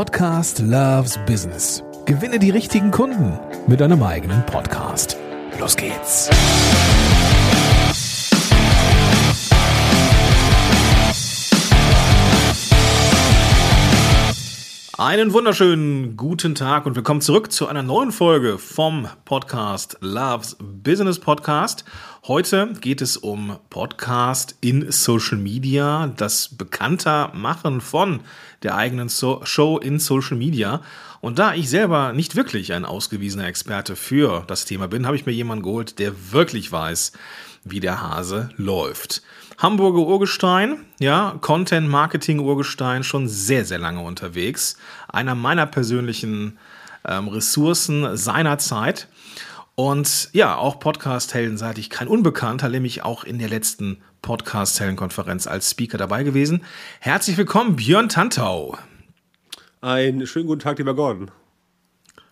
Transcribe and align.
Podcast 0.00 0.60
Loves 0.60 1.18
Business. 1.26 1.84
Gewinne 2.06 2.38
die 2.38 2.48
richtigen 2.48 2.90
Kunden 2.90 3.38
mit 3.66 3.80
deinem 3.80 4.02
eigenen 4.02 4.46
Podcast. 4.46 5.18
Los 5.58 5.76
geht's. 5.76 6.30
Einen 14.96 15.32
wunderschönen 15.34 16.16
guten 16.16 16.54
Tag 16.54 16.86
und 16.86 16.96
willkommen 16.96 17.20
zurück 17.20 17.52
zu 17.52 17.66
einer 17.66 17.82
neuen 17.82 18.12
Folge 18.12 18.56
vom 18.56 19.06
Podcast 19.26 19.98
Loves 20.00 20.56
Business 20.60 21.18
Podcast. 21.18 21.84
Heute 22.26 22.74
geht 22.80 23.00
es 23.00 23.16
um 23.16 23.58
Podcast 23.70 24.56
in 24.60 24.92
Social 24.92 25.38
Media, 25.38 26.06
das 26.16 26.48
bekannter 26.50 27.32
Machen 27.34 27.80
von 27.80 28.20
der 28.62 28.76
eigenen 28.76 29.08
so 29.08 29.40
Show 29.44 29.78
in 29.78 29.98
Social 29.98 30.36
Media. 30.36 30.82
Und 31.20 31.38
da 31.38 31.54
ich 31.54 31.68
selber 31.68 32.12
nicht 32.12 32.36
wirklich 32.36 32.72
ein 32.72 32.84
ausgewiesener 32.84 33.46
Experte 33.46 33.96
für 33.96 34.44
das 34.46 34.64
Thema 34.64 34.88
bin, 34.88 35.06
habe 35.06 35.16
ich 35.16 35.26
mir 35.26 35.32
jemanden 35.32 35.64
geholt, 35.64 35.98
der 35.98 36.32
wirklich 36.32 36.70
weiß, 36.72 37.12
wie 37.64 37.80
der 37.80 38.00
Hase 38.00 38.50
läuft. 38.56 39.22
Hamburger 39.58 40.00
Urgestein, 40.00 40.86
ja, 40.98 41.36
Content 41.42 41.88
Marketing 41.88 42.38
Urgestein, 42.40 43.04
schon 43.04 43.28
sehr, 43.28 43.66
sehr 43.66 43.78
lange 43.78 44.00
unterwegs. 44.00 44.78
Einer 45.08 45.34
meiner 45.34 45.66
persönlichen 45.66 46.58
ähm, 47.06 47.28
Ressourcen 47.28 48.16
seiner 48.16 48.56
Zeit. 48.56 49.08
Und 49.80 50.28
ja, 50.34 50.56
auch 50.56 50.78
Podcast-Heldenseitig 50.78 51.88
kein 51.88 52.06
Unbekannter, 52.06 52.68
nämlich 52.68 53.02
auch 53.02 53.24
in 53.24 53.38
der 53.38 53.48
letzten 53.48 54.02
Podcast-Heldenkonferenz 54.20 55.46
als 55.46 55.70
Speaker 55.70 55.96
dabei 55.96 56.22
gewesen. 56.22 56.66
Herzlich 56.98 57.38
willkommen, 57.38 57.76
Björn 57.76 58.10
Tantau. 58.10 58.76
Einen 59.80 60.26
schönen 60.26 60.48
guten 60.48 60.60
Tag, 60.60 60.76
lieber 60.76 60.94
Gordon. 60.94 61.30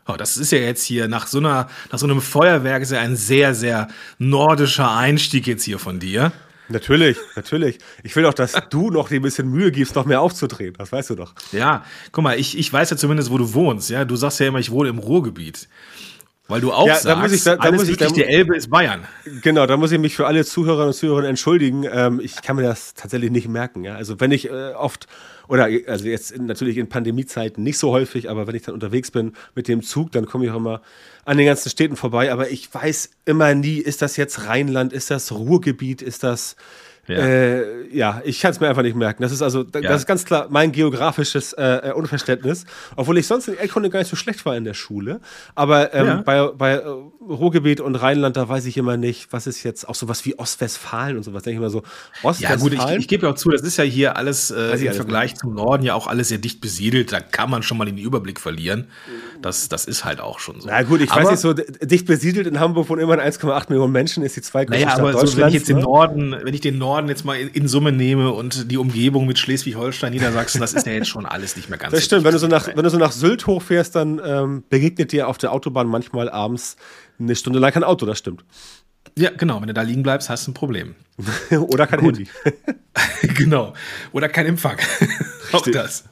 Oh, 0.07 0.17
das 0.19 0.37
ist 0.37 0.53
ja 0.53 0.59
jetzt 0.59 0.85
hier 0.85 1.09
nach 1.09 1.27
so, 1.27 1.39
einer, 1.39 1.71
nach 1.91 1.99
so 1.99 2.05
einem 2.05 2.21
Feuerwerk 2.21 2.83
ist 2.83 2.93
ja 2.93 3.01
ein 3.01 3.17
sehr, 3.17 3.55
sehr 3.55 3.89
nordischer 4.19 4.95
Einstieg 4.95 5.47
jetzt 5.47 5.65
hier 5.65 5.79
von 5.79 6.01
dir. 6.01 6.33
Natürlich, 6.69 7.17
natürlich. 7.35 7.79
Ich 8.03 8.15
will 8.15 8.25
doch, 8.25 8.35
dass 8.35 8.53
du 8.69 8.91
noch 8.91 9.09
dir 9.09 9.21
ein 9.21 9.23
bisschen 9.23 9.49
Mühe 9.49 9.73
gibst, 9.73 9.95
noch 9.95 10.05
mehr 10.05 10.21
aufzudrehen. 10.21 10.75
Das 10.77 10.93
weißt 10.93 11.09
du 11.09 11.15
doch. 11.15 11.33
Ja, 11.53 11.83
guck 12.13 12.25
mal, 12.25 12.39
ich, 12.39 12.59
ich 12.59 12.71
weiß 12.71 12.91
ja 12.91 12.99
zumindest, 12.99 13.31
wo 13.31 13.39
du 13.39 13.55
wohnst. 13.55 13.89
Ja, 13.89 14.05
du 14.05 14.17
sagst 14.17 14.39
ja 14.39 14.49
immer, 14.49 14.59
ich 14.59 14.71
wohne 14.71 14.91
im 14.91 14.99
Ruhrgebiet. 14.99 15.67
Weil 16.51 16.63
du 16.63 16.73
auch 16.73 16.87
ja, 16.87 16.95
sagst, 16.95 17.07
da 17.07 17.17
muss 17.17 17.33
ich, 17.33 17.45
da, 17.45 17.57
da 17.57 17.63
alles 17.65 17.81
muss 17.81 17.89
ich, 17.91 17.99
da, 17.99 18.07
die 18.07 18.25
Elbe 18.25 18.57
ist 18.57 18.71
Bayern. 18.71 19.07
Genau, 19.43 19.67
da 19.67 19.77
muss 19.77 19.93
ich 19.93 19.99
mich 19.99 20.17
für 20.17 20.27
alle 20.27 20.47
Zuhörerinnen 20.47 20.89
und 20.89 20.95
Zuhörer 20.95 21.29
entschuldigen. 21.29 21.85
Ähm, 21.93 22.21
ich 22.21 22.41
kann 22.41 22.57
mir 22.57 22.63
das 22.63 22.95
tatsächlich 22.95 23.31
nicht 23.31 23.49
merken. 23.49 23.85
Ja? 23.85 23.97
Also 23.97 24.19
wenn 24.19 24.31
ich 24.33 24.49
äh, 24.49 24.73
oft, 24.73 25.09
oder 25.47 25.69
also 25.87 26.07
jetzt 26.07 26.31
in, 26.31 26.47
natürlich 26.47 26.79
in 26.79 26.89
Pandemiezeiten 26.89 27.63
nicht 27.63 27.77
so 27.77 27.91
häufig, 27.93 28.31
aber 28.31 28.47
wenn 28.47 28.55
ich 28.55 28.63
dann 28.63 28.73
unterwegs 28.73 29.11
bin 29.11 29.35
mit 29.55 29.69
dem 29.69 29.83
Zug, 29.83 30.11
dann 30.13 30.25
komme 30.25 30.47
ich 30.47 30.51
auch 30.51 30.57
immer 30.57 30.81
an 31.27 31.37
den 31.37 31.45
ganzen 31.45 31.69
Städten 31.69 31.97
vorbei. 31.97 32.33
Aber 32.33 32.51
ich 32.51 32.73
weiß 32.73 33.11
immer 33.27 33.55
nie, 33.55 33.77
ist 33.77 34.01
das 34.01 34.17
jetzt 34.17 34.47
Rheinland, 34.47 34.95
ist 34.95 35.11
das 35.11 35.31
Ruhrgebiet, 35.33 36.01
ist 36.01 36.23
das 36.23 36.57
ja, 37.09 37.17
äh, 37.17 37.97
ja 37.97 38.23
ich 38.25 38.41
kann 38.41 38.51
es 38.51 38.61
mir 38.61 38.69
einfach 38.69 38.83
nicht 38.83 38.97
merken. 38.97 39.23
Das 39.23 39.33
ist 39.33 39.43
also, 39.43 39.65
das 39.65 39.83
ja. 39.83 39.95
ist 39.95 40.07
ganz 40.07 40.25
klar 40.25 40.47
mein 40.51 40.73
geografisches 40.73 41.53
äh, 41.55 41.89
äh, 41.89 41.93
Unverständnis. 41.93 42.65
Obwohl 42.97 43.19
ich 43.19 43.27
sonst 43.27 43.49
in 43.49 43.55
Erdkunde 43.55 43.91
gar 43.91 44.01
nicht 44.01 44.09
so 44.09 44.17
schlecht 44.17 44.45
war 44.45 44.57
in 44.57 44.65
der 44.65 44.75
Schule. 44.75 45.21
Aber 45.55 45.95
ähm, 45.95 46.07
ja. 46.07 46.23
bei, 46.23 46.49
bei 46.49 46.73
äh, 46.75 46.83
Ruhrgebiet 47.29 47.81
und 47.81 47.95
Rheinland, 47.97 48.37
da 48.37 48.49
weiß 48.49 48.67
ich 48.67 48.77
immer 48.77 48.97
nicht, 48.97 49.33
was 49.33 49.47
ist 49.47 49.63
jetzt 49.63 49.89
auch 49.89 49.95
sowas 49.95 50.25
wie 50.25 50.39
Ostwestfalen 50.39 51.17
und 51.17 51.23
sowas. 51.23 51.43
Denke 51.43 51.57
ich 51.57 51.59
immer 51.59 51.71
so, 51.71 51.83
Ostwestfalen. 52.23 52.73
Ja, 52.73 52.85
gut, 52.85 52.93
ich, 52.93 52.99
ich 53.01 53.09
gebe 53.09 53.27
ja 53.27 53.33
auch 53.33 53.37
zu, 53.37 53.51
das 53.51 53.63
ist 53.63 53.77
ja 53.77 53.85
hier 53.85 54.17
alles 54.17 54.51
äh, 54.51 54.73
im 54.73 54.93
Vergleich 54.93 55.35
zum 55.37 55.55
Norden 55.55 55.85
ja 55.85 55.95
auch 55.95 56.07
alles 56.07 56.29
sehr 56.29 56.39
dicht 56.39 56.61
besiedelt. 56.61 57.13
Da 57.13 57.21
kann 57.21 57.51
man 57.51 57.63
schon 57.63 57.79
mal 57.79 57.85
den 57.85 57.99
Überblick 57.99 58.41
verlieren. 58.41 58.89
Das, 59.43 59.69
das 59.69 59.85
ist 59.85 60.05
halt 60.05 60.21
auch 60.21 60.39
schon 60.39 60.61
so. 60.61 60.69
Na 60.69 60.83
gut, 60.83 61.01
ich 61.01 61.11
aber, 61.11 61.23
weiß 61.23 61.31
nicht, 61.31 61.41
so 61.41 61.53
dicht 61.53 62.07
besiedelt 62.07 62.47
in 62.47 62.61
Hamburg 62.61 62.87
von 62.87 62.99
immerhin 62.99 63.21
1,8 63.21 63.67
Millionen 63.69 63.93
Menschen 63.93 64.23
ist 64.23 64.37
die 64.37 64.43
zweitgrößte 64.43 64.85
naja, 64.85 64.97
Stadt 64.97 65.15
aber 65.15 65.27
so, 65.27 65.37
wenn 65.37 65.49
ich 65.49 65.55
jetzt 65.55 65.69
ne? 65.69 65.77
den 65.77 65.83
Norden, 65.83 66.37
wenn 66.43 66.55
ich 66.55 66.61
den 66.61 66.79
Norden 66.79 66.98
jetzt 67.07 67.25
mal 67.25 67.39
in, 67.39 67.69
Summe 67.69 67.93
nehme 67.93 68.33
und 68.33 68.71
die 68.71 68.79
Umgebung 68.79 69.27
mit 69.27 69.39
Schleswig-Holstein, 69.39 70.13
Niedersachsen, 70.13 70.61
das 70.61 70.73
ist 70.73 70.87
ja 70.87 70.93
jetzt 70.93 71.09
schon 71.09 71.27
alles 71.27 71.55
nicht 71.55 71.69
mehr 71.69 71.79
ganz 71.79 71.93
Das 71.93 72.05
stimmt, 72.05 72.25
wenn 72.25 72.33
du, 72.33 72.39
so 72.39 72.49
nach, 72.49 72.67
wenn 72.67 72.83
du 72.83 72.91
so 72.91 72.99
nach 72.99 73.13
Sylt 73.13 73.47
hochfährst, 73.47 73.95
dann 73.95 74.21
ähm, 74.25 74.65
begegnet 74.69 75.13
dir 75.13 75.29
auf 75.29 75.39
der 75.39 75.53
Autobahn 75.53 75.87
manchmal 75.87 76.31
abends 76.31 76.77
eine 77.21 77.37
Stunde 77.37 77.59
lang 77.59 77.73
kein 77.73 77.85
Auto, 77.85 78.07
das 78.07 78.19
stimmt. 78.19 78.43
Ja, 79.17 79.31
genau. 79.31 79.61
Wenn 79.61 79.69
du 79.69 79.75
da 79.75 79.83
liegen 79.83 80.03
bleibst, 80.03 80.31
hast 80.31 80.47
du 80.47 80.53
ein 80.53 80.55
Problem. 80.55 80.95
Oder 81.51 81.87
kein 81.87 82.01
Gut. 82.01 82.19
Handy. 82.19 82.31
genau. 83.35 83.75
Oder 84.13 84.29
kein 84.29 84.47
Empfang. 84.47 84.79
Auch 85.53 85.67
das. 85.67 86.05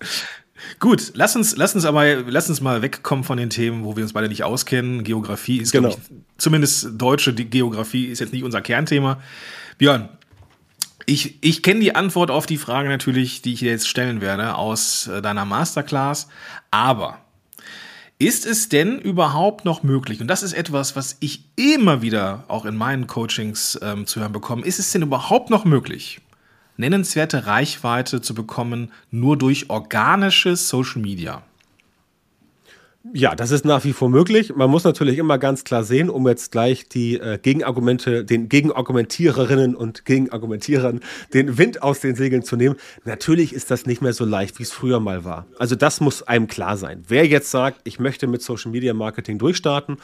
Gut, 0.81 1.13
lass 1.15 1.37
uns, 1.37 1.57
lass 1.57 1.75
uns 1.75 1.85
aber, 1.85 2.17
lass 2.23 2.49
uns 2.49 2.61
mal 2.61 2.83
wegkommen 2.83 3.25
von 3.25 3.39
den 3.39 3.51
Themen, 3.51 3.85
wo 3.85 3.97
wir 3.97 4.03
uns 4.03 4.13
beide 4.13 4.29
nicht 4.29 4.43
auskennen. 4.43 5.05
Geografie 5.05 5.59
ist, 5.59 5.73
genau. 5.73 5.91
ich, 5.91 5.99
zumindest 6.39 6.89
deutsche 6.95 7.33
Geografie 7.33 8.07
ist 8.07 8.19
jetzt 8.19 8.33
nicht 8.33 8.43
unser 8.43 8.61
Kernthema. 8.61 9.21
Björn, 9.79 10.09
ich, 11.07 11.39
ich 11.41 11.63
kenne 11.63 11.81
die 11.81 11.95
Antwort 11.95 12.31
auf 12.31 12.47
die 12.47 12.57
Frage 12.57 12.89
natürlich, 12.89 13.41
die 13.41 13.55
ich 13.55 13.61
dir 13.61 13.71
jetzt 13.71 13.89
stellen 13.89 14.21
werde, 14.21 14.57
aus 14.57 15.07
äh, 15.07 15.23
deiner 15.23 15.45
Masterclass. 15.45 16.29
Aber 16.71 17.21
ist 18.19 18.45
es 18.45 18.69
denn 18.69 18.99
überhaupt 18.99 19.65
noch 19.65 19.83
möglich, 19.83 20.21
und 20.21 20.27
das 20.27 20.43
ist 20.43 20.53
etwas, 20.53 20.97
was 20.97 21.17
ich 21.21 21.45
immer 21.55 22.03
wieder 22.03 22.45
auch 22.49 22.65
in 22.65 22.77
meinen 22.77 23.07
Coachings 23.07 23.79
ähm, 23.83 24.07
zu 24.07 24.21
hören 24.21 24.33
bekomme, 24.33 24.65
ist 24.65 24.79
es 24.79 24.91
denn 24.91 25.03
überhaupt 25.03 25.49
noch 25.49 25.65
möglich, 25.65 26.21
nennenswerte 26.77 27.47
Reichweite 27.47 28.21
zu 28.21 28.35
bekommen, 28.35 28.91
nur 29.11 29.37
durch 29.37 29.71
organische 29.71 30.57
Social 30.57 31.03
Media? 31.03 31.43
Ja, 33.13 33.35
das 33.35 33.51
ist 33.51 33.65
nach 33.65 33.85
wie 33.85 33.93
vor 33.93 34.09
möglich. 34.09 34.55
Man 34.55 34.71
muss 34.71 34.85
natürlich 34.85 35.19
immer 35.19 35.39
ganz 35.39 35.65
klar 35.65 35.85
sehen, 35.85 36.11
um 36.11 36.27
jetzt 36.27 36.51
gleich 36.51 36.89
die 36.89 37.19
äh, 37.19 37.39
Gegenargumente, 37.39 38.25
den 38.25 38.49
Gegenargumentiererinnen 38.49 39.75
und 39.75 40.05
Gegenargumentierern 40.05 41.01
den 41.33 41.59
Wind 41.59 41.83
aus 41.83 42.01
den 42.01 42.15
Segeln 42.15 42.43
zu 42.43 42.57
nehmen. 42.57 42.77
Natürlich 43.05 43.53
ist 43.53 43.71
das 43.71 43.87
nicht 43.87 44.03
mehr 44.03 44.13
so 44.13 44.25
leicht, 44.25 44.59
wie 44.59 44.65
es 44.65 44.73
früher 44.73 45.01
mal 45.01 45.25
war. 45.25 45.47
Also 45.59 45.77
das 45.77 46.01
muss 46.01 46.23
einem 46.23 46.47
klar 46.47 46.77
sein. 46.77 47.05
Wer 47.07 47.27
jetzt 47.27 47.51
sagt, 47.51 47.81
ich 47.85 47.99
möchte 47.99 48.27
mit 48.27 48.43
Social 48.43 48.71
Media 48.71 48.95
Marketing 48.95 49.39
durchstarten, 49.39 49.99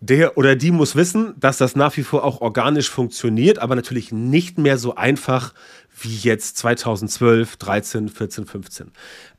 der 0.00 0.36
oder 0.36 0.56
die 0.56 0.70
muss 0.70 0.94
wissen, 0.94 1.34
dass 1.38 1.56
das 1.56 1.74
nach 1.74 1.96
wie 1.96 2.02
vor 2.02 2.22
auch 2.22 2.42
organisch 2.42 2.90
funktioniert, 2.90 3.58
aber 3.58 3.76
natürlich 3.76 4.12
nicht 4.12 4.58
mehr 4.58 4.76
so 4.76 4.94
einfach 4.94 5.54
wie 5.98 6.16
jetzt 6.16 6.58
2012, 6.58 7.56
13, 7.56 8.08
14, 8.08 8.46
15. 8.46 8.92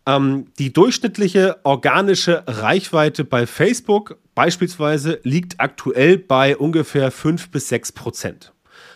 Ähm, 0.08 0.46
die 0.58 0.72
durchschnittliche 0.72 1.58
organische 1.64 2.44
Reichweite 2.48 3.26
bei 3.26 3.46
Facebook 3.46 4.18
beispielsweise 4.36 5.20
liegt 5.24 5.60
aktuell 5.60 6.18
bei 6.18 6.56
ungefähr 6.56 7.12
5 7.12 7.50
bis 7.50 7.68
6 7.68 7.92
Prozent. 7.92 8.54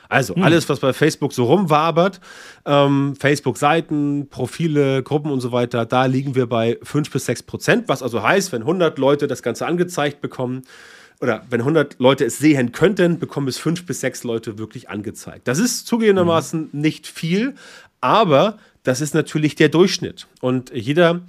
Also 0.08 0.36
hm. 0.36 0.44
alles, 0.44 0.70
was 0.70 0.80
bei 0.80 0.94
Facebook 0.94 1.34
so 1.34 1.46
rumwabert, 1.46 2.22
ähm, 2.66 3.16
Facebook-Seiten, 3.20 4.30
Profile, 4.30 5.04
Gruppen 5.04 5.32
und 5.32 5.42
so 5.42 5.52
weiter, 5.52 5.86
da 5.86 6.06
liegen 6.06 6.36
wir 6.36 6.48
bei 6.48 6.78
5 6.82 7.12
bis 7.12 7.26
6 7.26 7.44
Prozent, 7.44 7.90
was 7.90 8.02
also 8.02 8.24
heißt, 8.24 8.52
wenn 8.52 8.62
100 8.62 8.98
Leute 8.98 9.28
das 9.28 9.44
Ganze 9.44 9.66
angezeigt 9.66 10.22
bekommen, 10.22 10.64
oder 11.22 11.44
wenn 11.50 11.62
100 11.62 12.00
Leute 12.00 12.26
es 12.26 12.40
sehen 12.40 12.72
könnten, 12.72 13.20
bekommen 13.20 13.48
es 13.48 13.58
5 13.60 13.86
bis 13.86 14.02
6 14.02 14.24
Leute 14.24 14.58
wirklich 14.58 14.90
angezeigt. 14.90 15.48
Das 15.48 15.60
ist 15.60 15.88
zugegebenermaßen 15.88 16.70
mhm. 16.72 16.82
nicht 16.82 17.08
viel, 17.08 17.54
aber 18.02 18.58
das 18.84 19.02
ist 19.02 19.14
natürlich 19.14 19.56
der 19.56 19.70
Durchschnitt. 19.70 20.28
Und 20.40 20.72
jeder 20.74 21.22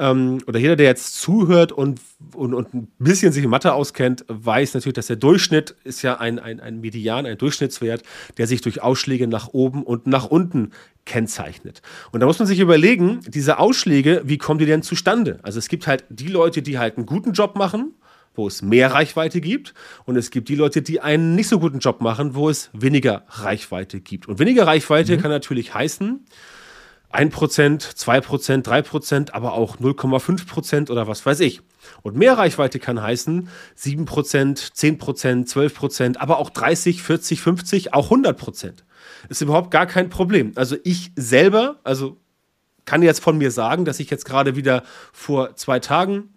ähm, 0.00 0.38
oder 0.46 0.58
jeder, 0.58 0.76
der 0.76 0.86
jetzt 0.86 1.20
zuhört 1.20 1.72
und, 1.72 2.00
und, 2.34 2.54
und 2.54 2.74
ein 2.74 2.88
bisschen 2.98 3.32
sich 3.32 3.44
in 3.44 3.50
Mathe 3.50 3.74
auskennt, 3.74 4.24
weiß 4.28 4.74
natürlich, 4.74 4.94
dass 4.94 5.08
der 5.08 5.16
Durchschnitt 5.16 5.76
ist 5.84 6.02
ja 6.02 6.18
ein, 6.18 6.38
ein, 6.38 6.58
ein 6.58 6.80
Median, 6.80 7.26
ein 7.26 7.36
Durchschnittswert, 7.36 8.02
der 8.38 8.46
sich 8.46 8.62
durch 8.62 8.82
Ausschläge 8.82 9.28
nach 9.28 9.48
oben 9.48 9.82
und 9.82 10.06
nach 10.06 10.24
unten 10.24 10.70
kennzeichnet. 11.04 11.82
Und 12.12 12.20
da 12.20 12.26
muss 12.26 12.38
man 12.38 12.48
sich 12.48 12.60
überlegen, 12.60 13.20
diese 13.28 13.58
Ausschläge, 13.58 14.22
wie 14.24 14.38
kommen 14.38 14.58
die 14.58 14.66
denn 14.66 14.82
zustande? 14.82 15.38
Also 15.42 15.58
es 15.58 15.68
gibt 15.68 15.86
halt 15.86 16.04
die 16.08 16.28
Leute, 16.28 16.62
die 16.62 16.78
halt 16.78 16.96
einen 16.96 17.06
guten 17.06 17.32
Job 17.32 17.56
machen, 17.56 17.92
wo 18.34 18.46
es 18.46 18.62
mehr 18.62 18.92
Reichweite 18.92 19.42
gibt. 19.42 19.74
Und 20.06 20.16
es 20.16 20.30
gibt 20.30 20.48
die 20.48 20.54
Leute, 20.54 20.80
die 20.80 21.00
einen 21.00 21.34
nicht 21.34 21.48
so 21.48 21.58
guten 21.58 21.80
Job 21.80 22.00
machen, 22.00 22.34
wo 22.34 22.48
es 22.48 22.70
weniger 22.72 23.24
Reichweite 23.28 24.00
gibt. 24.00 24.28
Und 24.28 24.38
weniger 24.38 24.66
Reichweite 24.66 25.16
mhm. 25.16 25.20
kann 25.20 25.30
natürlich 25.30 25.74
heißen, 25.74 26.24
1%, 27.12 27.30
2%, 27.30 28.62
3%, 28.62 29.32
aber 29.32 29.54
auch 29.54 29.78
0,5% 29.78 30.90
oder 30.90 31.06
was 31.08 31.26
weiß 31.26 31.40
ich. 31.40 31.60
Und 32.02 32.16
mehr 32.16 32.38
Reichweite 32.38 32.78
kann 32.78 33.02
heißen 33.02 33.48
7%, 33.76 34.06
10%, 34.06 35.48
12%, 35.48 36.18
aber 36.18 36.38
auch 36.38 36.50
30, 36.50 37.02
40, 37.02 37.40
50, 37.40 37.94
auch 37.94 38.10
100%. 38.10 38.74
Ist 39.28 39.42
überhaupt 39.42 39.70
gar 39.70 39.86
kein 39.86 40.08
Problem. 40.08 40.52
Also 40.54 40.76
ich 40.84 41.12
selber, 41.16 41.80
also 41.84 42.16
kann 42.84 43.02
jetzt 43.02 43.20
von 43.20 43.38
mir 43.38 43.50
sagen, 43.50 43.84
dass 43.84 44.00
ich 44.00 44.10
jetzt 44.10 44.24
gerade 44.24 44.56
wieder 44.56 44.82
vor 45.12 45.56
zwei 45.56 45.80
Tagen 45.80 46.32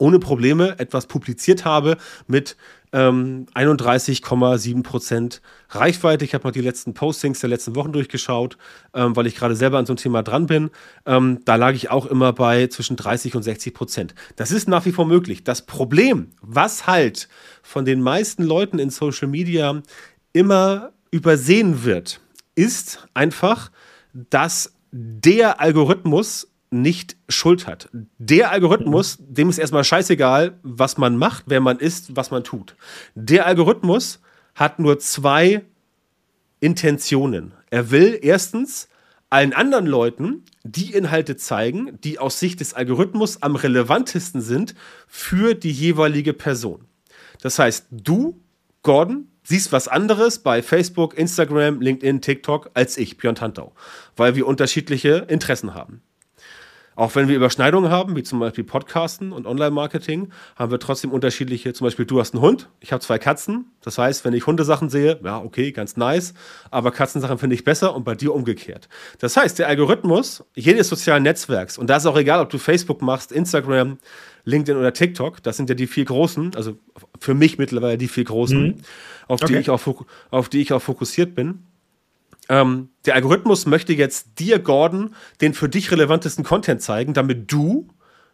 ohne 0.00 0.18
Probleme 0.18 0.78
etwas 0.78 1.06
publiziert 1.06 1.64
habe 1.64 1.96
mit 2.26 2.56
ähm, 2.92 3.46
31,7 3.54 4.82
Prozent 4.82 5.42
Reichweite. 5.68 6.24
Ich 6.24 6.34
habe 6.34 6.44
mal 6.44 6.50
die 6.50 6.60
letzten 6.60 6.94
Postings 6.94 7.40
der 7.40 7.50
letzten 7.50 7.76
Wochen 7.76 7.92
durchgeschaut, 7.92 8.56
ähm, 8.94 9.14
weil 9.14 9.26
ich 9.26 9.36
gerade 9.36 9.54
selber 9.54 9.78
an 9.78 9.86
so 9.86 9.92
einem 9.92 9.98
Thema 9.98 10.22
dran 10.22 10.46
bin. 10.46 10.70
Ähm, 11.06 11.40
da 11.44 11.56
lag 11.56 11.74
ich 11.74 11.90
auch 11.90 12.06
immer 12.06 12.32
bei 12.32 12.66
zwischen 12.66 12.96
30 12.96 13.36
und 13.36 13.42
60 13.42 13.74
Prozent. 13.74 14.14
Das 14.36 14.50
ist 14.50 14.68
nach 14.68 14.86
wie 14.86 14.92
vor 14.92 15.06
möglich. 15.06 15.44
Das 15.44 15.66
Problem, 15.66 16.30
was 16.40 16.86
halt 16.86 17.28
von 17.62 17.84
den 17.84 18.00
meisten 18.00 18.42
Leuten 18.42 18.78
in 18.78 18.90
Social 18.90 19.28
Media 19.28 19.82
immer 20.32 20.92
übersehen 21.10 21.84
wird, 21.84 22.20
ist 22.54 23.06
einfach, 23.14 23.70
dass 24.12 24.72
der 24.92 25.60
Algorithmus 25.60 26.49
nicht 26.70 27.16
Schuld 27.28 27.66
hat. 27.66 27.88
Der 28.18 28.50
Algorithmus, 28.50 29.18
dem 29.20 29.50
ist 29.50 29.58
erstmal 29.58 29.84
scheißegal, 29.84 30.58
was 30.62 30.98
man 30.98 31.16
macht, 31.16 31.44
wer 31.46 31.60
man 31.60 31.78
ist, 31.78 32.16
was 32.16 32.30
man 32.30 32.44
tut. 32.44 32.76
Der 33.14 33.46
Algorithmus 33.46 34.20
hat 34.54 34.78
nur 34.78 34.98
zwei 35.00 35.64
Intentionen. 36.60 37.52
Er 37.70 37.90
will 37.90 38.18
erstens 38.22 38.88
allen 39.30 39.52
anderen 39.52 39.86
Leuten 39.86 40.44
die 40.64 40.92
Inhalte 40.92 41.36
zeigen, 41.36 41.98
die 42.02 42.18
aus 42.18 42.38
Sicht 42.38 42.60
des 42.60 42.74
Algorithmus 42.74 43.42
am 43.42 43.56
relevantesten 43.56 44.40
sind 44.40 44.74
für 45.06 45.54
die 45.54 45.72
jeweilige 45.72 46.32
Person. 46.32 46.84
Das 47.40 47.58
heißt, 47.58 47.86
du, 47.90 48.40
Gordon, 48.82 49.28
siehst 49.42 49.72
was 49.72 49.88
anderes 49.88 50.40
bei 50.40 50.62
Facebook, 50.62 51.16
Instagram, 51.16 51.80
LinkedIn, 51.80 52.20
TikTok 52.20 52.70
als 52.74 52.98
ich, 52.98 53.16
Björn 53.16 53.34
Tantau, 53.34 53.72
weil 54.16 54.34
wir 54.34 54.46
unterschiedliche 54.46 55.26
Interessen 55.28 55.74
haben. 55.74 56.02
Auch 57.00 57.14
wenn 57.14 57.28
wir 57.28 57.36
Überschneidungen 57.36 57.90
haben, 57.90 58.14
wie 58.14 58.22
zum 58.22 58.40
Beispiel 58.40 58.62
Podcasten 58.62 59.32
und 59.32 59.46
Online-Marketing, 59.46 60.28
haben 60.54 60.70
wir 60.70 60.78
trotzdem 60.78 61.12
unterschiedliche, 61.12 61.72
zum 61.72 61.86
Beispiel 61.86 62.04
du 62.04 62.20
hast 62.20 62.34
einen 62.34 62.42
Hund, 62.42 62.68
ich 62.78 62.92
habe 62.92 63.00
zwei 63.00 63.18
Katzen. 63.18 63.72
Das 63.80 63.96
heißt, 63.96 64.26
wenn 64.26 64.34
ich 64.34 64.46
Hundesachen 64.46 64.90
sehe, 64.90 65.18
ja, 65.24 65.38
okay, 65.38 65.72
ganz 65.72 65.96
nice, 65.96 66.34
aber 66.70 66.90
Katzensachen 66.90 67.38
finde 67.38 67.54
ich 67.54 67.64
besser 67.64 67.96
und 67.96 68.04
bei 68.04 68.14
dir 68.14 68.34
umgekehrt. 68.34 68.90
Das 69.18 69.34
heißt, 69.34 69.58
der 69.58 69.68
Algorithmus 69.68 70.44
jedes 70.54 70.90
sozialen 70.90 71.22
Netzwerks, 71.22 71.78
und 71.78 71.88
da 71.88 71.96
ist 71.96 72.04
auch 72.04 72.18
egal, 72.18 72.38
ob 72.40 72.50
du 72.50 72.58
Facebook 72.58 73.00
machst, 73.00 73.32
Instagram, 73.32 73.96
LinkedIn 74.44 74.78
oder 74.78 74.92
TikTok, 74.92 75.42
das 75.42 75.56
sind 75.56 75.70
ja 75.70 75.74
die 75.74 75.86
vier 75.86 76.04
großen, 76.04 76.54
also 76.54 76.76
für 77.18 77.32
mich 77.32 77.56
mittlerweile 77.56 77.96
die 77.96 78.08
vier 78.08 78.24
großen, 78.24 78.62
mhm. 78.62 78.74
auf, 79.26 79.40
okay. 79.40 79.54
die 79.54 79.58
ich 79.60 79.70
auch, 79.70 79.80
auf 80.30 80.50
die 80.50 80.60
ich 80.60 80.74
auch 80.74 80.82
fokussiert 80.82 81.34
bin 81.34 81.62
ähm, 82.50 82.88
der 83.06 83.14
Algorithmus 83.14 83.64
möchte 83.64 83.92
jetzt 83.92 84.40
dir, 84.40 84.58
Gordon, 84.58 85.14
den 85.40 85.54
für 85.54 85.68
dich 85.68 85.90
relevantesten 85.92 86.44
Content 86.44 86.82
zeigen, 86.82 87.14
damit 87.14 87.50
du 87.50 87.88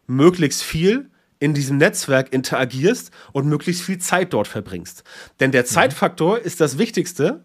möglichst 0.06 0.62
viel 0.62 1.10
in 1.38 1.52
diesem 1.52 1.76
Netzwerk 1.76 2.32
interagierst 2.32 3.10
und 3.32 3.46
möglichst 3.46 3.82
viel 3.82 3.98
Zeit 3.98 4.32
dort 4.32 4.48
verbringst. 4.48 5.04
Denn 5.38 5.52
der 5.52 5.62
mhm. 5.62 5.66
Zeitfaktor 5.66 6.38
ist 6.38 6.62
das 6.62 6.78
Wichtigste, 6.78 7.44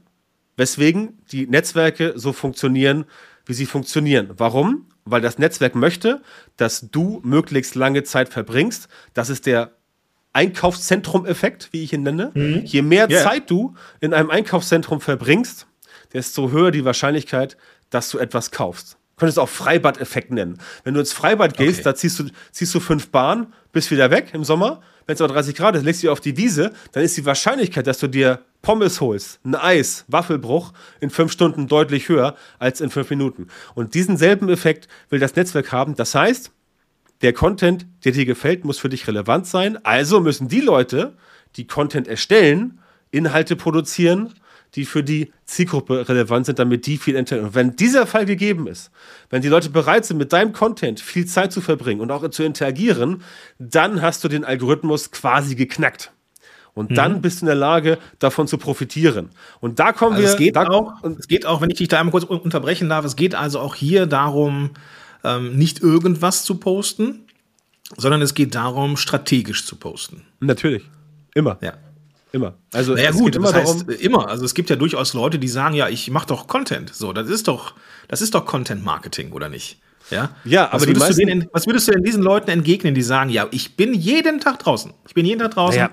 weswegen 0.56 1.20
die 1.34 1.46
Netzwerke 1.46 2.14
so 2.16 2.32
funktionieren, 2.32 3.04
wie 3.46 3.54
sie 3.54 3.66
funktionieren. 3.66 4.30
Warum? 4.38 4.88
Weil 5.04 5.20
das 5.20 5.40
Netzwerk 5.40 5.76
möchte, 5.76 6.22
dass 6.56 6.90
du 6.90 7.20
möglichst 7.26 7.76
lange 7.76 8.04
Zeit 8.04 8.30
verbringst. 8.30 8.88
Das 9.14 9.30
ist 9.30 9.46
der 9.46 9.74
Einkaufszentrum-Effekt, 10.32 11.70
wie 11.74 11.84
ich 11.84 11.92
ihn 11.92 12.04
nenne. 12.04 12.32
Mhm. 12.34 12.62
Je 12.64 12.82
mehr 12.82 13.10
yeah. 13.10 13.24
Zeit 13.24 13.50
du 13.50 13.76
in 14.00 14.14
einem 14.14 14.30
Einkaufszentrum 14.30 15.02
verbringst, 15.02 15.68
desto 16.14 16.52
höher 16.52 16.72
die 16.72 16.86
Wahrscheinlichkeit, 16.86 17.58
dass 17.90 18.10
du 18.10 18.18
etwas 18.18 18.52
kaufst. 18.52 18.94
Du 19.16 19.26
könntest 19.26 19.40
auch 19.40 19.50
Freibad-Effekt 19.50 20.32
nennen. 20.32 20.58
Wenn 20.84 20.94
du 20.94 21.00
ins 21.00 21.14
Freibad 21.14 21.56
gehst, 21.56 21.80
okay. 21.80 21.84
da 21.84 21.96
ziehst 21.96 22.20
du, 22.20 22.26
ziehst 22.52 22.74
du 22.74 22.80
fünf 22.80 23.10
Bahnen, 23.10 23.54
bist 23.72 23.92
wieder 23.92 24.10
weg 24.10 24.32
im 24.34 24.44
Sommer. 24.44 24.82
Wenn 25.06 25.16
es 25.16 25.22
aber 25.22 25.34
30 25.34 25.56
Grad 25.56 25.76
ist, 25.76 25.84
legst 25.84 26.02
du 26.02 26.08
dich 26.08 26.12
auf 26.12 26.22
die 26.22 26.38
Wiese, 26.38 26.74
dann 26.92 27.04
ist 27.04 27.18
die 27.18 27.26
Wahrscheinlichkeit, 27.26 27.86
dass 27.86 28.00
du 28.00 28.08
dir 28.08 28.40
Pommes 28.62 29.02
holst, 29.02 29.40
ein 29.44 29.56
Eis, 29.56 30.06
Waffelbruch 30.08 30.74
in 31.00 31.10
fünf 31.10 31.32
Stunden 31.32 31.68
deutlich 31.68 32.10
höher 32.10 32.36
als 32.60 32.80
in 32.80 32.90
fünf 32.90 33.10
Minuten. 33.10 33.48
Und 33.74 33.94
diesen 33.96 34.18
selben 34.18 34.50
Effekt 34.50 34.88
will 35.10 35.20
das 35.20 35.36
Netzwerk 35.36 35.72
haben. 35.72 35.96
Das 35.96 36.14
heißt, 36.14 36.52
der 37.22 37.34
Content, 37.34 37.86
der 38.04 38.12
dir 38.12 38.26
gefällt, 38.26 38.66
muss 38.66 38.80
für 38.80 38.90
dich 38.90 39.08
relevant 39.08 39.48
sein. 39.48 39.84
Also 39.84 40.20
müssen 40.20 40.48
die 40.48 40.62
Leute, 40.62 41.16
die 41.56 41.68
Content 41.68 42.08
erstellen, 42.08 42.80
Inhalte 43.12 43.56
produzieren, 43.56 44.34
die 44.76 44.86
für 44.86 45.04
die 45.04 45.32
Zielgruppe 45.46 46.08
relevant 46.08 46.46
sind, 46.46 46.60
damit 46.60 46.86
die 46.86 46.98
viel 46.98 47.16
entdecken. 47.16 47.46
Und 47.46 47.56
wenn 47.56 47.76
dieser 47.76 48.08
Fall 48.08 48.26
gegeben 48.26 48.68
ist, 48.68 48.92
wenn 49.30 49.42
die 49.42 49.50
Leute 49.50 49.70
bereit 49.70 50.06
sind, 50.06 50.18
mit 50.18 50.32
deinem 50.32 50.54
Content 50.54 51.00
viel 51.00 51.26
Zeit 51.26 51.52
zu 51.52 51.62
verbringen 51.62 52.00
und 52.00 52.12
auch 52.12 52.28
zu 52.30 52.44
interagieren, 52.44 53.22
dann 53.60 54.02
hast 54.02 54.24
du 54.24 54.28
den 54.28 54.46
Algorithmus 54.46 55.12
quasi 55.12 55.56
geknackt. 55.56 56.12
Und 56.74 56.92
mhm. 56.92 56.96
dann 56.96 57.22
bist 57.22 57.42
du 57.42 57.46
in 57.46 57.48
der 57.48 57.56
Lage, 57.56 57.98
davon 58.20 58.48
zu 58.48 58.58
profitieren. 58.58 59.30
Und 59.60 59.80
da 59.80 59.92
kommen 59.92 60.16
also 60.16 60.24
wir. 60.24 60.32
Es 60.32 60.38
geht, 60.38 60.58
auch, 60.58 61.04
es 61.20 61.28
geht 61.28 61.46
auch, 61.46 61.60
wenn 61.60 61.70
ich 61.70 61.78
dich 61.78 61.90
da 61.90 62.00
einmal 62.00 62.12
kurz 62.12 62.24
unterbrechen 62.24 62.88
darf, 62.88 63.04
es 63.04 63.18
geht 63.18 63.36
also 63.36 63.60
auch 63.60 63.76
hier 63.76 64.06
darum, 64.06 64.72
ähm, 65.26 65.58
nicht 65.58 65.82
irgendwas 65.82 66.46
zu 66.46 66.56
posten, 66.56 67.26
sondern 67.98 68.22
es 68.22 68.34
geht 68.34 68.56
darum, 68.56 68.96
strategisch 68.96 69.66
zu 69.66 69.76
posten. 69.76 70.24
Natürlich. 70.40 70.90
Immer. 71.36 71.58
Ja. 71.62 71.74
Immer. 72.32 72.54
Also 72.72 72.94
naja, 72.94 73.12
gut, 73.12 73.36
immer 73.36 73.52
das 73.52 73.70
heißt, 73.70 73.90
immer. 73.90 74.30
Also 74.30 74.46
es 74.46 74.54
gibt 74.54 74.70
ja 74.70 74.76
durchaus 74.78 75.14
Leute, 75.14 75.38
die 75.38 75.50
sagen, 75.50 75.76
ja, 75.76 75.90
ich 75.90 76.10
mache 76.10 76.28
doch 76.28 76.48
Content. 76.48 76.94
So, 76.94 77.12
das 77.12 77.30
ist 77.30 77.48
doch, 77.48 77.74
das 78.08 78.22
ist 78.22 78.34
doch 78.34 78.46
Content 78.46 78.84
Marketing, 78.84 79.34
oder 79.34 79.50
nicht? 79.50 79.80
Ja, 80.10 80.30
ja 80.46 80.68
aber 80.68 80.76
was 80.76 80.88
würdest, 80.88 81.06
meisten, 81.06 81.22
du 81.22 81.28
denen, 81.28 81.50
was 81.52 81.68
würdest 81.68 81.88
du 81.88 81.92
denn 81.92 82.04
diesen 82.04 82.24
Leuten 82.24 82.50
entgegnen, 82.50 82.94
die 82.94 83.02
sagen, 83.02 83.30
ja, 83.30 83.48
ich 83.52 83.76
bin 83.76 83.94
jeden 83.94 84.40
Tag 84.40 84.60
draußen. 84.60 84.94
Ich 85.08 85.14
bin 85.14 85.26
jeden 85.26 85.40
Tag 85.40 85.52
draußen. 85.52 85.80
Naja, 85.80 85.92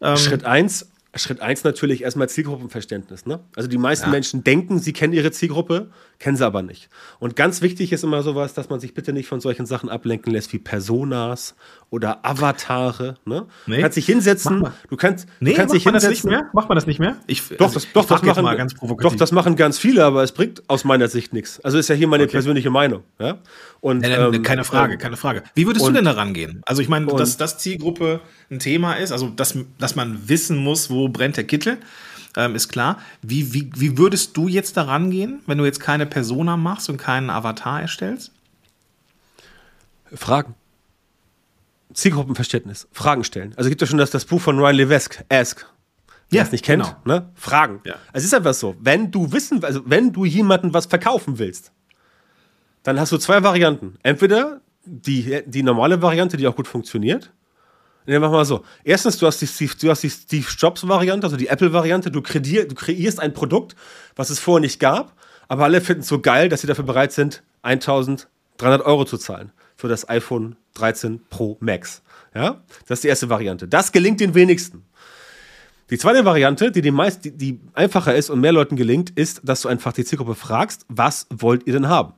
ähm, 0.00 0.16
Schritt 0.16 0.44
eins, 0.44 0.88
Schritt 1.18 1.40
eins 1.40 1.64
natürlich 1.64 2.02
erstmal 2.02 2.28
Zielgruppenverständnis. 2.28 3.26
Ne? 3.26 3.40
Also 3.56 3.68
die 3.68 3.78
meisten 3.78 4.06
ja. 4.06 4.12
Menschen 4.12 4.44
denken, 4.44 4.78
sie 4.78 4.92
kennen 4.92 5.12
ihre 5.12 5.30
Zielgruppe, 5.30 5.90
kennen 6.18 6.36
sie 6.36 6.44
aber 6.44 6.62
nicht. 6.62 6.88
Und 7.18 7.36
ganz 7.36 7.62
wichtig 7.62 7.92
ist 7.92 8.04
immer 8.04 8.22
sowas, 8.22 8.54
dass 8.54 8.68
man 8.68 8.80
sich 8.80 8.94
bitte 8.94 9.12
nicht 9.12 9.28
von 9.28 9.40
solchen 9.40 9.66
Sachen 9.66 9.88
ablenken 9.88 10.32
lässt 10.32 10.52
wie 10.52 10.58
Personas 10.58 11.54
oder 11.90 12.24
Avatare. 12.24 13.16
Ne? 13.24 13.46
Nee. 13.66 13.76
Du 13.76 13.82
kannst 13.82 13.96
dich 13.96 14.06
hinsetzen, 14.06 14.66
du 14.88 14.96
kannst, 14.96 15.28
nee, 15.40 15.50
du 15.50 15.56
kannst 15.56 15.74
dich 15.74 15.84
hinsetzen. 15.84 16.10
Das 16.10 16.24
nicht 16.24 16.24
mehr? 16.24 16.50
Macht 16.52 16.68
man 16.68 16.76
das 16.76 16.86
nicht 16.86 17.00
mehr? 17.00 17.16
Ich, 17.26 17.48
doch, 17.48 17.66
also, 17.66 17.74
das, 17.74 17.92
doch, 17.92 18.04
das 18.06 18.22
machen, 18.22 18.68
doch, 19.00 19.14
das 19.14 19.32
machen 19.32 19.56
ganz 19.56 19.78
viele, 19.78 20.04
aber 20.04 20.22
es 20.22 20.32
bringt 20.32 20.62
aus 20.68 20.84
meiner 20.84 21.08
Sicht 21.08 21.32
nichts. 21.32 21.60
Also 21.60 21.78
ist 21.78 21.88
ja 21.88 21.94
hier 21.94 22.08
meine 22.08 22.24
okay. 22.24 22.32
persönliche 22.32 22.70
Meinung. 22.70 23.02
Ja? 23.18 23.38
Und, 23.80 24.04
ähm, 24.04 24.42
keine 24.42 24.64
Frage, 24.64 24.98
keine 24.98 25.16
Frage. 25.16 25.42
Wie 25.54 25.66
würdest 25.66 25.84
und, 25.84 25.92
du 25.92 25.98
denn 25.98 26.04
da 26.04 26.12
rangehen? 26.12 26.62
Also 26.66 26.82
ich 26.82 26.88
meine, 26.88 27.06
dass 27.06 27.36
das 27.36 27.58
Zielgruppe 27.58 28.20
ein 28.50 28.58
Thema 28.58 28.94
ist, 28.94 29.12
also 29.12 29.28
dass, 29.28 29.56
dass 29.78 29.96
man 29.96 30.28
wissen 30.28 30.56
muss, 30.56 30.90
wo 30.90 31.07
brennt 31.10 31.36
der 31.36 31.44
Kittel, 31.44 31.78
ähm, 32.36 32.54
ist 32.54 32.68
klar. 32.68 32.98
Wie, 33.22 33.52
wie, 33.52 33.70
wie 33.74 33.98
würdest 33.98 34.36
du 34.36 34.48
jetzt 34.48 34.76
da 34.76 34.82
rangehen, 34.82 35.40
wenn 35.46 35.58
du 35.58 35.64
jetzt 35.64 35.80
keine 35.80 36.06
Persona 36.06 36.56
machst 36.56 36.88
und 36.88 36.96
keinen 36.96 37.30
Avatar 37.30 37.80
erstellst? 37.80 38.32
Fragen. 40.12 40.54
Zielgruppenverständnis, 41.92 42.86
Fragen 42.92 43.24
stellen. 43.24 43.54
Also 43.56 43.70
gibt 43.70 43.82
es 43.82 43.88
schon 43.88 43.98
das, 43.98 44.10
das 44.10 44.24
Buch 44.24 44.40
von 44.40 44.58
Ryan 44.58 44.76
Levesque, 44.76 45.24
Ask. 45.30 45.66
Wer 46.30 46.38
ja, 46.38 46.44
es 46.44 46.52
nicht 46.52 46.64
kennt, 46.64 46.84
genau. 46.84 47.20
ne? 47.20 47.30
Fragen. 47.34 47.80
Ja. 47.84 47.96
Es 48.12 48.22
ist 48.22 48.34
einfach 48.34 48.52
so, 48.52 48.76
wenn 48.80 49.10
du 49.10 49.32
wissen, 49.32 49.64
also 49.64 49.82
wenn 49.86 50.12
du 50.12 50.26
jemandem 50.26 50.74
was 50.74 50.84
verkaufen 50.86 51.38
willst, 51.38 51.72
dann 52.82 53.00
hast 53.00 53.12
du 53.12 53.18
zwei 53.18 53.42
Varianten. 53.42 53.96
Entweder 54.02 54.60
die, 54.84 55.42
die 55.46 55.62
normale 55.62 56.00
Variante, 56.02 56.36
die 56.36 56.46
auch 56.46 56.56
gut 56.56 56.68
funktioniert. 56.68 57.32
Nehmen 58.08 58.22
wir 58.22 58.30
mal 58.30 58.46
so. 58.46 58.64
Erstens, 58.84 59.18
du 59.18 59.26
hast 59.26 59.38
die 59.42 59.46
Steve, 59.46 59.74
du 59.78 59.90
hast 59.90 60.02
die 60.02 60.08
Steve 60.08 60.46
Jobs-Variante, 60.56 61.26
also 61.26 61.36
die 61.36 61.48
Apple-Variante. 61.48 62.10
Du, 62.10 62.22
du 62.22 62.74
kreierst 62.74 63.20
ein 63.20 63.34
Produkt, 63.34 63.76
was 64.16 64.30
es 64.30 64.38
vorher 64.38 64.62
nicht 64.62 64.80
gab, 64.80 65.12
aber 65.46 65.64
alle 65.64 65.82
finden 65.82 66.00
es 66.00 66.08
so 66.08 66.18
geil, 66.18 66.48
dass 66.48 66.62
sie 66.62 66.66
dafür 66.66 66.86
bereit 66.86 67.12
sind, 67.12 67.42
1300 67.60 68.86
Euro 68.86 69.04
zu 69.04 69.18
zahlen 69.18 69.52
für 69.76 69.88
das 69.88 70.08
iPhone 70.08 70.56
13 70.72 71.20
Pro 71.28 71.58
Max. 71.60 72.00
Ja, 72.34 72.62
das 72.86 73.00
ist 73.00 73.04
die 73.04 73.08
erste 73.08 73.28
Variante. 73.28 73.68
Das 73.68 73.92
gelingt 73.92 74.20
den 74.20 74.34
wenigsten. 74.34 74.86
Die 75.90 75.98
zweite 75.98 76.24
Variante, 76.24 76.72
die, 76.72 76.80
den 76.80 76.94
meist, 76.94 77.26
die, 77.26 77.36
die 77.36 77.60
einfacher 77.74 78.14
ist 78.14 78.30
und 78.30 78.40
mehr 78.40 78.52
Leuten 78.52 78.76
gelingt, 78.76 79.10
ist, 79.10 79.42
dass 79.44 79.60
du 79.60 79.68
einfach 79.68 79.92
die 79.92 80.06
Zielgruppe 80.06 80.34
fragst, 80.34 80.86
was 80.88 81.26
wollt 81.28 81.66
ihr 81.66 81.74
denn 81.74 81.88
haben? 81.88 82.14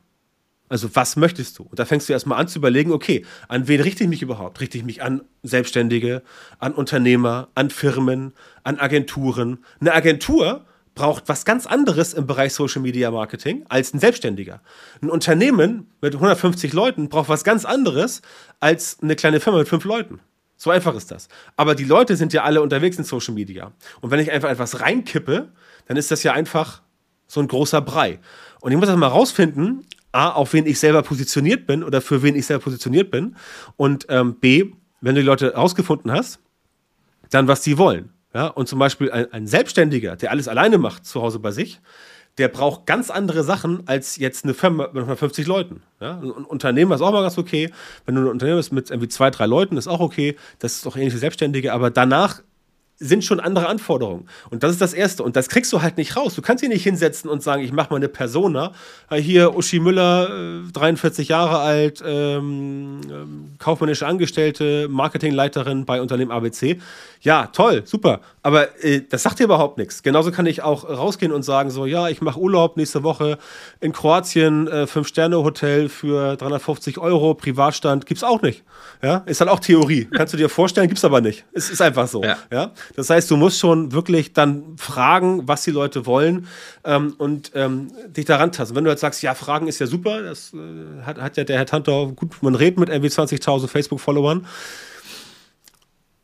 Also 0.71 0.95
was 0.95 1.17
möchtest 1.17 1.59
du? 1.59 1.65
Und 1.65 1.81
da 1.81 1.85
fängst 1.85 2.09
du 2.09 2.13
erstmal 2.13 2.39
an 2.39 2.47
zu 2.47 2.61
überlegen, 2.61 2.93
okay, 2.93 3.27
an 3.49 3.67
wen 3.67 3.81
richte 3.81 4.05
ich 4.05 4.09
mich 4.09 4.23
überhaupt? 4.23 4.61
Richte 4.61 4.79
ich 4.79 4.85
mich 4.85 5.03
an 5.03 5.23
Selbstständige, 5.43 6.23
an 6.61 6.73
Unternehmer, 6.75 7.49
an 7.57 7.71
Firmen, 7.71 8.33
an 8.63 8.79
Agenturen? 8.79 9.65
Eine 9.81 9.93
Agentur 9.93 10.65
braucht 10.95 11.25
was 11.29 11.45
ganz 11.45 11.67
anderes 11.67 12.15
im 12.15 12.29
Bereich 12.29 12.55
Social 12.55 12.83
Media 12.83 13.11
Marketing 13.11 13.65
als 13.69 13.93
ein 13.93 13.99
Selbstständiger. 13.99 14.61
Ein 15.03 15.11
Unternehmen 15.11 15.91
mit 16.01 16.15
150 16.15 16.73
Leuten 16.73 17.09
braucht 17.09 17.29
was 17.29 17.43
ganz 17.43 17.65
anderes 17.65 18.23
als 18.61 18.99
eine 19.03 19.17
kleine 19.17 19.41
Firma 19.41 19.59
mit 19.59 19.69
fünf 19.69 19.85
Leuten. 19.85 20.21
So 20.57 20.71
einfach 20.71 20.95
ist 20.95 21.11
das. 21.11 21.29
Aber 21.57 21.75
die 21.75 21.85
Leute 21.85 22.15
sind 22.15 22.33
ja 22.33 22.45
alle 22.45 22.63
unterwegs 22.63 22.97
in 22.97 23.03
Social 23.03 23.35
Media. 23.35 23.73
Und 24.03 24.13
wenn 24.13 24.21
ich 24.21 24.31
einfach 24.31 24.51
etwas 24.51 24.81
reinkippe, 24.81 25.49
dann 25.87 25.97
ist 25.97 26.13
das 26.13 26.23
ja 26.23 26.33
einfach 26.33 26.83
so 27.27 27.41
ein 27.41 27.49
großer 27.49 27.81
Brei. 27.81 28.21
Und 28.61 28.71
ich 28.71 28.79
muss 28.79 28.87
das 28.87 28.97
mal 28.97 29.09
rausfinden, 29.09 29.87
A, 30.13 30.31
auf 30.31 30.53
wen 30.53 30.67
ich 30.67 30.79
selber 30.79 31.03
positioniert 31.03 31.67
bin 31.67 31.85
oder 31.85 32.01
für 32.01 32.23
wen 32.23 32.35
ich 32.35 32.47
selber 32.47 32.65
positioniert 32.65 33.11
bin. 33.11 33.37
Und 33.77 34.07
ähm, 34.09 34.37
B, 34.41 34.73
wenn 35.01 35.15
du 35.15 35.21
die 35.21 35.27
Leute 35.27 35.55
rausgefunden 35.55 36.11
hast, 36.11 36.41
dann 37.31 37.49
was 37.49 37.63
sie 37.63 37.79
wollen. 37.79 38.11
Ja, 38.35 38.47
und 38.47 38.69
zum 38.69 38.79
Beispiel 38.79 39.11
ein, 39.11 39.33
ein 39.33 39.47
Selbstständiger, 39.47 40.17
der 40.17 40.31
alles 40.31 40.47
alleine 40.47 40.79
macht 40.79 41.05
zu 41.05 41.21
Hause 41.21 41.41
bei 41.41 41.51
sich, 41.51 41.81
der 42.39 42.49
braucht 42.49 42.87
ganz 42.87 43.11
andere 43.11 43.43
Sachen 43.43 43.87
als 43.87 44.17
jetzt 44.17 44.45
eine 44.45 44.55
Firma 44.55 44.87
mit 44.87 44.97
150 44.97 45.47
Leuten. 45.47 45.83
Ja? 46.01 46.19
Ein 46.19 46.31
Unternehmen 46.31 46.93
ist 46.93 47.01
auch 47.01 47.13
mal 47.13 47.23
ganz 47.23 47.39
okay. 47.39 47.71
Wenn 48.07 48.15
du 48.15 48.23
ein 48.23 48.29
Unternehmen 48.29 48.59
bist 48.59 48.73
mit 48.73 48.91
irgendwie 48.91 49.09
zwei, 49.09 49.31
drei 49.31 49.47
Leuten, 49.47 49.77
ist 49.77 49.89
auch 49.89 50.01
okay. 50.01 50.37
Das 50.59 50.75
ist 50.75 50.87
doch 50.87 50.97
ähnlich 50.97 51.13
wie 51.15 51.19
Selbstständige. 51.19 51.73
Aber 51.73 51.91
danach 51.91 52.41
sind 53.01 53.25
schon 53.25 53.41
andere 53.41 53.67
Anforderungen. 53.67 54.27
Und 54.51 54.63
das 54.63 54.73
ist 54.73 54.81
das 54.81 54.93
Erste. 54.93 55.23
Und 55.23 55.35
das 55.35 55.49
kriegst 55.49 55.73
du 55.73 55.81
halt 55.81 55.97
nicht 55.97 56.17
raus. 56.17 56.35
Du 56.35 56.43
kannst 56.43 56.61
hier 56.61 56.69
nicht 56.69 56.85
hinsetzen 56.85 57.31
und 57.31 57.43
sagen, 57.43 57.65
ich 57.65 57.73
mache 57.73 57.91
mal 57.91 57.97
eine 57.97 58.09
Persona. 58.09 58.73
Hier 59.11 59.57
Uschi 59.57 59.81
Müller, 59.81 60.63
43 60.73 61.29
äh, 61.29 61.33
Jahre 61.33 61.59
alt, 61.61 62.03
ähm, 62.07 63.01
ähm, 63.11 63.53
kaufmännische 63.59 64.07
Angestellte, 64.07 64.87
Marketingleiterin 64.89 65.87
bei 65.87 66.03
Unternehmen 66.03 66.31
ABC. 66.31 66.79
Ja, 67.23 67.49
toll, 67.49 67.83
super. 67.85 68.21
Aber 68.43 68.83
äh, 68.83 69.03
das 69.07 69.25
sagt 69.25 69.39
dir 69.39 69.45
überhaupt 69.45 69.77
nichts. 69.77 70.03
Genauso 70.03 70.33
kann 70.33 70.47
ich 70.47 70.63
auch 70.63 70.89
rausgehen 70.89 71.33
und 71.33 71.43
sagen, 71.43 71.71
so, 71.71 71.85
ja, 71.85 72.09
ich 72.09 72.23
mache 72.23 72.39
Urlaub 72.39 72.79
nächste 72.79 73.03
Woche 73.03 73.37
in 73.81 73.93
Kroatien, 73.93 74.67
äh, 74.69 74.87
Fünf-Sterne-Hotel 74.87 75.91
für 75.91 76.37
350 76.37 76.97
Euro, 76.97 77.35
Privatstand, 77.35 78.07
gibt's 78.07 78.25
auch 78.25 78.41
nicht. 78.41 78.65
Ja, 79.03 79.19
ist 79.27 79.41
halt 79.41 79.51
auch 79.51 79.61
Theorie. 79.61 80.07
Kannst 80.17 80.33
du 80.33 80.39
dir 80.39 80.49
vorstellen, 80.49 80.89
gibt's 80.89 81.05
aber 81.05 81.21
nicht. 81.21 81.45
Es 81.53 81.69
ist 81.69 81.83
einfach 81.83 82.09
so. 82.09 82.23
Ja. 82.23 82.39
ja? 82.51 82.73
Das 82.97 83.11
heißt, 83.11 83.31
du 83.31 83.37
musst 83.37 83.59
schon 83.59 83.93
wirklich 83.93 84.33
dann 84.33 84.79
fragen, 84.79 85.47
was 85.47 85.63
die 85.65 85.73
Leute 85.73 86.07
wollen 86.07 86.47
ähm, 86.85 87.15
und 87.19 87.53
ähm, 87.55 87.93
dich 88.09 88.25
daran 88.25 88.51
tasten. 88.51 88.75
Wenn 88.75 88.85
du 88.85 88.91
jetzt 88.91 89.01
sagst, 89.01 89.23
ja, 89.23 89.35
Fragen 89.35 89.67
ist 89.67 89.79
ja 89.79 89.87
super, 89.87 90.23
das 90.23 90.55
äh, 90.55 91.03
hat, 91.05 91.21
hat 91.21 91.37
ja 91.37 91.45
der 91.45 91.59
Herr 91.59 91.67
Tantor, 91.67 92.13
gut, 92.13 92.43
man 92.43 92.55
redet 92.55 92.79
mit 92.81 92.89
irgendwie 92.89 93.11
20.000 93.11 93.69
Facebook-Followern 93.69 94.47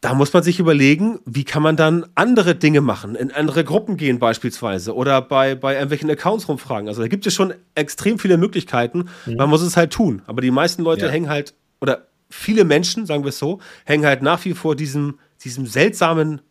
da 0.00 0.14
muss 0.14 0.32
man 0.32 0.42
sich 0.42 0.58
überlegen, 0.58 1.18
wie 1.24 1.44
kann 1.44 1.62
man 1.62 1.76
dann 1.76 2.06
andere 2.14 2.54
Dinge 2.54 2.80
machen, 2.80 3.14
in 3.14 3.32
andere 3.32 3.64
Gruppen 3.64 3.96
gehen 3.96 4.18
beispielsweise 4.18 4.94
oder 4.94 5.22
bei, 5.22 5.54
bei 5.54 5.74
irgendwelchen 5.74 6.10
Accounts 6.10 6.48
rumfragen. 6.48 6.88
Also 6.88 7.02
da 7.02 7.08
gibt 7.08 7.26
es 7.26 7.34
schon 7.34 7.54
extrem 7.74 8.18
viele 8.18 8.36
Möglichkeiten. 8.36 9.08
Mhm. 9.24 9.36
Man 9.36 9.48
muss 9.48 9.62
es 9.62 9.76
halt 9.76 9.92
tun. 9.92 10.22
Aber 10.26 10.42
die 10.42 10.50
meisten 10.50 10.82
Leute 10.82 11.06
ja. 11.06 11.10
hängen 11.10 11.28
halt, 11.28 11.54
oder 11.80 12.08
viele 12.28 12.64
Menschen, 12.64 13.06
sagen 13.06 13.24
wir 13.24 13.30
es 13.30 13.38
so, 13.38 13.60
hängen 13.84 14.04
halt 14.04 14.22
nach 14.22 14.44
wie 14.44 14.54
vor 14.54 14.76
diesem, 14.76 15.18
diesem 15.42 15.66
seltsamen 15.66 16.42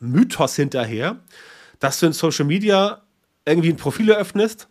Mythos 0.00 0.56
hinterher, 0.56 1.16
dass 1.78 2.00
du 2.00 2.06
in 2.06 2.12
Social 2.12 2.44
Media 2.44 3.02
irgendwie 3.46 3.70
ein 3.70 3.76
Profil 3.76 4.10
eröffnest, 4.10 4.68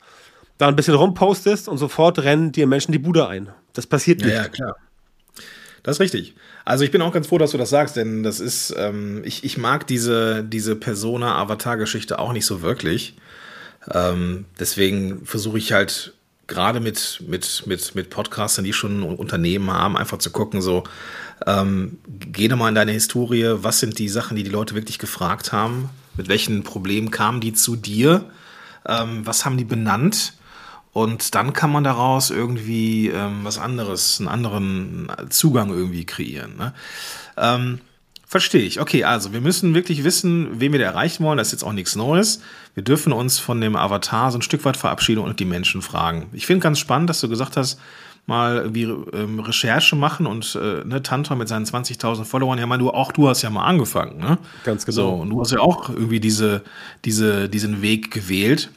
da 0.57 0.67
ein 0.67 0.75
bisschen 0.75 0.95
rumpostest 0.95 1.67
und 1.67 1.77
sofort 1.77 2.19
rennen 2.19 2.51
dir 2.51 2.67
Menschen 2.67 2.91
die 2.91 2.99
Bude 2.99 3.27
ein. 3.27 3.49
Das 3.73 3.87
passiert 3.87 4.21
nicht. 4.21 4.33
Ja, 4.33 4.43
ja 4.43 4.49
klar. 4.49 4.75
Das 5.87 5.95
ist 5.95 6.01
richtig. 6.01 6.35
Also 6.65 6.83
ich 6.83 6.91
bin 6.91 7.01
auch 7.01 7.13
ganz 7.13 7.27
froh, 7.27 7.37
dass 7.37 7.51
du 7.51 7.57
das 7.57 7.69
sagst, 7.69 7.95
denn 7.95 8.21
das 8.21 8.41
ist, 8.41 8.75
ähm, 8.77 9.21
ich, 9.23 9.45
ich 9.45 9.57
mag 9.57 9.87
diese, 9.87 10.43
diese 10.43 10.75
Persona-Avatar-Geschichte 10.75 12.19
auch 12.19 12.33
nicht 12.33 12.45
so 12.45 12.61
wirklich. 12.61 13.15
Ähm, 13.93 14.43
deswegen 14.59 15.25
versuche 15.25 15.57
ich 15.57 15.71
halt 15.71 16.11
gerade 16.45 16.81
mit, 16.81 17.23
mit, 17.25 17.63
mit, 17.67 17.95
mit 17.95 18.09
Podcastern, 18.09 18.65
die 18.65 18.73
schon 18.73 19.01
Unternehmen 19.01 19.71
haben, 19.71 19.95
einfach 19.95 20.17
zu 20.17 20.29
gucken, 20.29 20.61
so, 20.61 20.83
ähm, 21.45 21.99
geh 22.05 22.49
doch 22.49 22.57
mal 22.57 22.67
in 22.67 22.75
deine 22.75 22.91
Historie, 22.91 23.45
was 23.53 23.79
sind 23.79 23.97
die 23.97 24.09
Sachen, 24.09 24.35
die 24.35 24.43
die 24.43 24.49
Leute 24.49 24.75
wirklich 24.75 24.99
gefragt 24.99 25.53
haben, 25.53 25.89
mit 26.17 26.27
welchen 26.27 26.63
Problemen 26.63 27.11
kamen 27.11 27.39
die 27.39 27.53
zu 27.53 27.77
dir, 27.77 28.25
ähm, 28.85 29.25
was 29.25 29.45
haben 29.45 29.55
die 29.55 29.63
benannt 29.63 30.33
und 30.93 31.35
dann 31.35 31.53
kann 31.53 31.71
man 31.71 31.83
daraus 31.83 32.29
irgendwie 32.29 33.09
ähm, 33.09 33.39
was 33.43 33.57
anderes, 33.57 34.19
einen 34.19 34.27
anderen 34.27 35.11
Zugang 35.29 35.69
irgendwie 35.69 36.05
kreieren. 36.05 36.57
Ne? 36.57 36.73
Ähm, 37.37 37.79
Verstehe 38.29 38.63
ich. 38.63 38.81
Okay, 38.81 39.05
also 39.05 39.31
wir 39.31 39.39
müssen 39.39 39.73
wirklich 39.73 40.03
wissen, 40.03 40.59
wen 40.59 40.73
wir 40.73 40.79
da 40.79 40.85
erreichen 40.85 41.23
wollen. 41.23 41.37
Das 41.37 41.47
ist 41.47 41.53
jetzt 41.53 41.63
auch 41.63 41.71
nichts 41.71 41.95
Neues. 41.95 42.41
Wir 42.73 42.83
dürfen 42.83 43.13
uns 43.13 43.39
von 43.39 43.61
dem 43.61 43.77
Avatar 43.77 44.33
so 44.33 44.37
ein 44.37 44.41
Stück 44.41 44.65
weit 44.65 44.75
verabschieden 44.75 45.21
und 45.21 45.39
die 45.39 45.45
Menschen 45.45 45.81
fragen. 45.81 46.27
Ich 46.33 46.45
finde 46.45 46.61
ganz 46.61 46.77
spannend, 46.77 47.09
dass 47.09 47.21
du 47.21 47.29
gesagt 47.29 47.55
hast, 47.55 47.79
mal 48.25 48.57
irgendwie 48.57 48.83
ähm, 49.17 49.39
Recherche 49.39 49.95
machen 49.95 50.27
und 50.27 50.59
äh, 50.61 50.83
ne, 50.83 51.01
Tantra 51.01 51.35
mit 51.35 51.47
seinen 51.47 51.65
20.000 51.65 52.25
Followern, 52.25 52.59
ja, 52.59 52.65
mal 52.67 52.77
du 52.77 52.91
auch 52.91 53.13
du 53.13 53.29
hast 53.29 53.43
ja 53.43 53.49
mal 53.49 53.63
angefangen, 53.63 54.17
ne? 54.17 54.37
Ganz 54.65 54.85
genau. 54.85 54.95
So, 54.95 55.09
und 55.21 55.29
du 55.29 55.39
hast 55.39 55.53
ja 55.53 55.59
auch 55.59 55.87
irgendwie 55.87 56.19
diese, 56.19 56.63
diese, 57.05 57.47
diesen 57.47 57.81
Weg 57.81 58.11
gewählt 58.11 58.71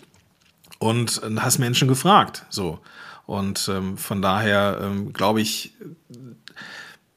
und 0.80 1.20
hast 1.36 1.58
Menschen 1.58 1.86
gefragt. 1.86 2.44
So. 2.48 2.80
Und 3.26 3.70
ähm, 3.72 3.96
von 3.96 4.20
daher 4.20 4.80
ähm, 4.82 5.12
glaube 5.12 5.40
ich, 5.40 5.74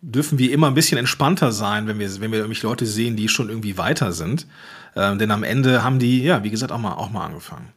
dürfen 0.01 0.37
wir 0.37 0.51
immer 0.51 0.67
ein 0.67 0.73
bisschen 0.75 0.99
entspannter 0.99 1.51
sein, 1.51 1.87
wenn 1.87 1.97
wir, 1.97 2.21
wenn 2.21 2.31
wir 2.31 2.41
nämlich 2.41 2.61
Leute 2.61 2.85
sehen, 2.85 3.15
die 3.15 3.29
schon 3.29 3.49
irgendwie 3.49 3.77
weiter 3.77 4.11
sind. 4.11 4.45
Ähm, 4.95 5.17
denn 5.17 5.31
am 5.31 5.43
Ende 5.43 5.83
haben 5.83 5.97
die, 5.97 6.21
ja, 6.21 6.43
wie 6.43 6.51
gesagt, 6.51 6.71
auch 6.71 6.77
mal, 6.77 6.93
auch 6.93 7.09
mal 7.09 7.25
angefangen. 7.25 7.69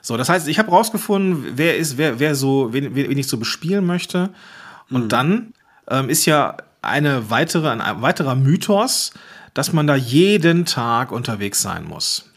So, 0.00 0.16
das 0.16 0.28
heißt, 0.28 0.46
ich 0.46 0.60
habe 0.60 0.70
rausgefunden, 0.70 1.56
wer 1.56 1.76
ist, 1.76 1.98
wer, 1.98 2.20
wer 2.20 2.36
so, 2.36 2.72
wen, 2.72 2.94
wen 2.94 3.18
ich 3.18 3.26
so 3.26 3.36
bespielen 3.36 3.84
möchte. 3.84 4.30
Und 4.88 5.04
mhm. 5.04 5.08
dann 5.08 5.54
ähm, 5.88 6.08
ist 6.08 6.24
ja 6.24 6.56
eine 6.82 7.30
weitere, 7.30 7.68
ein 7.68 8.00
weiterer 8.00 8.36
Mythos, 8.36 9.12
dass 9.54 9.72
man 9.72 9.88
da 9.88 9.96
jeden 9.96 10.64
Tag 10.64 11.10
unterwegs 11.10 11.60
sein 11.60 11.84
muss. 11.84 12.30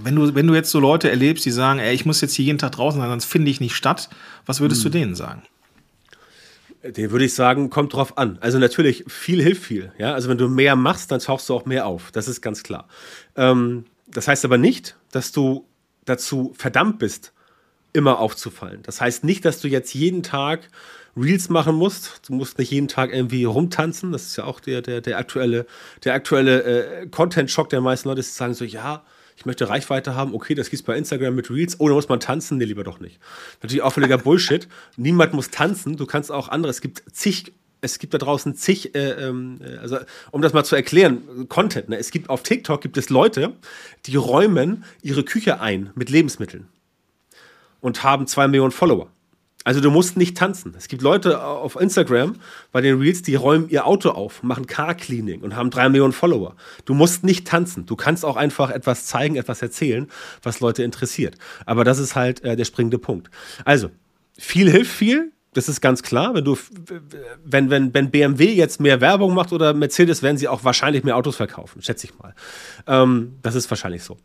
Wenn 0.00 0.14
du, 0.14 0.32
wenn 0.34 0.46
du 0.46 0.54
jetzt 0.54 0.70
so 0.70 0.78
Leute 0.78 1.10
erlebst, 1.10 1.44
die 1.44 1.50
sagen, 1.50 1.80
ey, 1.80 1.92
ich 1.92 2.06
muss 2.06 2.20
jetzt 2.20 2.34
hier 2.34 2.44
jeden 2.44 2.58
Tag 2.58 2.72
draußen 2.72 3.00
sein, 3.00 3.10
sonst 3.10 3.24
finde 3.24 3.50
ich 3.50 3.60
nicht 3.60 3.74
statt, 3.74 4.08
was 4.46 4.60
würdest 4.60 4.84
hm. 4.84 4.92
du 4.92 4.98
denen 4.98 5.14
sagen? 5.16 5.42
Den 6.84 7.10
würde 7.10 7.24
ich 7.24 7.34
sagen, 7.34 7.70
kommt 7.70 7.92
drauf 7.94 8.16
an. 8.16 8.38
Also 8.40 8.58
natürlich, 8.58 9.04
viel 9.08 9.42
hilft 9.42 9.64
viel. 9.64 9.92
Ja? 9.98 10.14
Also 10.14 10.28
wenn 10.28 10.38
du 10.38 10.48
mehr 10.48 10.76
machst, 10.76 11.10
dann 11.10 11.18
tauchst 11.18 11.48
du 11.48 11.54
auch 11.54 11.66
mehr 11.66 11.86
auf. 11.86 12.12
Das 12.12 12.28
ist 12.28 12.40
ganz 12.40 12.62
klar. 12.62 12.86
Ähm, 13.34 13.86
das 14.06 14.28
heißt 14.28 14.44
aber 14.44 14.56
nicht, 14.56 14.96
dass 15.10 15.32
du 15.32 15.66
dazu 16.04 16.54
verdammt 16.56 17.00
bist, 17.00 17.32
immer 17.92 18.20
aufzufallen. 18.20 18.82
Das 18.84 19.00
heißt 19.00 19.24
nicht, 19.24 19.44
dass 19.44 19.60
du 19.60 19.66
jetzt 19.66 19.92
jeden 19.94 20.22
Tag 20.22 20.70
Reels 21.16 21.48
machen 21.48 21.74
musst. 21.74 22.22
Du 22.28 22.34
musst 22.34 22.58
nicht 22.58 22.70
jeden 22.70 22.86
Tag 22.86 23.12
irgendwie 23.12 23.44
rumtanzen. 23.44 24.12
Das 24.12 24.26
ist 24.26 24.36
ja 24.36 24.44
auch 24.44 24.60
der, 24.60 24.80
der, 24.80 25.00
der 25.00 25.18
aktuelle, 25.18 25.66
der 26.04 26.14
aktuelle 26.14 26.62
äh, 26.62 27.06
Content-Schock 27.08 27.68
der 27.68 27.80
meisten 27.80 28.08
Leute, 28.08 28.20
die 28.20 28.28
sagen 28.28 28.54
so, 28.54 28.64
ja, 28.64 29.02
ich 29.38 29.46
möchte 29.46 29.68
Reichweite 29.68 30.16
haben, 30.16 30.34
okay, 30.34 30.56
das 30.56 30.68
gibt's 30.68 30.84
bei 30.84 30.96
Instagram 30.96 31.36
mit 31.36 31.48
Reels, 31.48 31.78
oh, 31.78 31.88
da 31.88 31.94
muss 31.94 32.08
man 32.08 32.18
tanzen, 32.18 32.58
nee, 32.58 32.64
lieber 32.64 32.82
doch 32.82 32.98
nicht. 32.98 33.20
Natürlich 33.62 33.82
auch 33.82 33.92
völliger 33.92 34.18
Bullshit. 34.24 34.66
Niemand 34.96 35.32
muss 35.32 35.50
tanzen, 35.50 35.96
du 35.96 36.06
kannst 36.06 36.32
auch 36.32 36.48
andere, 36.48 36.70
es 36.70 36.80
gibt 36.80 37.04
zig 37.12 37.52
es 37.80 38.00
gibt 38.00 38.12
da 38.12 38.18
draußen 38.18 38.56
zig, 38.56 38.96
äh, 38.96 39.10
ähm, 39.28 39.60
äh, 39.62 39.76
also 39.76 39.98
um 40.32 40.42
das 40.42 40.52
mal 40.52 40.64
zu 40.64 40.74
erklären, 40.74 41.48
Content. 41.48 41.88
Ne? 41.88 41.96
Es 41.96 42.10
gibt 42.10 42.28
auf 42.28 42.42
TikTok 42.42 42.80
gibt 42.80 42.96
es 42.96 43.08
Leute, 43.08 43.54
die 44.06 44.16
räumen 44.16 44.82
ihre 45.00 45.22
Küche 45.22 45.60
ein 45.60 45.90
mit 45.94 46.10
Lebensmitteln 46.10 46.66
und 47.80 48.02
haben 48.02 48.26
zwei 48.26 48.48
Millionen 48.48 48.72
Follower. 48.72 49.08
Also 49.64 49.80
du 49.80 49.90
musst 49.90 50.16
nicht 50.16 50.36
tanzen. 50.36 50.74
Es 50.78 50.88
gibt 50.88 51.02
Leute 51.02 51.42
auf 51.42 51.78
Instagram 51.78 52.36
bei 52.72 52.80
den 52.80 52.98
Reels, 52.98 53.22
die 53.22 53.34
räumen 53.34 53.68
ihr 53.68 53.86
Auto 53.86 54.10
auf, 54.10 54.42
machen 54.42 54.66
Car-Cleaning 54.66 55.42
und 55.42 55.56
haben 55.56 55.70
drei 55.70 55.88
Millionen 55.88 56.12
Follower. 56.12 56.56
Du 56.84 56.94
musst 56.94 57.24
nicht 57.24 57.46
tanzen. 57.46 57.84
Du 57.84 57.96
kannst 57.96 58.24
auch 58.24 58.36
einfach 58.36 58.70
etwas 58.70 59.06
zeigen, 59.06 59.36
etwas 59.36 59.60
erzählen, 59.60 60.08
was 60.42 60.60
Leute 60.60 60.84
interessiert. 60.84 61.36
Aber 61.66 61.84
das 61.84 61.98
ist 61.98 62.14
halt 62.14 62.42
äh, 62.44 62.56
der 62.56 62.64
springende 62.64 62.98
Punkt. 62.98 63.30
Also, 63.64 63.90
viel 64.38 64.70
hilft 64.70 64.92
viel. 64.92 65.32
Das 65.54 65.68
ist 65.68 65.80
ganz 65.80 66.02
klar. 66.02 66.34
Wenn, 66.34 66.44
du, 66.44 66.58
wenn, 67.44 67.70
wenn, 67.70 67.94
wenn 67.94 68.10
BMW 68.10 68.52
jetzt 68.52 68.80
mehr 68.80 69.00
Werbung 69.00 69.34
macht 69.34 69.52
oder 69.52 69.72
Mercedes, 69.72 70.22
werden 70.22 70.36
sie 70.36 70.46
auch 70.46 70.62
wahrscheinlich 70.62 71.04
mehr 71.04 71.16
Autos 71.16 71.36
verkaufen, 71.36 71.80
schätze 71.80 72.06
ich 72.06 72.18
mal. 72.18 72.34
Ähm, 72.86 73.38
das 73.42 73.54
ist 73.54 73.70
wahrscheinlich 73.70 74.02
so. 74.02 74.18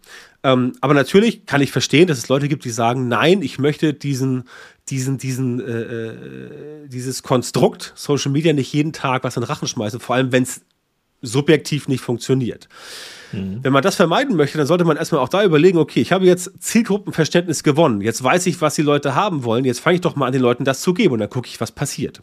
Ähm, 0.43 0.73
aber 0.81 0.93
natürlich 0.93 1.45
kann 1.45 1.61
ich 1.61 1.71
verstehen, 1.71 2.07
dass 2.07 2.17
es 2.17 2.27
Leute 2.27 2.49
gibt, 2.49 2.65
die 2.65 2.69
sagen, 2.69 3.07
nein, 3.07 3.41
ich 3.41 3.57
möchte 3.57 3.93
diesen, 3.93 4.43
diesen, 4.89 5.17
diesen, 5.17 5.61
äh, 5.61 5.71
äh, 5.71 6.87
dieses 6.87 7.23
Konstrukt 7.23 7.93
Social 7.95 8.31
Media 8.31 8.51
nicht 8.51 8.73
jeden 8.73 8.91
Tag 8.91 9.23
was 9.23 9.37
in 9.37 9.41
den 9.41 9.47
Rachen 9.47 9.67
schmeißen, 9.67 10.01
vor 10.01 10.15
allem 10.15 10.33
wenn 10.33 10.43
es 10.43 10.61
subjektiv 11.23 11.87
nicht 11.87 12.01
funktioniert. 12.01 12.67
Mhm. 13.33 13.59
Wenn 13.63 13.73
man 13.73 13.81
das 13.81 13.95
vermeiden 13.95 14.35
möchte, 14.35 14.57
dann 14.57 14.67
sollte 14.67 14.85
man 14.85 14.97
erstmal 14.97 15.21
auch 15.21 15.29
da 15.29 15.43
überlegen, 15.43 15.77
okay, 15.77 16.01
ich 16.01 16.11
habe 16.11 16.25
jetzt 16.25 16.51
Zielgruppenverständnis 16.59 17.63
gewonnen. 17.63 18.01
Jetzt 18.01 18.23
weiß 18.23 18.45
ich, 18.45 18.61
was 18.61 18.75
die 18.75 18.81
Leute 18.81 19.15
haben 19.15 19.43
wollen. 19.43 19.65
Jetzt 19.65 19.79
fange 19.79 19.95
ich 19.95 20.01
doch 20.01 20.15
mal 20.15 20.27
an, 20.27 20.33
den 20.33 20.41
Leuten 20.41 20.65
das 20.65 20.81
zu 20.81 20.93
geben 20.93 21.13
und 21.13 21.19
dann 21.19 21.29
gucke 21.29 21.47
ich, 21.47 21.59
was 21.59 21.71
passiert. 21.71 22.21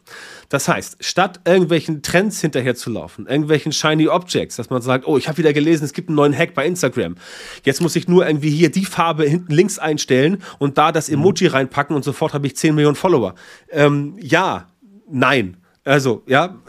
Das 0.48 0.68
heißt, 0.68 0.98
statt 1.00 1.40
irgendwelchen 1.44 2.02
Trends 2.02 2.40
hinterher 2.40 2.74
zu 2.74 2.90
laufen, 2.90 3.26
irgendwelchen 3.26 3.72
shiny 3.72 4.08
Objects, 4.08 4.56
dass 4.56 4.70
man 4.70 4.82
sagt, 4.82 5.06
oh, 5.06 5.18
ich 5.18 5.28
habe 5.28 5.38
wieder 5.38 5.52
gelesen, 5.52 5.84
es 5.84 5.92
gibt 5.92 6.08
einen 6.08 6.16
neuen 6.16 6.36
Hack 6.36 6.54
bei 6.54 6.66
Instagram. 6.66 7.16
Jetzt 7.64 7.80
muss 7.80 7.96
ich 7.96 8.08
nur 8.08 8.26
irgendwie 8.26 8.50
hier 8.50 8.70
die 8.70 8.84
Farbe 8.84 9.24
hinten 9.24 9.52
links 9.52 9.78
einstellen 9.78 10.38
und 10.58 10.78
da 10.78 10.92
das 10.92 11.08
Emoji 11.08 11.48
mhm. 11.48 11.54
reinpacken 11.54 11.96
und 11.96 12.04
sofort 12.04 12.34
habe 12.34 12.46
ich 12.46 12.56
10 12.56 12.74
Millionen 12.74 12.96
Follower. 12.96 13.34
Ähm, 13.70 14.16
ja, 14.20 14.68
nein. 15.10 15.56
Also, 15.84 16.22
ja, 16.26 16.60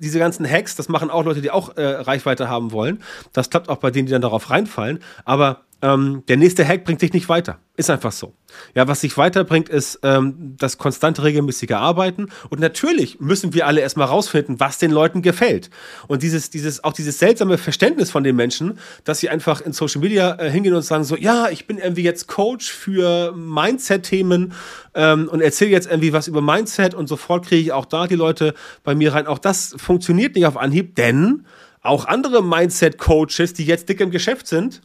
diese 0.00 0.18
ganzen 0.18 0.48
Hacks, 0.48 0.76
das 0.76 0.88
machen 0.88 1.10
auch 1.10 1.24
Leute, 1.24 1.40
die 1.40 1.50
auch 1.50 1.76
äh, 1.76 1.82
Reichweite 1.82 2.48
haben 2.48 2.72
wollen. 2.72 3.02
Das 3.32 3.50
klappt 3.50 3.68
auch 3.68 3.76
bei 3.76 3.90
denen, 3.90 4.06
die 4.06 4.12
dann 4.12 4.22
darauf 4.22 4.50
reinfallen. 4.50 5.00
Aber 5.24 5.62
ähm, 5.82 6.22
der 6.28 6.36
nächste 6.36 6.66
Hack 6.66 6.84
bringt 6.84 7.00
dich 7.00 7.12
nicht 7.12 7.28
weiter. 7.28 7.58
Ist 7.76 7.88
einfach 7.88 8.12
so. 8.12 8.34
Ja, 8.74 8.86
was 8.88 9.00
sich 9.00 9.16
weiterbringt, 9.16 9.68
ist 9.70 10.00
ähm, 10.02 10.54
das 10.58 10.76
konstante 10.76 11.22
regelmäßige 11.22 11.70
Arbeiten. 11.72 12.28
Und 12.50 12.60
natürlich 12.60 13.20
müssen 13.20 13.54
wir 13.54 13.66
alle 13.66 13.80
erstmal 13.80 14.08
rausfinden, 14.08 14.60
was 14.60 14.76
den 14.76 14.90
Leuten 14.90 15.22
gefällt. 15.22 15.70
Und 16.06 16.22
dieses, 16.22 16.50
dieses, 16.50 16.84
auch 16.84 16.92
dieses 16.92 17.18
seltsame 17.18 17.56
Verständnis 17.56 18.10
von 18.10 18.22
den 18.22 18.36
Menschen, 18.36 18.78
dass 19.04 19.20
sie 19.20 19.30
einfach 19.30 19.62
in 19.62 19.72
Social 19.72 20.02
Media 20.02 20.38
äh, 20.38 20.50
hingehen 20.50 20.74
und 20.74 20.82
sagen 20.82 21.04
so, 21.04 21.16
ja, 21.16 21.48
ich 21.48 21.66
bin 21.66 21.78
irgendwie 21.78 22.02
jetzt 22.02 22.26
Coach 22.26 22.70
für 22.70 23.32
Mindset-Themen 23.32 24.52
ähm, 24.94 25.28
und 25.28 25.40
erzähle 25.40 25.70
jetzt 25.70 25.86
irgendwie 25.86 26.12
was 26.12 26.28
über 26.28 26.42
Mindset 26.42 26.92
und 26.92 27.06
sofort 27.06 27.46
kriege 27.46 27.62
ich 27.62 27.72
auch 27.72 27.86
da 27.86 28.06
die 28.06 28.16
Leute 28.16 28.54
bei 28.84 28.94
mir 28.94 29.14
rein. 29.14 29.26
Auch 29.26 29.38
das 29.38 29.74
funktioniert 29.78 30.34
nicht 30.34 30.44
auf 30.44 30.58
Anhieb, 30.58 30.96
denn 30.96 31.46
auch 31.82 32.04
andere 32.04 32.42
Mindset-Coaches, 32.44 33.54
die 33.54 33.64
jetzt 33.64 33.88
dick 33.88 34.00
im 34.00 34.10
Geschäft 34.10 34.46
sind, 34.46 34.82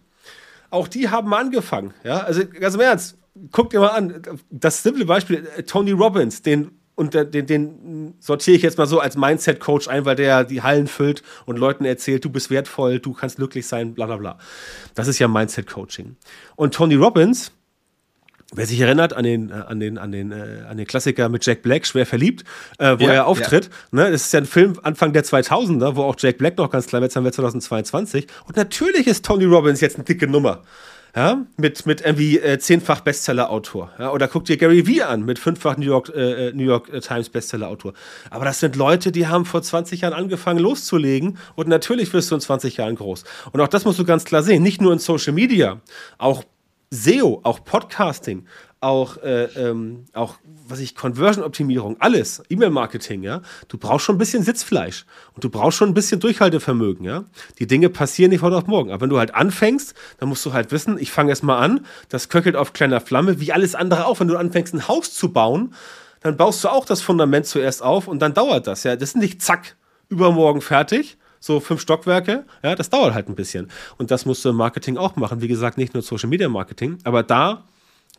auch 0.75 0.87
die 0.87 1.09
haben 1.09 1.33
angefangen. 1.33 1.93
Ja, 2.03 2.19
also 2.19 2.45
ganz 2.47 2.75
im 2.75 2.81
Ernst, 2.81 3.17
guck 3.51 3.69
dir 3.69 3.79
mal 3.79 3.89
an, 3.89 4.21
das 4.51 4.83
simple 4.83 5.05
Beispiel, 5.05 5.47
äh, 5.57 5.63
Tony 5.63 5.91
Robbins, 5.91 6.41
den 6.41 6.71
und 6.95 7.13
den, 7.13 7.45
den 7.45 8.13
sortiere 8.19 8.55
ich 8.55 8.63
jetzt 8.63 8.77
mal 8.77 8.85
so 8.85 9.01
als 9.01 9.17
Mindset-Coach 9.17 9.89
ein, 9.89 10.05
weil 10.05 10.15
der 10.15 10.45
die 10.45 10.61
Hallen 10.61 10.87
füllt 10.87 11.23
und 11.45 11.59
Leuten 11.59 11.83
erzählt, 11.83 12.23
du 12.23 12.29
bist 12.29 12.49
wertvoll, 12.49 12.99
du 12.99 13.11
kannst 13.11 13.35
glücklich 13.35 13.67
sein, 13.67 13.93
bla 13.93 14.05
bla 14.05 14.15
bla. 14.15 14.37
Das 14.93 15.09
ist 15.09 15.19
ja 15.19 15.27
Mindset-Coaching. 15.27 16.15
Und 16.55 16.73
Tony 16.73 16.95
Robbins, 16.95 17.51
Wer 18.55 18.65
sich 18.65 18.79
erinnert 18.79 19.13
an 19.13 19.23
den, 19.23 19.49
äh, 19.49 19.53
an 19.53 19.79
den, 19.79 19.97
an 19.97 20.11
den, 20.11 20.31
äh, 20.31 20.63
an 20.69 20.77
den 20.77 20.87
Klassiker 20.87 21.29
mit 21.29 21.45
Jack 21.45 21.61
Black, 21.61 21.85
schwer 21.85 22.05
verliebt, 22.05 22.43
äh, 22.79 22.95
wo 22.99 23.05
ja, 23.05 23.13
er 23.13 23.27
auftritt. 23.27 23.69
Ja. 23.91 24.03
Ne, 24.03 24.11
das 24.11 24.25
ist 24.25 24.33
ja 24.33 24.39
ein 24.39 24.45
Film 24.45 24.79
Anfang 24.83 25.13
der 25.13 25.23
2000er, 25.23 25.95
wo 25.95 26.03
auch 26.03 26.15
Jack 26.17 26.37
Black 26.37 26.57
noch 26.57 26.69
ganz 26.69 26.87
klein 26.87 27.01
wird, 27.01 27.11
jetzt 27.11 27.15
haben 27.17 27.25
wir 27.25 27.31
2022. 27.31 28.27
Und 28.47 28.57
natürlich 28.57 29.07
ist 29.07 29.25
Tony 29.25 29.45
Robbins 29.45 29.81
jetzt 29.81 29.95
eine 29.95 30.05
dicke 30.05 30.27
Nummer. 30.27 30.61
Ja, 31.15 31.45
mit, 31.55 31.85
mit 31.85 32.01
irgendwie 32.01 32.39
äh, 32.39 32.59
zehnfach 32.59 32.99
Bestseller-Autor. 32.99 33.89
Ja, 33.97 34.11
oder 34.11 34.27
guck 34.27 34.43
dir 34.43 34.57
Gary 34.57 34.85
Vee 34.85 35.01
an, 35.01 35.23
mit 35.23 35.39
fünffach 35.39 35.77
New 35.77 35.85
York, 35.85 36.11
äh, 36.13 36.49
äh 36.49 36.51
New 36.53 36.65
York 36.65 36.91
Times 37.01 37.29
Bestseller-Autor. 37.29 37.93
Aber 38.31 38.43
das 38.43 38.59
sind 38.59 38.75
Leute, 38.75 39.13
die 39.13 39.25
haben 39.25 39.45
vor 39.45 39.61
20 39.61 40.01
Jahren 40.01 40.13
angefangen 40.13 40.59
loszulegen 40.59 41.37
und 41.55 41.69
natürlich 41.69 42.11
wirst 42.11 42.31
du 42.31 42.35
in 42.35 42.41
20 42.41 42.75
Jahren 42.75 42.95
groß. 42.95 43.23
Und 43.53 43.61
auch 43.61 43.69
das 43.69 43.85
musst 43.85 43.97
du 43.97 44.03
ganz 44.03 44.25
klar 44.25 44.43
sehen. 44.43 44.61
Nicht 44.61 44.81
nur 44.81 44.91
in 44.91 44.99
Social 44.99 45.31
Media, 45.31 45.79
auch 46.17 46.43
SEO, 46.91 47.41
auch 47.43 47.63
Podcasting, 47.63 48.45
auch, 48.79 49.17
äh, 49.23 49.45
ähm, 49.55 50.05
auch 50.13 50.35
was 50.67 50.79
ich, 50.79 50.95
Conversion-Optimierung, 50.95 51.97
alles, 51.99 52.43
E-Mail-Marketing, 52.49 53.23
ja. 53.23 53.41
Du 53.67 53.77
brauchst 53.77 54.05
schon 54.05 54.15
ein 54.15 54.19
bisschen 54.19 54.43
Sitzfleisch 54.43 55.05
und 55.33 55.43
du 55.43 55.49
brauchst 55.49 55.77
schon 55.77 55.89
ein 55.89 55.93
bisschen 55.93 56.19
Durchhaltevermögen, 56.19 57.03
ja. 57.03 57.25
Die 57.59 57.67
Dinge 57.67 57.89
passieren 57.89 58.31
nicht 58.31 58.43
heute 58.43 58.57
auf 58.57 58.67
morgen. 58.67 58.91
Aber 58.91 59.01
wenn 59.01 59.09
du 59.09 59.17
halt 59.17 59.33
anfängst, 59.33 59.95
dann 60.19 60.29
musst 60.29 60.45
du 60.45 60.53
halt 60.53 60.71
wissen, 60.71 60.97
ich 60.99 61.11
fange 61.11 61.31
erst 61.31 61.43
mal 61.43 61.57
an, 61.57 61.85
das 62.09 62.29
köchelt 62.29 62.55
auf 62.55 62.73
kleiner 62.73 63.01
Flamme, 63.01 63.39
wie 63.39 63.51
alles 63.51 63.73
andere 63.73 64.05
auch. 64.05 64.19
Wenn 64.19 64.27
du 64.27 64.37
anfängst, 64.37 64.73
ein 64.73 64.87
Haus 64.87 65.13
zu 65.13 65.33
bauen, 65.33 65.73
dann 66.21 66.37
baust 66.37 66.63
du 66.63 66.69
auch 66.69 66.85
das 66.85 67.01
Fundament 67.01 67.45
zuerst 67.47 67.81
auf 67.81 68.07
und 68.07 68.19
dann 68.19 68.33
dauert 68.33 68.67
das, 68.67 68.83
ja. 68.83 68.95
Das 68.95 69.09
ist 69.09 69.15
nicht 69.15 69.41
zack, 69.41 69.75
übermorgen 70.09 70.61
fertig, 70.61 71.17
so 71.45 71.59
fünf 71.59 71.79
Stockwerke, 71.79 72.43
ja, 72.63 72.73
das 72.73 72.89
dauert 72.89 73.13
halt 73.13 73.29
ein 73.29 73.35
bisschen. 73.35 73.69
Und 73.97 74.09
das 74.09 74.25
musst 74.25 74.43
du 74.43 74.49
im 74.49 74.55
Marketing 74.55 74.97
auch 74.97 75.15
machen. 75.15 75.41
Wie 75.41 75.47
gesagt, 75.47 75.77
nicht 75.77 75.93
nur 75.93 76.01
Social 76.01 76.27
Media 76.27 76.49
Marketing, 76.49 76.97
aber 77.03 77.21
da 77.21 77.65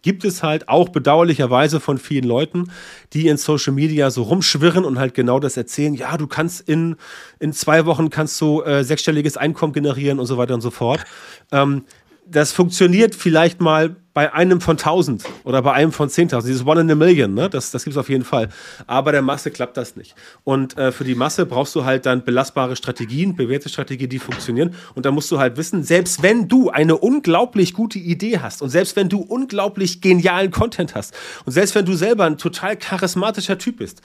gibt 0.02 0.24
es 0.24 0.44
halt 0.44 0.68
auch 0.68 0.90
bedauerlicherweise 0.90 1.80
von 1.80 1.98
vielen 1.98 2.22
Leuten, 2.22 2.70
die 3.12 3.26
in 3.26 3.36
Social 3.36 3.72
Media 3.72 4.10
so 4.10 4.22
rumschwirren 4.22 4.84
und 4.84 5.00
halt 5.00 5.14
genau 5.14 5.40
das 5.40 5.56
erzählen. 5.56 5.94
Ja, 5.94 6.16
du 6.16 6.28
kannst 6.28 6.68
in, 6.68 6.94
in 7.40 7.52
zwei 7.52 7.84
Wochen 7.86 8.10
kannst 8.10 8.40
du 8.40 8.62
äh, 8.62 8.84
sechsstelliges 8.84 9.36
Einkommen 9.36 9.72
generieren 9.72 10.20
und 10.20 10.26
so 10.26 10.38
weiter 10.38 10.54
und 10.54 10.60
so 10.60 10.70
fort. 10.70 11.04
Ähm, 11.50 11.84
das 12.28 12.52
funktioniert 12.52 13.14
vielleicht 13.14 13.60
mal 13.60 13.96
bei 14.16 14.32
einem 14.32 14.62
von 14.62 14.78
1000 14.78 15.24
oder 15.44 15.60
bei 15.60 15.74
einem 15.74 15.92
von 15.92 16.08
10.000. 16.08 16.46
Dieses 16.46 16.64
One 16.64 16.80
in 16.80 16.90
a 16.90 16.94
Million, 16.94 17.34
ne? 17.34 17.50
das, 17.50 17.70
das 17.70 17.84
gibt 17.84 17.96
es 17.96 17.98
auf 17.98 18.08
jeden 18.08 18.24
Fall. 18.24 18.48
Aber 18.86 19.12
der 19.12 19.20
Masse 19.20 19.50
klappt 19.50 19.76
das 19.76 19.94
nicht. 19.94 20.14
Und 20.42 20.78
äh, 20.78 20.90
für 20.90 21.04
die 21.04 21.14
Masse 21.14 21.44
brauchst 21.44 21.74
du 21.74 21.84
halt 21.84 22.06
dann 22.06 22.24
belastbare 22.24 22.76
Strategien, 22.76 23.36
bewährte 23.36 23.68
Strategien, 23.68 24.08
die 24.08 24.18
funktionieren. 24.18 24.74
Und 24.94 25.04
da 25.04 25.10
musst 25.10 25.30
du 25.30 25.38
halt 25.38 25.58
wissen, 25.58 25.82
selbst 25.82 26.22
wenn 26.22 26.48
du 26.48 26.70
eine 26.70 26.96
unglaublich 26.96 27.74
gute 27.74 27.98
Idee 27.98 28.38
hast 28.38 28.62
und 28.62 28.70
selbst 28.70 28.96
wenn 28.96 29.10
du 29.10 29.20
unglaublich 29.20 30.00
genialen 30.00 30.50
Content 30.50 30.94
hast 30.94 31.14
und 31.44 31.52
selbst 31.52 31.74
wenn 31.74 31.84
du 31.84 31.92
selber 31.92 32.24
ein 32.24 32.38
total 32.38 32.76
charismatischer 32.76 33.58
Typ 33.58 33.76
bist, 33.76 34.00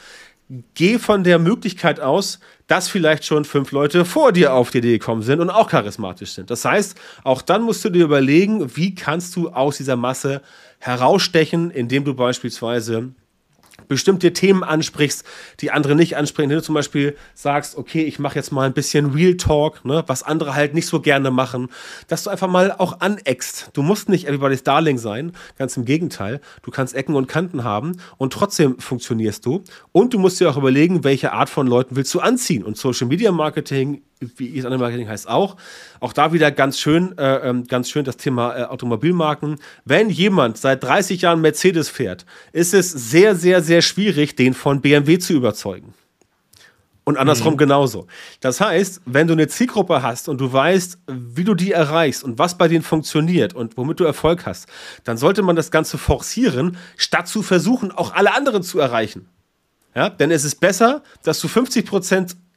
geh 0.74 1.00
von 1.00 1.24
der 1.24 1.40
Möglichkeit 1.40 2.00
aus, 2.00 2.40
dass 2.68 2.90
vielleicht 2.90 3.26
schon 3.26 3.46
fünf 3.46 3.72
Leute 3.72 4.06
vor 4.06 4.32
dir 4.32 4.54
auf 4.54 4.72
die 4.72 4.80
Idee 4.80 4.98
gekommen 4.98 5.22
sind 5.22 5.40
und 5.40 5.50
auch 5.50 5.70
charismatisch 5.70 6.32
sind. 6.32 6.50
Das 6.50 6.66
heißt, 6.66 6.98
auch 7.24 7.42
dann 7.42 7.62
musst 7.62 7.84
du 7.86 7.90
dir 7.90 8.04
überlegen, 8.04 8.76
wie 8.76 8.96
kannst 8.96 9.36
du 9.36 9.50
aus 9.50 9.78
dieser 9.78 9.96
Masse 9.96 10.42
herausstechen, 10.80 11.72
indem 11.72 12.04
du 12.04 12.14
beispielsweise 12.14 13.14
bestimmte 13.88 14.34
Themen 14.34 14.64
ansprichst, 14.64 15.26
die 15.60 15.72
andere 15.72 15.96
nicht 15.96 16.18
ansprechen. 16.18 16.50
Wenn 16.50 16.58
du 16.58 16.64
zum 16.64 16.76
Beispiel 16.76 17.16
sagst, 17.34 17.78
okay, 17.78 18.04
ich 18.04 18.20
mache 18.20 18.36
jetzt 18.36 18.52
mal 18.52 18.66
ein 18.66 18.74
bisschen 18.74 19.12
Real 19.12 19.36
Talk, 19.38 19.84
ne, 19.86 20.04
was 20.08 20.24
andere 20.24 20.56
halt 20.56 20.74
nicht 20.74 20.88
so 20.88 21.02
gerne 21.02 21.32
machen, 21.32 21.70
dass 22.08 22.24
du 22.24 22.30
einfach 22.30 22.48
mal 22.48 22.72
auch 22.72 23.00
aneckst. 23.00 23.72
Du 23.74 23.82
musst 23.82 24.10
nicht 24.10 24.28
everybody's 24.28 24.64
Darling 24.64 24.98
sein, 24.98 25.34
ganz 25.58 25.78
im 25.78 25.86
Gegenteil. 25.86 26.42
Du 26.62 26.72
kannst 26.72 26.96
Ecken 26.96 27.16
und 27.16 27.28
Kanten 27.28 27.64
haben 27.64 27.98
und 28.18 28.34
trotzdem 28.34 28.80
funktionierst 28.80 29.46
du. 29.46 29.64
Und 29.92 30.14
du 30.14 30.20
musst 30.20 30.40
dir 30.40 30.50
auch 30.50 30.58
überlegen, 30.58 31.04
welche 31.04 31.34
Art 31.34 31.50
von 31.50 31.68
Leuten 31.68 31.96
willst 31.96 32.14
du 32.14 32.20
anziehen. 32.20 32.64
Und 32.64 32.78
Social 32.78 33.08
Media 33.08 33.32
Marketing 33.32 34.02
wie 34.38 34.58
es 34.58 34.66
andere 34.66 34.80
Marketing 34.80 35.08
heißt 35.08 35.28
auch. 35.28 35.58
Auch 36.00 36.14
da 36.14 36.34
wieder 36.34 36.52
ganz 36.52 36.80
schön, 36.80 37.18
äh, 37.18 37.50
ähm, 37.50 37.66
ganz 37.66 37.90
schön 37.90 38.06
das 38.06 38.18
Thema 38.18 38.58
äh, 38.58 38.64
Automobilmarken. 38.64 39.58
Wenn 39.86 40.10
jemand 40.10 40.58
seit 40.58 40.84
30 40.84 41.22
Jahren 41.22 41.42
Mercedes 41.42 41.90
fährt, 41.90 42.26
ist 42.52 42.74
es 42.74 42.92
sehr, 42.92 43.36
sehr, 43.36 43.62
sehr 43.62 43.82
schwierig, 43.82 44.36
den 44.36 44.54
von 44.54 44.82
BMW 44.82 45.18
zu 45.18 45.34
überzeugen. 45.34 45.94
Und 47.04 47.18
andersrum 47.18 47.54
mhm. 47.54 47.58
genauso. 47.58 48.06
Das 48.42 48.62
heißt, 48.62 49.02
wenn 49.06 49.26
du 49.28 49.34
eine 49.34 49.48
Zielgruppe 49.48 50.04
hast 50.04 50.30
und 50.30 50.40
du 50.40 50.54
weißt, 50.54 51.00
wie 51.08 51.44
du 51.44 51.56
die 51.56 51.72
erreichst 51.72 52.24
und 52.24 52.38
was 52.38 52.58
bei 52.58 52.68
denen 52.68 52.84
funktioniert 52.84 53.56
und 53.56 53.76
womit 53.76 54.00
du 54.00 54.04
Erfolg 54.04 54.46
hast, 54.46 54.68
dann 55.04 55.18
sollte 55.18 55.42
man 55.42 55.56
das 55.56 55.72
Ganze 55.72 55.98
forcieren, 55.98 56.78
statt 56.98 57.28
zu 57.28 57.42
versuchen, 57.42 57.92
auch 57.92 58.14
alle 58.14 58.36
anderen 58.36 58.62
zu 58.62 58.80
erreichen. 58.80 59.28
Ja, 59.96 60.10
denn 60.10 60.32
es 60.32 60.46
ist 60.46 60.62
besser, 60.62 61.04
dass 61.24 61.42
du 61.42 61.48
50 61.48 61.86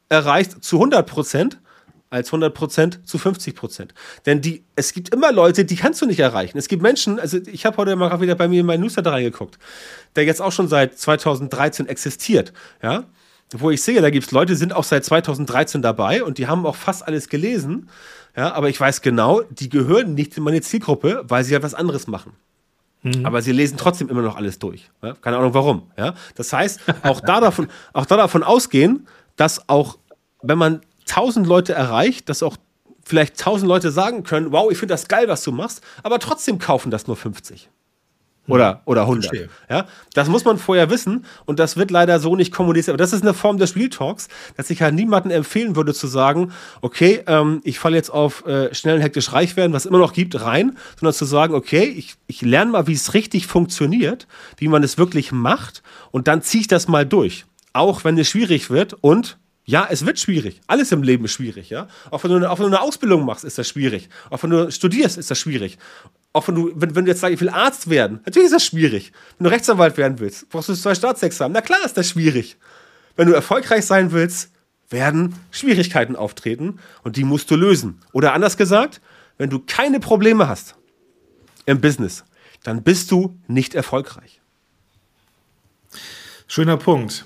Erreicht 0.08 0.62
zu 0.64 0.76
100 0.76 1.06
Prozent 1.06 1.58
als 2.14 2.28
100 2.28 2.54
Prozent 2.54 3.00
zu 3.08 3.18
50 3.18 3.56
Prozent. 3.56 3.94
Denn 4.24 4.40
die, 4.40 4.64
es 4.76 4.92
gibt 4.92 5.12
immer 5.12 5.32
Leute, 5.32 5.64
die 5.64 5.74
kannst 5.74 6.00
du 6.00 6.06
nicht 6.06 6.20
erreichen. 6.20 6.56
Es 6.56 6.68
gibt 6.68 6.80
Menschen, 6.80 7.18
also 7.18 7.38
ich 7.44 7.66
habe 7.66 7.76
heute 7.76 7.96
mal 7.96 8.20
wieder 8.20 8.36
bei 8.36 8.46
mir 8.46 8.60
in 8.60 8.66
meinen 8.66 8.82
Newsletter 8.82 9.10
reingeguckt, 9.10 9.58
der 10.14 10.24
jetzt 10.24 10.40
auch 10.40 10.52
schon 10.52 10.68
seit 10.68 10.96
2013 10.96 11.88
existiert, 11.88 12.52
ja, 12.82 13.04
wo 13.52 13.70
ich 13.70 13.82
sehe, 13.82 14.00
da 14.00 14.10
gibt 14.10 14.26
es 14.26 14.32
Leute, 14.32 14.52
die 14.52 14.58
sind 14.58 14.72
auch 14.72 14.84
seit 14.84 15.04
2013 15.04 15.82
dabei 15.82 16.22
und 16.22 16.38
die 16.38 16.46
haben 16.46 16.66
auch 16.66 16.76
fast 16.76 17.06
alles 17.06 17.28
gelesen, 17.28 17.88
ja, 18.36 18.52
aber 18.52 18.68
ich 18.68 18.80
weiß 18.80 19.02
genau, 19.02 19.42
die 19.50 19.68
gehören 19.68 20.14
nicht 20.14 20.36
in 20.36 20.44
meine 20.44 20.60
Zielgruppe, 20.60 21.24
weil 21.26 21.44
sie 21.44 21.54
halt 21.54 21.62
was 21.64 21.74
anderes 21.74 22.06
machen. 22.06 22.32
Mhm. 23.02 23.26
Aber 23.26 23.42
sie 23.42 23.52
lesen 23.52 23.76
trotzdem 23.76 24.08
immer 24.08 24.22
noch 24.22 24.36
alles 24.36 24.58
durch. 24.58 24.90
Ja? 25.02 25.14
Keine 25.14 25.36
Ahnung 25.36 25.54
warum. 25.54 25.90
Ja? 25.96 26.14
Das 26.34 26.52
heißt, 26.52 26.80
auch 27.02 27.20
da 27.20 27.40
davon, 27.40 27.68
auch 27.92 28.06
da 28.06 28.16
davon 28.16 28.42
ausgehen, 28.42 29.06
dass 29.36 29.68
auch, 29.68 29.98
wenn 30.42 30.58
man 30.58 30.80
tausend 31.06 31.46
Leute 31.46 31.72
erreicht, 31.72 32.28
dass 32.28 32.42
auch 32.42 32.56
vielleicht 33.04 33.38
tausend 33.38 33.68
Leute 33.68 33.90
sagen 33.90 34.24
können, 34.24 34.52
wow, 34.52 34.70
ich 34.70 34.78
finde 34.78 34.94
das 34.94 35.08
geil, 35.08 35.28
was 35.28 35.44
du 35.44 35.52
machst, 35.52 35.82
aber 36.02 36.18
trotzdem 36.18 36.58
kaufen 36.58 36.90
das 36.90 37.06
nur 37.06 37.16
50. 37.16 37.68
Oder, 38.46 38.82
oder 38.84 39.02
100. 39.02 39.48
Ja, 39.70 39.86
das 40.12 40.28
muss 40.28 40.44
man 40.44 40.58
vorher 40.58 40.90
wissen 40.90 41.24
und 41.46 41.58
das 41.58 41.78
wird 41.78 41.90
leider 41.90 42.20
so 42.20 42.36
nicht 42.36 42.52
kommuniziert. 42.52 42.92
Aber 42.92 42.98
das 42.98 43.14
ist 43.14 43.22
eine 43.22 43.32
Form 43.32 43.56
des 43.56 43.74
Real 43.74 43.88
Talks, 43.88 44.28
dass 44.56 44.68
ich 44.68 44.82
halt 44.82 44.94
niemandem 44.94 45.32
empfehlen 45.32 45.76
würde 45.76 45.94
zu 45.94 46.06
sagen, 46.06 46.52
okay, 46.82 47.22
ähm, 47.26 47.62
ich 47.64 47.78
falle 47.78 47.96
jetzt 47.96 48.10
auf 48.10 48.44
äh, 48.44 48.74
schnell 48.74 48.96
und 48.96 49.00
hektisch 49.00 49.32
reich 49.32 49.56
werden, 49.56 49.72
was 49.72 49.86
immer 49.86 49.98
noch 49.98 50.12
gibt, 50.12 50.38
rein, 50.42 50.76
sondern 51.00 51.14
zu 51.14 51.24
sagen, 51.24 51.54
okay, 51.54 51.84
ich, 51.84 52.16
ich 52.26 52.42
lerne 52.42 52.72
mal, 52.72 52.86
wie 52.86 52.92
es 52.92 53.14
richtig 53.14 53.46
funktioniert, 53.46 54.26
wie 54.58 54.68
man 54.68 54.82
es 54.82 54.98
wirklich 54.98 55.32
macht 55.32 55.82
und 56.10 56.28
dann 56.28 56.42
ziehe 56.42 56.60
ich 56.60 56.68
das 56.68 56.86
mal 56.86 57.06
durch 57.06 57.46
auch 57.74 58.04
wenn 58.04 58.16
es 58.16 58.30
schwierig 58.30 58.70
wird 58.70 58.94
und 58.94 59.38
ja, 59.66 59.86
es 59.90 60.04
wird 60.04 60.18
schwierig. 60.18 60.60
Alles 60.66 60.92
im 60.92 61.02
Leben 61.02 61.24
ist 61.24 61.32
schwierig, 61.32 61.70
ja. 61.70 61.88
Auch 62.10 62.22
wenn 62.22 62.30
du, 62.30 62.36
eine, 62.36 62.50
auch 62.50 62.58
wenn 62.58 62.70
du 62.70 62.76
eine 62.76 62.82
Ausbildung 62.82 63.24
machst, 63.24 63.44
ist 63.44 63.56
das 63.56 63.66
schwierig. 63.66 64.10
Auch 64.30 64.42
wenn 64.42 64.50
du 64.50 64.70
studierst, 64.70 65.16
ist 65.16 65.30
das 65.30 65.38
schwierig. 65.38 65.78
Auch 66.34 66.46
wenn 66.48 66.54
du, 66.54 66.72
wenn, 66.74 66.94
wenn 66.94 67.06
du 67.06 67.10
jetzt 67.10 67.20
sagst, 67.20 67.34
ich 67.34 67.40
will 67.40 67.48
Arzt 67.48 67.88
werden, 67.88 68.20
natürlich 68.26 68.46
ist 68.46 68.54
das 68.54 68.64
schwierig. 68.64 69.12
Wenn 69.38 69.44
du 69.46 69.50
Rechtsanwalt 69.50 69.96
werden 69.96 70.20
willst, 70.20 70.50
brauchst 70.50 70.68
du 70.68 70.74
zwei 70.74 70.94
Staatsexamen. 70.94 71.54
Na 71.54 71.62
klar 71.62 71.78
ist 71.84 71.96
das 71.96 72.10
schwierig. 72.10 72.56
Wenn 73.16 73.26
du 73.26 73.32
erfolgreich 73.32 73.86
sein 73.86 74.12
willst, 74.12 74.50
werden 74.90 75.34
Schwierigkeiten 75.50 76.14
auftreten 76.14 76.78
und 77.02 77.16
die 77.16 77.24
musst 77.24 77.50
du 77.50 77.56
lösen. 77.56 78.00
Oder 78.12 78.34
anders 78.34 78.58
gesagt, 78.58 79.00
wenn 79.38 79.48
du 79.48 79.60
keine 79.60 79.98
Probleme 79.98 80.46
hast 80.46 80.76
im 81.64 81.80
Business, 81.80 82.24
dann 82.62 82.82
bist 82.82 83.10
du 83.10 83.38
nicht 83.46 83.74
erfolgreich. 83.74 84.42
Schöner 86.46 86.76
Punkt. 86.76 87.24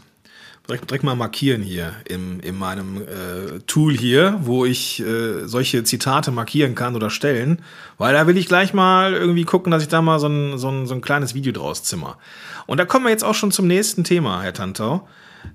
Direkt, 0.69 0.91
direkt 0.91 1.05
mal 1.05 1.17
markieren 1.17 1.63
hier 1.63 1.95
im, 2.05 2.41
in 2.41 2.59
meinem 2.59 3.03
äh, 3.03 3.61
Tool 3.67 3.97
hier, 3.97 4.39
wo 4.43 4.67
ich 4.67 5.01
äh, 5.01 5.47
solche 5.47 5.83
Zitate 5.83 6.31
markieren 6.31 6.75
kann 6.75 6.95
oder 6.95 7.11
stellen, 7.11 7.63
weil 7.97 8.13
da 8.13 8.27
will 8.27 8.37
ich 8.37 8.49
gleich 8.49 8.75
mal 8.75 9.15
irgendwie 9.15 9.45
gucken, 9.45 9.71
dass 9.71 9.83
ich 9.83 9.89
da 9.89 10.03
mal 10.03 10.19
so 10.21 10.29
ein, 10.29 10.59
so 10.59 10.71
ein, 10.71 10.87
so 10.87 10.95
ein 10.95 11.01
kleines 11.01 11.35
Video 11.35 11.53
draus 11.53 11.83
zimmer. 11.85 12.19
Und 12.67 12.79
da 12.79 12.85
kommen 12.85 13.07
wir 13.07 13.11
jetzt 13.11 13.25
auch 13.25 13.35
schon 13.35 13.51
zum 13.51 13.67
nächsten 13.67 14.05
Thema, 14.05 14.43
Herr 14.43 14.53
Tantau, 14.53 15.09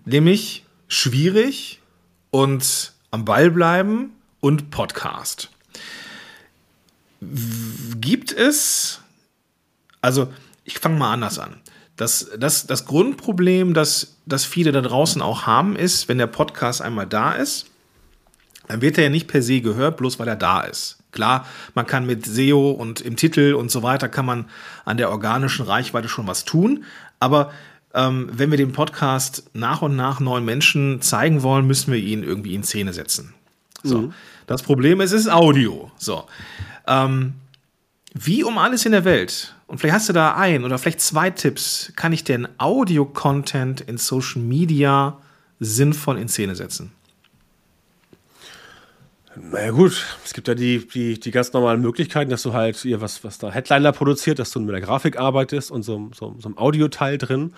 nämlich 0.06 0.66
schwierig 0.88 1.80
und 2.32 2.94
am 3.12 3.26
Ball 3.26 3.52
bleiben 3.52 4.14
und 4.40 4.72
Podcast. 4.72 5.50
Gibt 7.22 8.32
es, 8.32 9.00
also 10.02 10.34
ich 10.66 10.80
fange 10.80 10.98
mal 10.98 11.14
anders 11.14 11.38
an. 11.38 11.62
Das, 11.96 12.32
das, 12.38 12.66
das 12.66 12.86
Grundproblem, 12.86 13.74
das, 13.74 14.16
das 14.26 14.46
viele 14.46 14.72
da 14.72 14.82
draußen 14.82 15.22
auch 15.22 15.46
haben, 15.46 15.76
ist, 15.76 16.10
wenn 16.10 16.18
der 16.18 16.28
Podcast 16.28 16.82
einmal 16.82 17.06
da 17.06 17.34
ist, 17.34 17.68
dann 18.68 18.82
wird 18.82 18.98
er 18.98 19.06
ja 19.06 19.10
nicht 19.10 19.28
per 19.28 19.42
se 19.42 19.62
gehört, 19.62 19.98
bloß 19.98 20.20
weil 20.20 20.28
er 20.28 20.36
da 20.36 20.62
ist. 20.62 20.98
Klar, 21.12 21.46
man 21.76 21.86
kann 21.86 22.08
mit 22.08 22.26
SEO 22.26 22.72
und 22.72 23.02
im 23.02 23.16
Titel 23.16 23.54
und 23.54 23.70
so 23.70 23.84
weiter 23.84 24.10
kann 24.10 24.26
man 24.26 24.46
an 24.86 24.98
der 24.98 25.12
organischen 25.12 25.66
Reichweite 25.66 26.10
schon 26.10 26.26
was 26.26 26.46
tun, 26.46 26.86
aber 27.20 27.52
ähm, 27.94 28.30
wenn 28.32 28.50
wir 28.50 28.58
den 28.58 28.72
Podcast 28.72 29.50
nach 29.54 29.84
und 29.84 29.96
nach 29.96 30.20
neuen 30.20 30.46
Menschen 30.46 31.02
zeigen 31.02 31.44
wollen, 31.44 31.68
müssen 31.68 31.94
wir 31.94 32.00
ihn 32.00 32.24
irgendwie 32.24 32.56
in 32.56 32.64
Szene 32.64 32.94
setzen. 32.94 33.36
So. 33.84 34.02
Mhm. 34.02 34.14
Das 34.48 34.64
Problem 34.64 35.02
ist, 35.02 35.12
es 35.12 35.22
ist 35.22 35.32
Audio. 35.32 35.92
So. 35.98 36.26
Ähm, 36.88 37.34
wie 38.14 38.44
um 38.44 38.58
alles 38.58 38.86
in 38.86 38.92
der 38.92 39.06
Welt, 39.06 39.56
und 39.68 39.80
vielleicht 39.80 39.96
hast 39.96 40.10
du 40.10 40.14
da 40.14 40.36
ein 40.36 40.64
oder 40.66 40.78
vielleicht 40.78 41.02
zwei 41.02 41.32
Tipps, 41.32 41.92
kann 41.96 42.14
ich 42.14 42.24
denn 42.24 42.48
Audio-Content 42.60 43.82
in 43.82 43.98
Social 43.98 44.42
Media 44.42 45.18
sinnvoll 45.60 46.20
in 46.20 46.28
Szene 46.28 46.56
setzen? 46.56 46.92
Naja 49.36 49.72
gut, 49.72 50.06
es 50.24 50.34
gibt 50.34 50.48
ja 50.48 50.54
die, 50.54 50.88
die, 50.88 51.20
die 51.20 51.32
ganz 51.32 51.54
normalen 51.54 51.82
Möglichkeiten, 51.82 52.30
dass 52.30 52.44
du 52.44 52.54
halt 52.54 52.76
hier 52.76 53.02
was, 53.02 53.24
was 53.24 53.40
da 53.40 53.52
Headliner 53.52 53.92
produziert, 53.92 54.38
dass 54.38 54.52
du 54.52 54.60
mit 54.60 54.74
der 54.74 54.82
Grafik 54.82 55.18
arbeitest 55.18 55.72
und 55.72 55.82
so, 55.82 56.12
so, 56.14 56.36
so 56.38 56.50
einem 56.50 56.58
Audioteil 56.60 57.18
drin. 57.18 57.54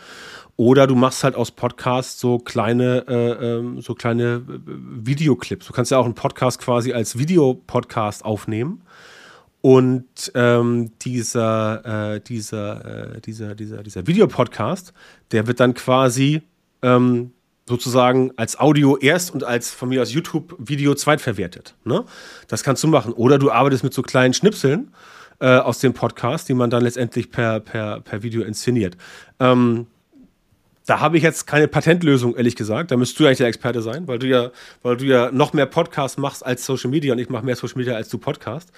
Oder 0.56 0.88
du 0.88 0.96
machst 0.96 1.26
halt 1.26 1.36
aus 1.36 1.52
Podcasts 1.52 2.18
so 2.18 2.39
kleine, 2.39 3.04
äh, 3.10 3.58
ähm, 3.58 3.82
so 3.82 3.94
kleine 3.94 4.41
äh, 4.48 4.60
Videoclips. 4.65 5.68
Du 5.68 5.74
kannst 5.74 5.91
ja 5.91 5.98
auch 5.98 6.06
einen 6.06 6.15
Podcast 6.15 6.62
quasi 6.62 6.94
als 6.94 7.18
Videopodcast 7.18 8.24
aufnehmen 8.24 8.82
und 9.65 10.32
ähm, 10.36 10.91
dieser, 11.01 12.13
äh, 12.13 12.21
dieser, 12.21 13.15
äh, 13.15 13.21
dieser, 13.21 13.56
dieser, 13.56 13.82
dieser 13.82 14.06
Videopodcast, 14.06 14.93
der 15.32 15.47
wird 15.47 15.60
dann 15.60 15.73
quasi 15.73 16.43
ähm, 16.84 17.32
sozusagen 17.67 18.32
als 18.36 18.60
Audio 18.60 18.95
erst 18.95 19.34
und 19.34 19.43
als 19.43 19.71
von 19.71 19.89
mir 19.89 20.04
aus 20.04 20.13
YouTube-Video 20.13 20.93
zweitverwertet. 20.93 21.73
Ne? 21.84 22.06
Das 22.47 22.62
kannst 22.62 22.84
du 22.84 22.88
machen. 22.89 23.12
Oder 23.13 23.39
du 23.39 23.49
arbeitest 23.49 23.84
mit 23.84 23.95
so 23.95 24.04
kleinen 24.04 24.36
Schnipseln 24.36 24.93
äh, 25.39 25.58
aus 25.58 25.80
dem 25.80 25.95
Podcast, 25.95 26.47
die 26.47 26.54
man 26.54 26.69
dann 26.69 26.84
letztendlich 26.84 27.32
per, 27.32 27.60
per, 27.60 28.01
per 28.01 28.21
Video 28.21 28.43
inszeniert. 28.43 28.97
Ähm, 29.39 29.88
da 30.86 30.99
habe 30.99 31.17
ich 31.17 31.23
jetzt 31.23 31.47
keine 31.47 31.67
Patentlösung, 31.67 32.36
ehrlich 32.36 32.56
gesagt. 32.56 32.91
Da 32.91 32.97
müsstest 32.97 33.19
du 33.19 33.25
eigentlich 33.25 33.39
der 33.39 33.47
Experte 33.47 33.82
sein, 33.82 34.08
weil 34.08 34.19
du 34.19 34.28
ja, 34.28 34.51
weil 34.84 34.97
du 34.97 35.06
ja 35.06 35.32
noch 35.32 35.54
mehr 35.54 35.65
Podcasts 35.65 36.19
machst 36.19 36.45
als 36.45 36.63
Social 36.63 36.91
Media 36.91 37.13
und 37.13 37.19
ich 37.19 37.30
mache 37.30 37.43
mehr 37.43 37.56
Social 37.56 37.80
Media 37.80 37.95
als 37.95 38.10
du 38.10 38.19
Podcast. 38.19 38.71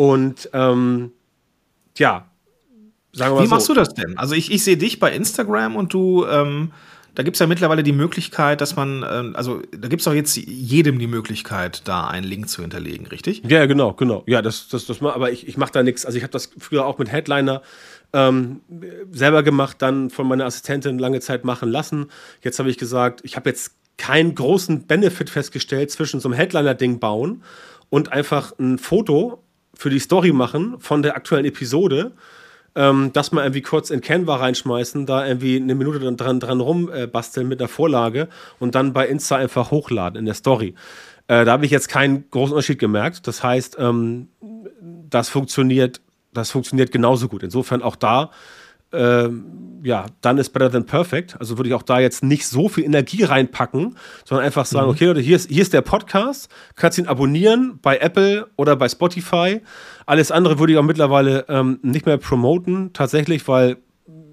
Und 0.00 0.48
ähm, 0.54 1.12
ja, 1.98 2.30
sagen 3.12 3.32
wir 3.32 3.34
mal 3.34 3.42
Wie 3.42 3.48
so. 3.48 3.54
machst 3.54 3.68
du 3.68 3.74
das 3.74 3.92
denn? 3.92 4.16
Also 4.16 4.34
ich, 4.34 4.50
ich 4.50 4.64
sehe 4.64 4.78
dich 4.78 4.98
bei 4.98 5.12
Instagram 5.12 5.76
und 5.76 5.92
du, 5.92 6.24
ähm, 6.24 6.72
da 7.14 7.22
gibt 7.22 7.36
es 7.36 7.40
ja 7.40 7.46
mittlerweile 7.46 7.82
die 7.82 7.92
Möglichkeit, 7.92 8.62
dass 8.62 8.76
man, 8.76 9.04
ähm, 9.06 9.36
also 9.36 9.60
da 9.78 9.88
gibt 9.88 10.00
es 10.00 10.08
auch 10.08 10.14
jetzt 10.14 10.36
jedem 10.36 10.98
die 10.98 11.06
Möglichkeit, 11.06 11.86
da 11.86 12.06
einen 12.06 12.24
Link 12.24 12.48
zu 12.48 12.62
hinterlegen, 12.62 13.08
richtig? 13.08 13.42
Ja, 13.46 13.66
genau, 13.66 13.92
genau. 13.92 14.22
Ja, 14.26 14.40
das, 14.40 14.68
das, 14.68 14.86
das 14.86 15.02
aber 15.02 15.32
ich, 15.32 15.46
ich 15.46 15.58
mache 15.58 15.72
da 15.72 15.82
nichts. 15.82 16.06
Also 16.06 16.16
ich 16.16 16.24
habe 16.24 16.32
das 16.32 16.48
früher 16.56 16.86
auch 16.86 16.96
mit 16.96 17.12
Headliner 17.12 17.60
ähm, 18.14 18.62
selber 19.12 19.42
gemacht, 19.42 19.82
dann 19.82 20.08
von 20.08 20.26
meiner 20.26 20.46
Assistentin 20.46 20.98
lange 20.98 21.20
Zeit 21.20 21.44
machen 21.44 21.70
lassen. 21.70 22.06
Jetzt 22.40 22.58
habe 22.58 22.70
ich 22.70 22.78
gesagt, 22.78 23.20
ich 23.22 23.36
habe 23.36 23.50
jetzt 23.50 23.74
keinen 23.98 24.34
großen 24.34 24.86
Benefit 24.86 25.28
festgestellt 25.28 25.90
zwischen 25.90 26.20
so 26.20 26.30
einem 26.30 26.38
Headliner-Ding 26.38 27.00
bauen 27.00 27.42
und 27.90 28.12
einfach 28.12 28.58
ein 28.58 28.78
Foto 28.78 29.44
für 29.74 29.90
die 29.90 29.98
Story 29.98 30.32
machen 30.32 30.78
von 30.78 31.02
der 31.02 31.16
aktuellen 31.16 31.44
Episode, 31.44 32.12
ähm, 32.74 33.10
das 33.12 33.32
mal 33.32 33.42
irgendwie 33.42 33.62
kurz 33.62 33.90
in 33.90 34.00
Canva 34.00 34.36
reinschmeißen, 34.36 35.06
da 35.06 35.26
irgendwie 35.26 35.56
eine 35.56 35.74
Minute 35.74 35.98
dran, 36.14 36.40
dran 36.40 36.60
rumbasteln 36.60 37.48
mit 37.48 37.60
einer 37.60 37.68
Vorlage 37.68 38.28
und 38.58 38.74
dann 38.74 38.92
bei 38.92 39.06
Insta 39.08 39.36
einfach 39.36 39.70
hochladen 39.70 40.18
in 40.18 40.24
der 40.24 40.34
Story. 40.34 40.74
Äh, 41.26 41.44
da 41.44 41.52
habe 41.52 41.64
ich 41.64 41.70
jetzt 41.70 41.88
keinen 41.88 42.30
großen 42.30 42.54
Unterschied 42.54 42.78
gemerkt. 42.78 43.26
Das 43.26 43.42
heißt, 43.42 43.76
ähm, 43.78 44.28
das 44.80 45.28
funktioniert, 45.28 46.00
das 46.32 46.50
funktioniert 46.50 46.92
genauso 46.92 47.28
gut. 47.28 47.42
Insofern 47.42 47.82
auch 47.82 47.96
da 47.96 48.30
ähm, 48.92 49.80
ja, 49.82 50.06
dann 50.20 50.38
ist 50.38 50.50
better 50.50 50.70
than 50.70 50.84
perfect. 50.84 51.36
Also 51.38 51.58
würde 51.58 51.68
ich 51.68 51.74
auch 51.74 51.82
da 51.82 52.00
jetzt 52.00 52.22
nicht 52.22 52.46
so 52.46 52.68
viel 52.68 52.84
Energie 52.84 53.24
reinpacken, 53.24 53.96
sondern 54.24 54.44
einfach 54.44 54.66
sagen, 54.66 54.86
mhm. 54.86 54.92
okay, 54.92 55.06
Leute, 55.06 55.20
hier 55.20 55.36
ist, 55.36 55.50
hier 55.50 55.62
ist 55.62 55.72
der 55.72 55.80
Podcast, 55.80 56.50
kannst 56.76 56.98
ihn 56.98 57.06
abonnieren 57.06 57.78
bei 57.80 57.98
Apple 57.98 58.48
oder 58.56 58.76
bei 58.76 58.88
Spotify. 58.88 59.60
Alles 60.06 60.30
andere 60.30 60.58
würde 60.58 60.72
ich 60.72 60.78
auch 60.78 60.84
mittlerweile 60.84 61.46
ähm, 61.48 61.78
nicht 61.82 62.06
mehr 62.06 62.18
promoten, 62.18 62.92
tatsächlich, 62.92 63.46
weil 63.48 63.78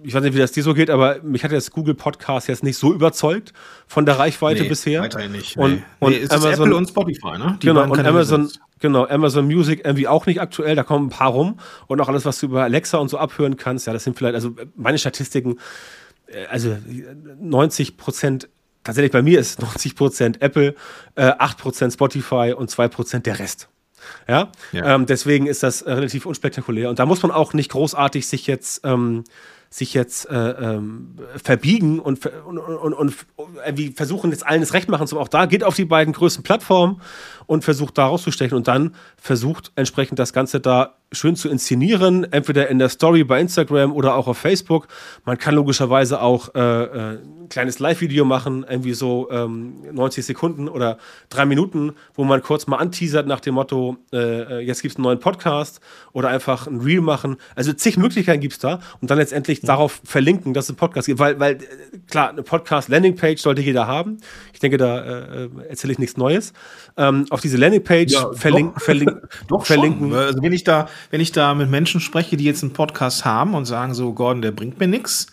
ich 0.03 0.13
weiß 0.13 0.23
nicht, 0.23 0.35
wie 0.35 0.39
das 0.39 0.53
dir 0.53 0.63
so 0.63 0.73
geht, 0.73 0.89
aber 0.89 1.21
mich 1.21 1.43
hat 1.43 1.51
jetzt 1.51 1.71
Google 1.71 1.93
Podcast 1.95 2.47
jetzt 2.47 2.63
nicht 2.63 2.77
so 2.77 2.93
überzeugt 2.93 3.51
von 3.87 4.05
der 4.05 4.17
Reichweite 4.17 4.63
nee, 4.63 4.69
bisher. 4.69 5.01
Weiterhin 5.01 5.33
nicht. 5.33 5.57
Und, 5.57 5.75
nee. 5.75 5.83
und 5.99 6.11
nee, 6.11 6.25
Amazon, 6.29 6.53
Apple 6.53 6.75
und 6.75 6.87
Spotify, 6.87 7.37
ne? 7.37 7.57
Die 7.61 7.67
genau, 7.67 7.83
und 7.83 7.99
Amazon, 7.99 8.49
genau, 8.79 9.05
Amazon 9.07 9.45
Music 9.47 9.81
irgendwie 9.83 10.07
auch 10.07 10.25
nicht 10.25 10.39
aktuell, 10.39 10.75
da 10.75 10.83
kommen 10.83 11.07
ein 11.07 11.09
paar 11.09 11.31
rum. 11.31 11.59
Und 11.87 11.99
auch 11.99 12.07
alles, 12.07 12.25
was 12.25 12.39
du 12.39 12.45
über 12.45 12.63
Alexa 12.63 12.97
und 12.97 13.09
so 13.09 13.17
abhören 13.17 13.57
kannst, 13.57 13.87
ja, 13.87 13.93
das 13.93 14.05
sind 14.05 14.17
vielleicht, 14.17 14.35
also 14.35 14.55
meine 14.75 14.97
Statistiken, 14.97 15.59
äh, 16.27 16.45
also 16.45 16.77
90 17.41 17.97
Prozent 17.97 18.49
tatsächlich 18.85 19.11
bei 19.11 19.21
mir 19.21 19.39
ist 19.39 19.59
90% 19.61 20.41
Apple, 20.41 20.75
äh, 21.15 21.31
8% 21.31 21.93
Spotify 21.93 22.53
und 22.55 22.71
2% 22.71 23.25
der 23.25 23.39
Rest. 23.39 23.67
Ja, 24.27 24.51
ja. 24.71 24.95
Ähm, 24.95 25.05
deswegen 25.05 25.47
ist 25.47 25.63
das 25.63 25.81
äh, 25.81 25.91
relativ 25.91 26.25
unspektakulär. 26.25 26.89
Und 26.89 26.99
da 26.99 27.05
muss 27.05 27.21
man 27.23 27.31
auch 27.31 27.53
nicht 27.53 27.71
großartig 27.71 28.27
sich 28.27 28.47
jetzt 28.47 28.81
ähm, 28.85 29.25
sich 29.69 29.93
jetzt 29.93 30.29
äh, 30.29 30.35
ähm, 30.35 31.15
verbiegen 31.43 31.99
und, 31.99 32.25
und, 32.25 32.57
und, 32.57 32.93
und, 32.93 33.15
irgendwie 33.65 33.91
versuchen, 33.91 34.31
jetzt 34.31 34.45
allen 34.45 34.61
das 34.61 34.73
Recht 34.73 34.89
machen 34.89 35.07
zu. 35.07 35.19
Auch 35.19 35.27
da 35.27 35.45
geht 35.45 35.63
auf 35.63 35.75
die 35.75 35.85
beiden 35.85 36.13
größten 36.13 36.43
Plattformen 36.43 37.01
und 37.45 37.63
versucht 37.63 37.97
da 37.97 38.05
rauszustechen 38.07 38.55
und 38.57 38.67
dann 38.67 38.95
versucht 39.17 39.71
entsprechend 39.75 40.19
das 40.19 40.33
Ganze 40.33 40.59
da 40.59 40.95
schön 41.11 41.35
zu 41.35 41.49
inszenieren, 41.49 42.31
entweder 42.31 42.67
in 42.67 42.79
der 42.79 42.89
Story 42.89 43.23
bei 43.23 43.39
Instagram 43.39 43.93
oder 43.93 44.15
auch 44.15 44.27
auf 44.27 44.37
Facebook. 44.37 44.87
Man 45.25 45.37
kann 45.37 45.55
logischerweise 45.55 46.21
auch 46.21 46.53
äh, 46.53 46.59
äh, 46.59 47.17
ein 47.19 47.49
kleines 47.49 47.79
Live-Video 47.79 48.25
machen, 48.25 48.65
irgendwie 48.69 48.93
so 48.93 49.29
ähm, 49.31 49.75
90 49.93 50.25
Sekunden 50.25 50.67
oder 50.67 50.97
drei 51.29 51.45
Minuten, 51.45 51.93
wo 52.13 52.25
man 52.25 52.41
kurz 52.41 52.67
mal 52.67 52.77
anteasert 52.77 53.25
nach 53.25 53.39
dem 53.39 53.55
Motto, 53.55 53.97
äh, 54.11 54.17
äh 54.17 54.59
jetzt 54.59 54.81
gibt 54.81 54.93
es 54.93 54.97
einen 54.97 55.03
neuen 55.03 55.19
Podcast 55.19 55.79
oder 56.11 56.27
einfach 56.27 56.67
ein 56.67 56.81
Reel 56.81 57.01
machen. 57.01 57.37
Also 57.55 57.71
zig 57.71 57.97
Möglichkeiten 57.97 58.41
gibt 58.41 58.53
es 58.53 58.59
da 58.59 58.81
und 58.99 59.09
dann 59.09 59.17
letztendlich 59.17 59.63
mhm. 59.63 59.67
darauf 59.67 60.01
verlinken, 60.03 60.53
dass 60.53 60.65
es 60.65 60.71
einen 60.71 60.77
Podcast 60.77 61.07
gibt. 61.07 61.19
Weil, 61.19 61.39
weil 61.39 61.53
äh, 61.53 61.57
klar, 62.09 62.29
eine 62.29 62.43
Podcast-Landing-Page 62.43 63.41
sollte 63.41 63.61
jeder 63.61 63.87
haben. 63.87 64.17
Ich 64.53 64.59
denke, 64.59 64.77
da 64.77 64.99
äh, 64.99 65.49
erzähle 65.69 65.93
ich 65.93 65.99
nichts 65.99 66.17
Neues. 66.17 66.51
Ähm, 66.97 67.25
auf 67.29 67.39
diese 67.39 67.57
Landingpage 67.57 68.11
ja, 68.11 68.33
verlink, 68.33 68.73
doch, 68.73 68.81
verlink, 68.81 69.21
doch 69.47 69.65
verlinken. 69.65 70.13
Also 70.13 70.41
wenn 70.41 70.51
ich 70.51 70.63
da 70.65 70.87
wenn 71.11 71.21
ich 71.21 71.31
da 71.31 71.53
mit 71.53 71.69
Menschen 71.69 72.01
spreche, 72.01 72.37
die 72.37 72.45
jetzt 72.45 72.63
einen 72.63 72.73
Podcast 72.73 73.25
haben 73.25 73.53
und 73.55 73.65
sagen 73.65 73.93
so, 73.93 74.13
Gordon, 74.13 74.41
der 74.41 74.51
bringt 74.51 74.79
mir 74.79 74.87
nichts, 74.87 75.27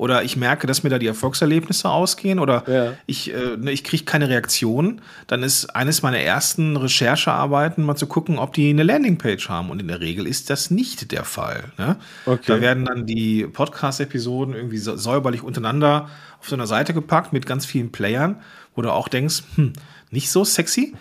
oder 0.00 0.22
ich 0.24 0.34
merke, 0.34 0.66
dass 0.66 0.82
mir 0.82 0.88
da 0.88 0.98
die 0.98 1.08
Erfolgserlebnisse 1.08 1.86
ausgehen 1.86 2.38
oder 2.38 2.64
ja. 2.66 2.94
ich, 3.04 3.34
äh, 3.34 3.58
ne, 3.58 3.70
ich 3.70 3.84
kriege 3.84 4.04
keine 4.04 4.30
Reaktion, 4.30 5.02
dann 5.26 5.42
ist 5.42 5.76
eines 5.76 6.00
meiner 6.00 6.20
ersten 6.20 6.78
Recherchearbeiten 6.78 7.84
mal 7.84 7.96
zu 7.96 8.06
gucken, 8.06 8.38
ob 8.38 8.54
die 8.54 8.70
eine 8.70 8.82
Landingpage 8.82 9.50
haben. 9.50 9.68
Und 9.68 9.78
in 9.78 9.88
der 9.88 10.00
Regel 10.00 10.26
ist 10.26 10.48
das 10.48 10.70
nicht 10.70 11.12
der 11.12 11.24
Fall. 11.24 11.64
Ne? 11.76 11.96
Okay. 12.24 12.44
Da 12.46 12.62
werden 12.62 12.86
dann 12.86 13.04
die 13.04 13.46
Podcast-Episoden 13.46 14.54
irgendwie 14.54 14.78
säuberlich 14.78 15.42
untereinander 15.42 16.08
auf 16.40 16.48
so 16.48 16.56
einer 16.56 16.66
Seite 16.66 16.94
gepackt 16.94 17.34
mit 17.34 17.44
ganz 17.44 17.66
vielen 17.66 17.92
Playern, 17.92 18.36
wo 18.74 18.80
du 18.80 18.90
auch 18.90 19.06
denkst, 19.06 19.42
hm, 19.56 19.74
nicht 20.10 20.30
so 20.30 20.44
sexy 20.44 20.94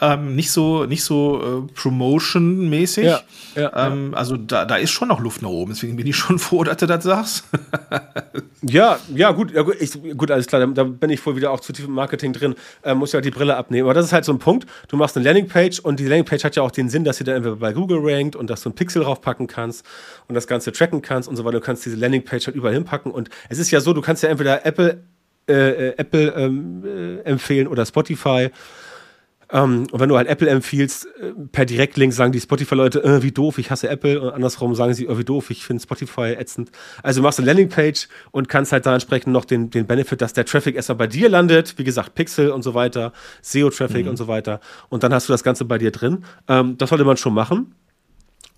ähm, 0.00 0.34
nicht 0.34 0.50
so, 0.50 0.86
nicht 0.86 1.04
so 1.04 1.66
äh, 1.68 1.72
Promotion-mäßig. 1.74 3.04
Ja, 3.04 3.20
ja, 3.54 3.86
ähm, 3.86 4.12
ja. 4.12 4.18
Also 4.18 4.36
da, 4.36 4.64
da 4.64 4.76
ist 4.76 4.90
schon 4.90 5.08
noch 5.08 5.20
Luft 5.20 5.42
nach 5.42 5.50
oben. 5.50 5.72
Deswegen 5.72 5.96
bin 5.96 6.06
ich 6.06 6.16
schon 6.16 6.38
froh, 6.38 6.64
dass 6.64 6.78
du 6.78 6.86
das 6.86 7.04
sagst. 7.04 7.44
ja, 8.62 8.98
ja, 9.14 9.32
gut, 9.32 9.52
ja, 9.52 9.60
gut, 9.60 9.76
ich, 9.78 9.92
gut, 10.16 10.30
alles 10.30 10.46
klar. 10.46 10.66
Da, 10.66 10.66
da, 10.66 10.84
bin 10.84 11.10
ich 11.10 11.24
wohl 11.26 11.36
wieder 11.36 11.50
auch 11.50 11.60
zu 11.60 11.74
tief 11.74 11.84
im 11.84 11.92
Marketing 11.92 12.32
drin. 12.32 12.54
Äh, 12.82 12.94
muss 12.94 13.12
ja 13.12 13.18
halt 13.18 13.26
die 13.26 13.30
Brille 13.30 13.56
abnehmen. 13.56 13.84
Aber 13.84 13.94
das 13.94 14.06
ist 14.06 14.12
halt 14.12 14.24
so 14.24 14.32
ein 14.32 14.38
Punkt. 14.38 14.66
Du 14.88 14.96
machst 14.96 15.16
eine 15.16 15.24
Landingpage 15.24 15.80
und 15.80 16.00
die 16.00 16.06
Landingpage 16.06 16.44
hat 16.44 16.56
ja 16.56 16.62
auch 16.62 16.70
den 16.70 16.88
Sinn, 16.88 17.04
dass 17.04 17.18
sie 17.18 17.24
dann 17.24 17.36
entweder 17.36 17.56
bei 17.56 17.74
Google 17.74 18.00
rankt 18.02 18.36
und 18.36 18.48
dass 18.48 18.62
du 18.62 18.70
einen 18.70 18.76
Pixel 18.76 19.02
draufpacken 19.02 19.48
kannst 19.48 19.84
und 20.28 20.34
das 20.34 20.46
Ganze 20.46 20.72
tracken 20.72 21.02
kannst 21.02 21.28
und 21.28 21.36
so 21.36 21.44
weiter. 21.44 21.58
Du 21.60 21.64
kannst 21.64 21.84
diese 21.84 21.96
Landingpage 21.96 22.46
halt 22.46 22.56
überall 22.56 22.74
hinpacken. 22.74 23.12
Und 23.12 23.28
es 23.50 23.58
ist 23.58 23.70
ja 23.70 23.80
so, 23.80 23.92
du 23.92 24.00
kannst 24.00 24.22
ja 24.22 24.30
entweder 24.30 24.64
Apple 24.64 25.02
äh, 25.46 25.88
äh 25.88 25.94
Apple 25.98 26.32
ähm, 26.36 26.84
äh, 26.84 27.28
empfehlen 27.28 27.66
oder 27.66 27.84
Spotify. 27.84 28.50
Ähm, 29.52 29.86
und 29.90 30.00
wenn 30.00 30.08
du 30.08 30.16
halt 30.16 30.28
Apple 30.28 30.48
empfiehlst, 30.48 31.06
äh, 31.06 31.32
per 31.50 31.64
Direktlink 31.64 32.12
sagen 32.12 32.32
die 32.32 32.40
Spotify-Leute, 32.40 33.02
äh, 33.02 33.22
wie 33.22 33.32
doof, 33.32 33.58
ich 33.58 33.70
hasse 33.70 33.88
Apple. 33.88 34.20
Und 34.20 34.30
andersrum 34.30 34.74
sagen 34.74 34.94
sie, 34.94 35.08
oh, 35.08 35.18
wie 35.18 35.24
doof, 35.24 35.50
ich 35.50 35.64
finde 35.64 35.82
Spotify 35.82 36.34
ätzend. 36.38 36.70
Also 37.02 37.20
du 37.20 37.24
machst 37.24 37.38
eine 37.38 37.46
Landingpage 37.46 38.08
und 38.30 38.48
kannst 38.48 38.72
halt 38.72 38.86
da 38.86 38.94
entsprechend 38.94 39.32
noch 39.32 39.44
den, 39.44 39.70
den 39.70 39.86
Benefit, 39.86 40.20
dass 40.20 40.32
der 40.32 40.44
Traffic 40.44 40.76
erstmal 40.76 40.96
bei 40.96 41.06
dir 41.06 41.28
landet. 41.28 41.78
Wie 41.78 41.84
gesagt, 41.84 42.14
Pixel 42.14 42.50
und 42.50 42.62
so 42.62 42.74
weiter, 42.74 43.12
SEO-Traffic 43.42 44.04
mhm. 44.04 44.10
und 44.10 44.16
so 44.16 44.28
weiter. 44.28 44.60
Und 44.88 45.02
dann 45.02 45.12
hast 45.12 45.28
du 45.28 45.32
das 45.32 45.42
Ganze 45.42 45.64
bei 45.64 45.78
dir 45.78 45.90
drin. 45.90 46.24
Ähm, 46.48 46.78
das 46.78 46.90
sollte 46.90 47.04
man 47.04 47.16
schon 47.16 47.34
machen. 47.34 47.74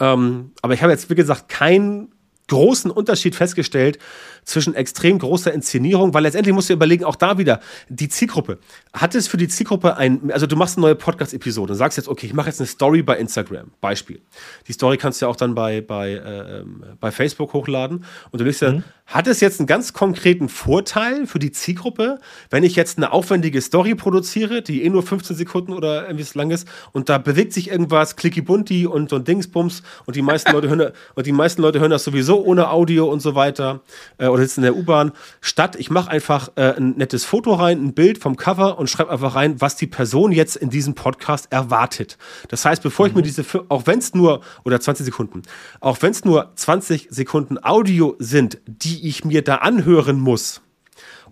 Ähm, 0.01 0.53
aber 0.63 0.75
ich 0.75 0.83
habe 0.83 0.93
jetzt, 0.93 1.11
wie 1.11 1.15
gesagt, 1.15 1.49
keinen 1.49 2.13
großen 2.53 2.91
Unterschied 2.91 3.35
festgestellt 3.35 3.99
zwischen 4.45 4.75
extrem 4.75 5.19
großer 5.19 5.53
Inszenierung, 5.53 6.13
weil 6.13 6.25
letztendlich 6.25 6.55
musst 6.55 6.69
du 6.69 6.75
überlegen, 6.75 7.05
auch 7.05 7.17
da 7.17 7.39
wieder, 7.39 7.61
die 7.89 8.09
Zielgruppe. 8.09 8.59
Hat 8.93 9.15
es 9.15 9.27
für 9.27 9.39
die 9.39 9.49
Zielgruppe 9.49 9.97
ein, 9.97 10.31
also 10.33 10.47
du 10.47 10.57
machst 10.57 10.77
eine 10.77 10.83
neue 10.83 10.95
Podcast-Episode 10.95 11.73
und 11.73 11.79
sagst 11.79 11.97
jetzt, 11.97 12.09
okay, 12.09 12.27
ich 12.27 12.35
mache 12.35 12.49
jetzt 12.49 12.61
eine 12.61 12.67
Story 12.67 13.03
bei 13.03 13.17
Instagram, 13.17 13.71
Beispiel. 13.81 14.21
Die 14.69 14.73
Story 14.73 14.99
kannst 14.99 15.21
du 15.21 15.27
ja 15.27 15.31
auch 15.31 15.37
dann 15.37 15.55
bei, 15.55 15.81
bei, 15.81 16.13
äh, 16.13 16.65
bei 17.01 17.11
Facebook 17.11 17.55
hochladen 17.55 18.05
und 18.31 18.41
du 18.41 18.45
legst 18.45 18.61
ja, 18.61 18.73
mhm. 18.73 18.85
hat 19.07 19.27
es 19.29 19.41
jetzt 19.41 19.61
einen 19.61 19.67
ganz 19.67 19.95
konkreten 19.95 20.51
Vorteil 20.51 21.27
für 21.27 21.39
die 21.39 21.53
Zielgruppe, 21.53 22.19
wenn 22.51 22.65
ich 22.65 22.77
jetzt 22.77 22.99
eine 22.99 23.13
aufwendige 23.13 23.63
Story 23.63 23.95
produziere, 23.95 24.61
die 24.61 24.83
eh 24.83 24.91
nur 24.91 25.03
15 25.03 25.37
Sekunden 25.37 25.73
oder 25.73 26.03
irgendwie 26.03 26.25
so 26.25 26.39
lang 26.39 26.51
ist 26.51 26.69
und 26.93 27.09
da 27.09 27.17
bewegt 27.17 27.55
sich 27.55 27.71
irgendwas, 27.71 28.17
Clicky 28.17 28.43
Bunti 28.43 28.87
und 28.87 29.09
so 29.09 29.17
ein 29.17 29.25
Dingsbums 29.25 29.83
und 30.05 30.17
die 30.17 30.23
meisten 30.23 30.53
Leute 30.53 30.69
hören, 30.69 30.93
und 31.15 31.27
die 31.27 31.33
meisten 31.33 31.63
Leute 31.63 31.81
hören 31.81 31.91
das 31.91 32.05
sowieso 32.05 32.42
ohne 32.43 32.71
Audio 32.71 33.11
und 33.11 33.21
so 33.21 33.35
weiter. 33.35 33.81
Äh, 34.19 34.29
oder 34.29 34.43
sitzt 34.43 34.59
in 34.59 34.63
der 34.63 34.77
U-Bahn, 34.77 35.13
statt 35.41 35.77
ich 35.77 35.91
mache 35.91 36.11
einfach 36.11 36.51
äh, 36.57 36.75
ein 36.77 36.97
nettes 36.97 37.25
Foto 37.25 37.55
rein, 37.55 37.83
ein 37.85 37.95
Bild 37.95 38.19
vom 38.19 38.37
Cover 38.37 38.79
und 38.79 38.91
schreibe 38.91 39.11
einfach 39.11 39.35
rein, 39.35 39.61
was 39.61 39.77
die 39.77 39.87
Person 39.87 40.33
jetzt 40.33 40.57
in 40.57 40.71
diesem 40.71 40.95
Podcast 40.95 41.51
erwartet. 41.51 42.19
Das 42.49 42.65
heißt, 42.65 42.83
bevor 42.83 43.07
mhm. 43.07 43.11
ich 43.11 43.15
mir 43.17 43.23
mhm. 43.23 43.27
diese, 43.27 43.45
auch 43.69 43.87
wenn 43.87 43.99
es 43.99 44.15
nur, 44.15 44.41
oder 44.65 44.81
20 44.81 45.05
Sekunden, 45.05 45.43
auch 45.81 45.99
wenn 46.01 46.11
es 46.11 46.25
nur 46.25 46.53
20 46.55 47.09
Sekunden 47.11 47.63
Audio 47.63 48.17
sind, 48.19 48.61
die 48.67 49.09
ich 49.09 49.25
mir 49.25 49.43
da 49.43 49.57
anhören 49.57 50.21
muss, 50.21 50.63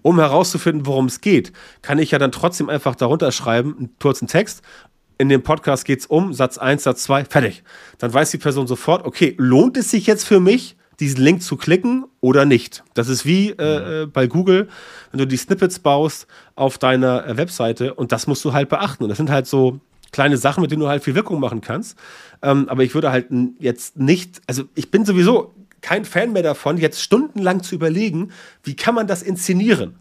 um 0.02 0.18
herauszufinden, 0.18 0.86
worum 0.86 1.06
es 1.06 1.20
geht, 1.20 1.52
kann 1.82 1.98
ich 1.98 2.10
ja 2.10 2.18
dann 2.18 2.32
trotzdem 2.32 2.68
einfach 2.68 2.94
darunter 2.94 3.32
schreiben, 3.32 3.76
einen 3.76 3.98
kurzen 4.00 4.28
Text. 4.28 4.62
In 5.18 5.28
dem 5.28 5.42
Podcast 5.42 5.84
geht 5.84 6.00
es 6.00 6.06
um 6.06 6.32
Satz 6.32 6.56
1, 6.56 6.82
Satz 6.82 7.02
2, 7.02 7.26
fertig. 7.26 7.62
Dann 7.98 8.12
weiß 8.12 8.30
die 8.30 8.38
Person 8.38 8.66
sofort, 8.66 9.04
okay, 9.04 9.34
lohnt 9.36 9.76
es 9.76 9.90
sich 9.90 10.06
jetzt 10.06 10.24
für 10.24 10.40
mich, 10.40 10.76
diesen 11.00 11.22
Link 11.22 11.42
zu 11.42 11.56
klicken 11.56 12.04
oder 12.20 12.44
nicht. 12.44 12.84
Das 12.94 13.08
ist 13.08 13.24
wie 13.24 13.50
äh, 13.50 14.02
äh, 14.02 14.06
bei 14.06 14.26
Google, 14.26 14.68
wenn 15.10 15.18
du 15.18 15.26
die 15.26 15.36
Snippets 15.36 15.78
baust 15.78 16.26
auf 16.54 16.78
deiner 16.78 17.26
äh, 17.26 17.36
Webseite 17.36 17.94
und 17.94 18.12
das 18.12 18.26
musst 18.26 18.44
du 18.44 18.52
halt 18.52 18.68
beachten. 18.68 19.04
Und 19.04 19.08
das 19.08 19.16
sind 19.16 19.30
halt 19.30 19.46
so 19.46 19.80
kleine 20.12 20.36
Sachen, 20.36 20.60
mit 20.60 20.70
denen 20.70 20.80
du 20.80 20.88
halt 20.88 21.02
viel 21.02 21.14
Wirkung 21.14 21.40
machen 21.40 21.60
kannst. 21.60 21.98
Ähm, 22.42 22.68
aber 22.68 22.84
ich 22.84 22.94
würde 22.94 23.10
halt 23.10 23.28
jetzt 23.58 23.98
nicht, 23.98 24.40
also 24.46 24.64
ich 24.74 24.90
bin 24.90 25.04
sowieso 25.04 25.54
kein 25.80 26.04
Fan 26.04 26.32
mehr 26.32 26.42
davon, 26.42 26.76
jetzt 26.76 27.02
stundenlang 27.02 27.62
zu 27.62 27.74
überlegen, 27.74 28.32
wie 28.62 28.76
kann 28.76 28.94
man 28.94 29.06
das 29.06 29.22
inszenieren 29.22 29.96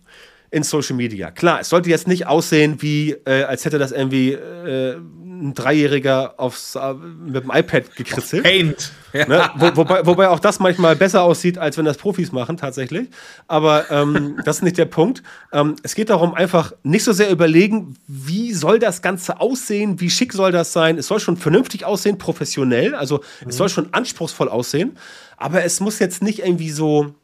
in 0.52 0.64
Social 0.64 0.96
Media. 0.96 1.32
Klar, 1.32 1.62
es 1.62 1.70
sollte 1.70 1.90
jetzt 1.90 2.08
nicht 2.08 2.28
aussehen, 2.28 2.82
wie 2.82 3.12
äh, 3.26 3.44
als 3.44 3.66
hätte 3.66 3.78
das 3.78 3.92
irgendwie 3.92 4.34
äh, 4.34 4.98
ein 5.40 5.54
Dreijähriger 5.54 6.36
aufs, 6.38 6.76
äh, 6.76 6.94
mit 6.94 7.44
dem 7.44 7.52
iPad 7.52 7.96
gekritzelt. 7.96 8.44
Paint. 8.44 8.92
Ne? 9.14 9.50
Wo, 9.56 9.76
wobei, 9.76 10.06
wobei 10.06 10.30
auch 10.30 10.40
das 10.40 10.60
manchmal 10.60 10.96
besser 10.96 11.24
aussieht, 11.24 11.58
als 11.58 11.78
wenn 11.78 11.86
das 11.86 11.98
Profis 11.98 12.32
machen, 12.32 12.58
tatsächlich. 12.58 13.10
Aber 13.48 13.90
ähm, 13.90 14.40
das 14.46 14.58
ist 14.58 14.64
nicht 14.64 14.78
der 14.78 14.86
Punkt. 14.86 15.24
Ähm, 15.52 15.76
es 15.84 15.96
geht 15.96 16.10
darum, 16.10 16.34
einfach 16.34 16.74
nicht 16.84 17.04
so 17.04 17.14
sehr 17.14 17.32
überlegen, 17.32 17.96
wie 18.08 18.54
soll 18.54 18.80
das 18.80 19.02
Ganze 19.02 19.40
aussehen, 19.40 20.00
wie 20.00 20.10
schick 20.10 20.34
soll 20.34 20.52
das 20.52 20.74
sein. 20.74 20.98
Es 20.98 21.08
soll 21.08 21.20
schon 21.20 21.38
vernünftig 21.38 21.86
aussehen, 21.86 22.18
professionell. 22.18 22.96
Also 22.96 23.18
mhm. 23.42 23.50
es 23.50 23.58
soll 23.58 23.70
schon 23.70 23.94
anspruchsvoll 23.94 24.50
aussehen. 24.50 24.98
Aber 25.38 25.64
es 25.64 25.80
muss 25.80 26.00
jetzt 26.00 26.22
nicht 26.22 26.40
irgendwie 26.40 26.72
so 26.72 27.16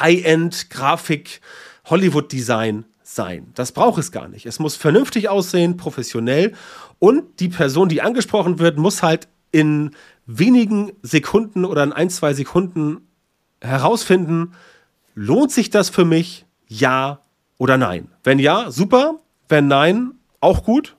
High-End-Grafik, 0.00 1.40
Hollywood-Design 1.90 2.84
sein. 3.02 3.48
Das 3.54 3.72
braucht 3.72 3.98
es 3.98 4.12
gar 4.12 4.28
nicht. 4.28 4.46
Es 4.46 4.58
muss 4.58 4.76
vernünftig 4.76 5.28
aussehen, 5.28 5.76
professionell 5.76 6.54
und 6.98 7.40
die 7.40 7.48
Person, 7.48 7.88
die 7.88 8.02
angesprochen 8.02 8.58
wird, 8.58 8.78
muss 8.78 9.02
halt 9.02 9.28
in 9.50 9.90
wenigen 10.26 10.92
Sekunden 11.02 11.64
oder 11.64 11.82
in 11.82 11.92
ein, 11.92 12.08
zwei 12.10 12.34
Sekunden 12.34 13.08
herausfinden, 13.60 14.52
lohnt 15.14 15.50
sich 15.50 15.70
das 15.70 15.90
für 15.90 16.04
mich, 16.04 16.46
ja 16.68 17.20
oder 17.58 17.76
nein. 17.76 18.08
Wenn 18.22 18.38
ja, 18.38 18.70
super. 18.70 19.16
Wenn 19.48 19.66
nein, 19.66 20.12
auch 20.40 20.62
gut. 20.64 20.96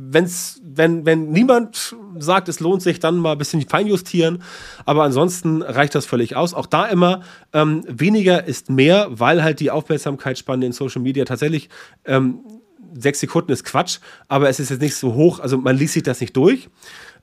Wenn's, 0.00 0.60
wenn, 0.62 1.04
wenn 1.04 1.30
niemand 1.30 1.96
sagt, 2.18 2.48
es 2.48 2.60
lohnt 2.60 2.82
sich, 2.82 3.00
dann 3.00 3.16
mal 3.16 3.32
ein 3.32 3.38
bisschen 3.38 3.66
feinjustieren. 3.68 4.42
Aber 4.84 5.02
ansonsten 5.02 5.62
reicht 5.62 5.94
das 5.94 6.06
völlig 6.06 6.36
aus. 6.36 6.54
Auch 6.54 6.66
da 6.66 6.86
immer 6.86 7.22
ähm, 7.52 7.82
weniger 7.88 8.44
ist 8.44 8.70
mehr, 8.70 9.08
weil 9.10 9.42
halt 9.42 9.58
die 9.58 9.70
Aufmerksamkeitsspanne 9.70 10.66
in 10.66 10.72
Social 10.72 11.02
Media 11.02 11.24
tatsächlich 11.24 11.68
ähm, 12.04 12.40
sechs 12.94 13.20
Sekunden 13.20 13.52
ist 13.52 13.64
Quatsch, 13.64 13.98
aber 14.28 14.48
es 14.48 14.60
ist 14.60 14.70
jetzt 14.70 14.80
nicht 14.80 14.94
so 14.94 15.14
hoch, 15.14 15.40
also 15.40 15.58
man 15.58 15.76
liest 15.76 15.94
sich 15.94 16.02
das 16.02 16.20
nicht 16.20 16.36
durch. 16.36 16.68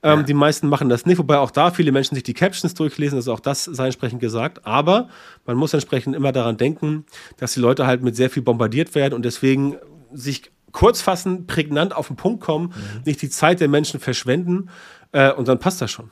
Ähm, 0.02 0.20
ja. 0.20 0.22
Die 0.22 0.34
meisten 0.34 0.68
machen 0.68 0.88
das 0.88 1.06
nicht, 1.06 1.18
wobei 1.18 1.38
auch 1.38 1.50
da 1.50 1.70
viele 1.70 1.92
Menschen 1.92 2.14
sich 2.14 2.24
die 2.24 2.34
Captions 2.34 2.74
durchlesen, 2.74 3.16
also 3.16 3.32
auch 3.32 3.40
das 3.40 3.64
sei 3.64 3.86
entsprechend 3.86 4.20
gesagt. 4.20 4.66
Aber 4.66 5.08
man 5.46 5.56
muss 5.56 5.72
entsprechend 5.74 6.14
immer 6.14 6.32
daran 6.32 6.56
denken, 6.56 7.04
dass 7.38 7.54
die 7.54 7.60
Leute 7.60 7.86
halt 7.86 8.02
mit 8.02 8.16
sehr 8.16 8.30
viel 8.30 8.42
bombardiert 8.42 8.94
werden 8.94 9.14
und 9.14 9.24
deswegen 9.24 9.76
sich 10.12 10.50
kurz 10.76 11.00
fassen, 11.00 11.46
prägnant 11.46 11.96
auf 11.96 12.08
den 12.08 12.16
Punkt 12.16 12.42
kommen, 12.42 12.66
mhm. 12.66 13.02
nicht 13.06 13.22
die 13.22 13.30
Zeit 13.30 13.60
der 13.60 13.68
Menschen 13.68 13.98
verschwenden 13.98 14.68
äh, 15.12 15.32
und 15.32 15.48
dann 15.48 15.58
passt 15.58 15.80
das 15.80 15.90
schon. 15.90 16.10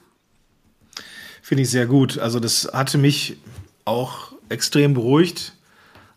Finde 1.43 1.65
ich 1.65 1.71
sehr 1.71 1.85
gut. 1.85 2.19
Also 2.19 2.41
das 2.41 2.71
hatte 2.73 2.97
mich 2.97 3.37
auch 3.85 4.33
extrem 4.49 4.95
beruhigt. 4.95 5.53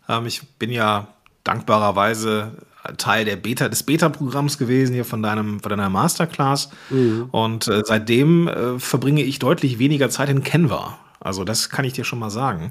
Ähm, 0.08 0.24
ich 0.24 0.48
bin 0.58 0.70
ja 0.70 1.08
dankbarerweise 1.44 2.52
Teil 2.96 3.26
der 3.26 3.36
Beta, 3.36 3.68
des 3.68 3.82
Beta-Programms 3.82 4.56
gewesen 4.56 4.94
hier 4.94 5.04
von 5.04 5.22
deinem, 5.22 5.60
von 5.60 5.68
deiner 5.68 5.90
Masterclass. 5.90 6.70
Mhm. 6.88 7.28
Und 7.30 7.68
äh, 7.68 7.82
seitdem 7.84 8.48
äh, 8.48 8.78
verbringe 8.78 9.24
ich 9.24 9.38
deutlich 9.40 9.78
weniger 9.78 10.08
Zeit 10.08 10.30
in 10.30 10.42
Canva. 10.42 10.98
Also 11.20 11.44
das 11.44 11.68
kann 11.68 11.84
ich 11.84 11.92
dir 11.92 12.04
schon 12.04 12.18
mal 12.18 12.30
sagen. 12.30 12.70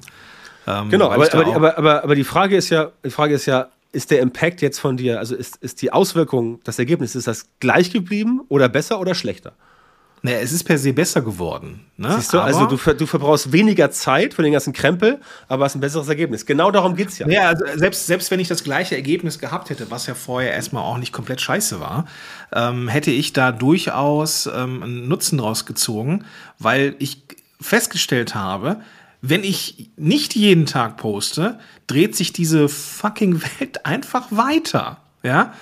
Ähm, 0.66 0.90
genau, 0.90 1.12
aber, 1.12 1.32
aber, 1.32 1.54
aber, 1.54 1.78
aber, 1.78 2.02
aber 2.02 2.14
die 2.16 2.24
Frage 2.24 2.56
ist 2.56 2.68
ja, 2.70 2.90
die 3.04 3.10
Frage 3.10 3.34
ist 3.34 3.46
ja, 3.46 3.68
ist 3.92 4.10
der 4.10 4.20
Impact 4.20 4.60
jetzt 4.62 4.78
von 4.78 4.96
dir, 4.96 5.18
also 5.18 5.34
ist, 5.34 5.56
ist 5.56 5.82
die 5.82 5.92
Auswirkung, 5.92 6.60
das 6.64 6.78
Ergebnis, 6.78 7.14
ist 7.14 7.26
das 7.26 7.46
gleich 7.60 7.92
geblieben 7.92 8.42
oder 8.48 8.68
besser 8.68 9.00
oder 9.00 9.14
schlechter? 9.14 9.52
Naja, 10.22 10.38
es 10.38 10.52
ist 10.52 10.64
per 10.64 10.78
se 10.78 10.92
besser 10.92 11.22
geworden. 11.22 11.80
Ne? 11.96 12.12
Siehst 12.16 12.32
du, 12.32 12.40
also 12.40 12.60
aber 12.60 12.70
also 12.72 12.92
du, 12.92 12.94
du 12.94 13.06
verbrauchst 13.06 13.52
weniger 13.52 13.90
Zeit 13.90 14.34
für 14.34 14.42
den 14.42 14.52
ganzen 14.52 14.72
Krempel, 14.72 15.20
aber 15.46 15.64
hast 15.64 15.76
ein 15.76 15.80
besseres 15.80 16.08
Ergebnis. 16.08 16.44
Genau 16.44 16.70
darum 16.70 16.96
geht 16.96 17.08
es 17.08 17.18
ja. 17.18 17.28
Ja, 17.28 17.48
also 17.48 17.64
selbst, 17.76 18.06
selbst 18.06 18.30
wenn 18.30 18.40
ich 18.40 18.48
das 18.48 18.64
gleiche 18.64 18.96
Ergebnis 18.96 19.38
gehabt 19.38 19.70
hätte, 19.70 19.90
was 19.90 20.06
ja 20.06 20.14
vorher 20.14 20.52
erstmal 20.52 20.82
auch 20.82 20.98
nicht 20.98 21.12
komplett 21.12 21.40
scheiße 21.40 21.78
war, 21.78 22.06
ähm, 22.52 22.88
hätte 22.88 23.12
ich 23.12 23.32
da 23.32 23.52
durchaus 23.52 24.46
ähm, 24.52 24.82
einen 24.82 25.08
Nutzen 25.08 25.38
draus 25.38 25.66
gezogen, 25.66 26.24
weil 26.58 26.96
ich 26.98 27.22
festgestellt 27.60 28.34
habe, 28.34 28.80
wenn 29.20 29.44
ich 29.44 29.90
nicht 29.96 30.34
jeden 30.34 30.66
Tag 30.66 30.96
poste, 30.96 31.58
dreht 31.86 32.16
sich 32.16 32.32
diese 32.32 32.68
fucking 32.68 33.42
Welt 33.42 33.84
einfach 33.86 34.28
weiter. 34.30 34.98
Ja, 35.22 35.54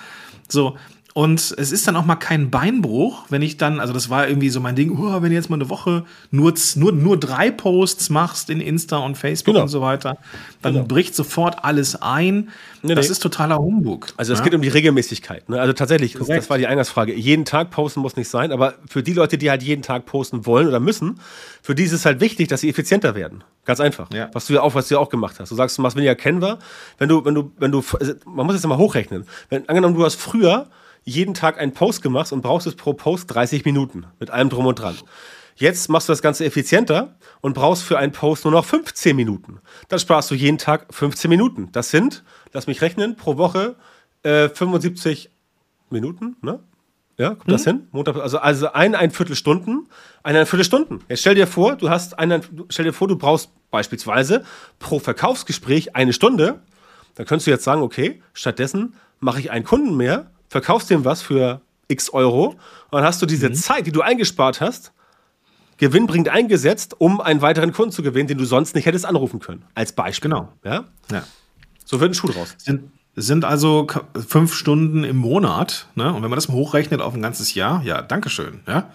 so. 0.47 0.77
Und 1.17 1.55
es 1.57 1.71
ist 1.71 1.87
dann 1.87 1.95
auch 1.95 2.05
mal 2.05 2.15
kein 2.15 2.51
Beinbruch, 2.51 3.25
wenn 3.29 3.41
ich 3.41 3.57
dann, 3.57 3.79
also 3.79 3.91
das 3.91 4.11
war 4.11 4.27
irgendwie 4.27 4.51
so 4.51 4.59
mein 4.59 4.75
Ding, 4.75 4.95
oh, 4.95 5.19
wenn 5.19 5.31
du 5.31 5.35
jetzt 5.35 5.49
mal 5.49 5.55
eine 5.55 5.67
Woche 5.67 6.05
nur, 6.29 6.53
nur, 6.75 6.91
nur 6.91 7.19
drei 7.19 7.49
Posts 7.49 8.11
machst 8.11 8.51
in 8.51 8.61
Insta 8.61 8.97
und 8.97 9.17
Facebook 9.17 9.55
genau. 9.55 9.63
und 9.63 9.69
so 9.69 9.81
weiter, 9.81 10.19
dann 10.61 10.73
genau. 10.75 10.85
bricht 10.85 11.15
sofort 11.15 11.65
alles 11.65 11.99
ein. 11.99 12.49
Nee, 12.83 12.93
das 12.93 13.07
nee. 13.07 13.13
ist 13.13 13.23
totaler 13.23 13.57
Humbug. 13.57 14.09
Also 14.15 14.31
es 14.31 14.37
ja? 14.37 14.45
geht 14.45 14.53
um 14.53 14.61
die 14.61 14.67
Regelmäßigkeit. 14.67 15.49
Ne? 15.49 15.59
Also 15.59 15.73
tatsächlich, 15.73 16.13
das, 16.13 16.27
das, 16.27 16.51
war 16.51 16.59
die 16.59 16.67
Eingangsfrage. 16.67 17.15
Jeden 17.15 17.45
Tag 17.45 17.71
posten 17.71 18.01
muss 18.01 18.15
nicht 18.15 18.29
sein, 18.29 18.51
aber 18.51 18.75
für 18.87 19.01
die 19.01 19.13
Leute, 19.13 19.39
die 19.39 19.49
halt 19.49 19.63
jeden 19.63 19.81
Tag 19.81 20.05
posten 20.05 20.45
wollen 20.45 20.67
oder 20.67 20.79
müssen, 20.79 21.19
für 21.63 21.73
die 21.73 21.85
ist 21.85 21.93
es 21.93 22.05
halt 22.05 22.21
wichtig, 22.21 22.47
dass 22.49 22.61
sie 22.61 22.69
effizienter 22.69 23.15
werden. 23.15 23.43
Ganz 23.65 23.79
einfach. 23.79 24.13
Ja. 24.13 24.29
Was 24.33 24.45
du 24.45 24.53
ja 24.53 24.61
auch, 24.61 24.75
was 24.75 24.87
du 24.87 24.93
ja 24.93 24.99
auch 24.99 25.09
gemacht 25.09 25.39
hast. 25.39 25.49
Du 25.49 25.55
sagst, 25.55 25.79
du 25.79 25.81
machst 25.81 25.97
weniger 25.97 26.13
kennbar. 26.13 26.59
Wenn 26.99 27.09
du, 27.09 27.25
wenn 27.25 27.33
du, 27.33 27.51
wenn 27.57 27.71
du, 27.71 27.83
man 28.27 28.45
muss 28.45 28.53
jetzt 28.53 28.67
mal 28.67 28.77
hochrechnen. 28.77 29.25
Wenn, 29.49 29.67
angenommen, 29.67 29.95
du 29.95 30.05
hast 30.05 30.13
früher 30.13 30.67
jeden 31.07 31.33
Tag 31.33 31.59
einen 31.59 31.73
Post 31.73 32.01
gemacht 32.01 32.31
und 32.31 32.41
brauchst 32.41 32.67
es 32.67 32.75
pro 32.75 32.93
Post 32.93 33.33
30 33.33 33.65
Minuten 33.65 34.05
mit 34.19 34.29
allem 34.29 34.49
drum 34.49 34.65
und 34.65 34.79
dran. 34.79 34.95
Jetzt 35.55 35.89
machst 35.89 36.07
du 36.07 36.11
das 36.11 36.21
Ganze 36.21 36.45
effizienter 36.45 37.15
und 37.41 37.53
brauchst 37.53 37.83
für 37.83 37.97
einen 37.97 38.11
Post 38.11 38.45
nur 38.45 38.51
noch 38.51 38.65
15 38.65 39.15
Minuten. 39.15 39.59
Dann 39.87 39.99
sparst 39.99 40.29
du 40.29 40.35
jeden 40.35 40.57
Tag 40.57 40.93
15 40.93 41.29
Minuten. 41.29 41.69
Das 41.71 41.89
sind, 41.89 42.23
lass 42.53 42.67
mich 42.67 42.81
rechnen, 42.81 43.15
pro 43.15 43.37
Woche 43.37 43.75
äh, 44.23 44.49
75 44.49 45.31
Minuten, 45.89 46.35
ne? 46.41 46.59
Ja, 47.17 47.29
kommt 47.29 47.47
mhm. 47.47 47.51
das 47.51 47.63
hin? 47.63 47.87
Montag, 47.91 48.17
also, 48.17 48.37
also 48.37 48.67
Viertelstunden, 48.67 49.87
eine, 50.21 50.37
eine 50.37 50.45
Viertelstunden. 50.45 51.03
Jetzt 51.09 51.21
stell 51.21 51.33
dir 51.33 51.47
vor, 51.47 51.75
du 51.75 51.89
hast 51.89 52.19
einen, 52.19 52.43
stell 52.69 52.85
dir 52.85 52.93
vor, 52.93 53.07
du 53.07 53.17
brauchst 53.17 53.49
beispielsweise 53.71 54.45
pro 54.77 54.99
Verkaufsgespräch 54.99 55.95
eine 55.95 56.13
Stunde 56.13 56.61
dann 57.17 57.25
könntest 57.25 57.47
du 57.47 57.51
jetzt 57.51 57.63
sagen, 57.63 57.81
okay, 57.81 58.21
stattdessen 58.33 58.93
mache 59.19 59.39
ich 59.39 59.49
einen 59.49 59.65
Kunden 59.65 59.97
mehr, 59.97 60.29
verkaufst 60.49 60.89
dem 60.89 61.05
was 61.05 61.21
für 61.21 61.61
x 61.87 62.09
Euro 62.09 62.47
und 62.49 62.57
dann 62.91 63.03
hast 63.03 63.21
du 63.21 63.25
diese 63.25 63.49
mhm. 63.49 63.55
Zeit, 63.55 63.87
die 63.87 63.91
du 63.91 64.01
eingespart 64.01 64.61
hast, 64.61 64.91
gewinnbringend 65.77 66.29
eingesetzt, 66.29 66.95
um 66.99 67.21
einen 67.21 67.41
weiteren 67.41 67.71
Kunden 67.71 67.91
zu 67.91 68.01
gewinnen, 68.01 68.27
den 68.27 68.37
du 68.37 68.45
sonst 68.45 68.75
nicht 68.75 68.85
hättest 68.85 69.05
anrufen 69.05 69.39
können. 69.39 69.63
Als 69.75 69.91
Beispiel. 69.93 70.31
Genau. 70.31 70.51
Ja? 70.63 70.85
ja. 71.11 71.23
So 71.85 71.99
wird 71.99 72.11
ein 72.11 72.13
Schuh 72.15 72.27
draus. 72.27 72.55
Sind, 72.57 72.91
sind 73.15 73.45
also 73.45 73.87
fünf 74.27 74.53
Stunden 74.53 75.03
im 75.03 75.17
Monat. 75.17 75.87
Ne? 75.95 76.07
Und 76.07 76.23
wenn 76.23 76.29
man 76.29 76.37
das 76.37 76.47
mal 76.47 76.55
hochrechnet 76.55 77.01
auf 77.01 77.13
ein 77.13 77.21
ganzes 77.21 77.53
Jahr, 77.53 77.83
ja, 77.83 78.01
Dankeschön. 78.01 78.61
Ja? 78.67 78.89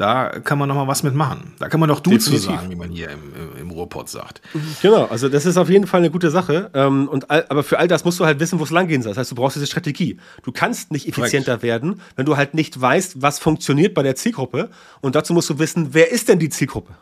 Da 0.00 0.30
kann 0.42 0.58
man 0.58 0.66
noch 0.66 0.76
mal 0.76 0.86
was 0.86 1.02
mitmachen. 1.02 1.52
Da 1.58 1.68
kann 1.68 1.78
man 1.78 1.90
doch 1.90 2.00
du 2.00 2.16
zu 2.16 2.34
sagen, 2.38 2.70
wie 2.70 2.74
man 2.74 2.88
hier 2.88 3.10
im, 3.10 3.20
im 3.60 3.70
Ruhrpott 3.70 4.08
sagt. 4.08 4.40
Genau, 4.80 5.04
also 5.04 5.28
das 5.28 5.44
ist 5.44 5.58
auf 5.58 5.68
jeden 5.68 5.86
Fall 5.86 6.00
eine 6.00 6.10
gute 6.10 6.30
Sache. 6.30 6.70
Ähm, 6.72 7.06
und 7.06 7.30
all, 7.30 7.44
aber 7.50 7.62
für 7.62 7.78
all 7.78 7.86
das 7.86 8.06
musst 8.06 8.18
du 8.18 8.24
halt 8.24 8.40
wissen, 8.40 8.58
wo 8.58 8.64
es 8.64 8.70
langgehen 8.70 9.02
soll. 9.02 9.10
Das 9.10 9.18
heißt, 9.18 9.32
du 9.32 9.34
brauchst 9.34 9.56
diese 9.56 9.66
Strategie. 9.66 10.16
Du 10.42 10.52
kannst 10.52 10.90
nicht 10.90 11.06
effizienter 11.06 11.58
Correct. 11.58 11.62
werden, 11.64 12.00
wenn 12.16 12.24
du 12.24 12.38
halt 12.38 12.54
nicht 12.54 12.80
weißt, 12.80 13.20
was 13.20 13.38
funktioniert 13.38 13.92
bei 13.92 14.02
der 14.02 14.16
Zielgruppe. 14.16 14.70
Und 15.02 15.16
dazu 15.16 15.34
musst 15.34 15.50
du 15.50 15.58
wissen, 15.58 15.88
wer 15.92 16.10
ist 16.10 16.30
denn 16.30 16.38
die 16.38 16.48
Zielgruppe? 16.48 16.94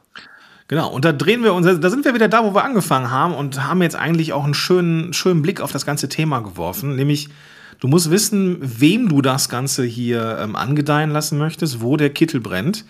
Genau, 0.66 0.90
und 0.90 1.04
da 1.04 1.12
drehen 1.12 1.44
wir 1.44 1.54
uns, 1.54 1.66
da 1.80 1.90
sind 1.90 2.04
wir 2.04 2.14
wieder 2.14 2.26
da, 2.26 2.44
wo 2.44 2.52
wir 2.52 2.64
angefangen 2.64 3.12
haben 3.12 3.32
und 3.32 3.62
haben 3.62 3.80
jetzt 3.80 3.94
eigentlich 3.94 4.32
auch 4.32 4.42
einen 4.42 4.54
schönen, 4.54 5.12
schönen 5.12 5.40
Blick 5.40 5.60
auf 5.60 5.70
das 5.70 5.86
ganze 5.86 6.08
Thema 6.08 6.40
geworfen, 6.40 6.96
nämlich 6.96 7.28
Du 7.80 7.86
musst 7.86 8.10
wissen, 8.10 8.58
wem 8.60 9.08
du 9.08 9.22
das 9.22 9.48
Ganze 9.48 9.84
hier 9.84 10.38
ähm, 10.40 10.56
angedeihen 10.56 11.10
lassen 11.10 11.38
möchtest, 11.38 11.80
wo 11.80 11.96
der 11.96 12.10
Kittel 12.10 12.40
brennt, 12.40 12.84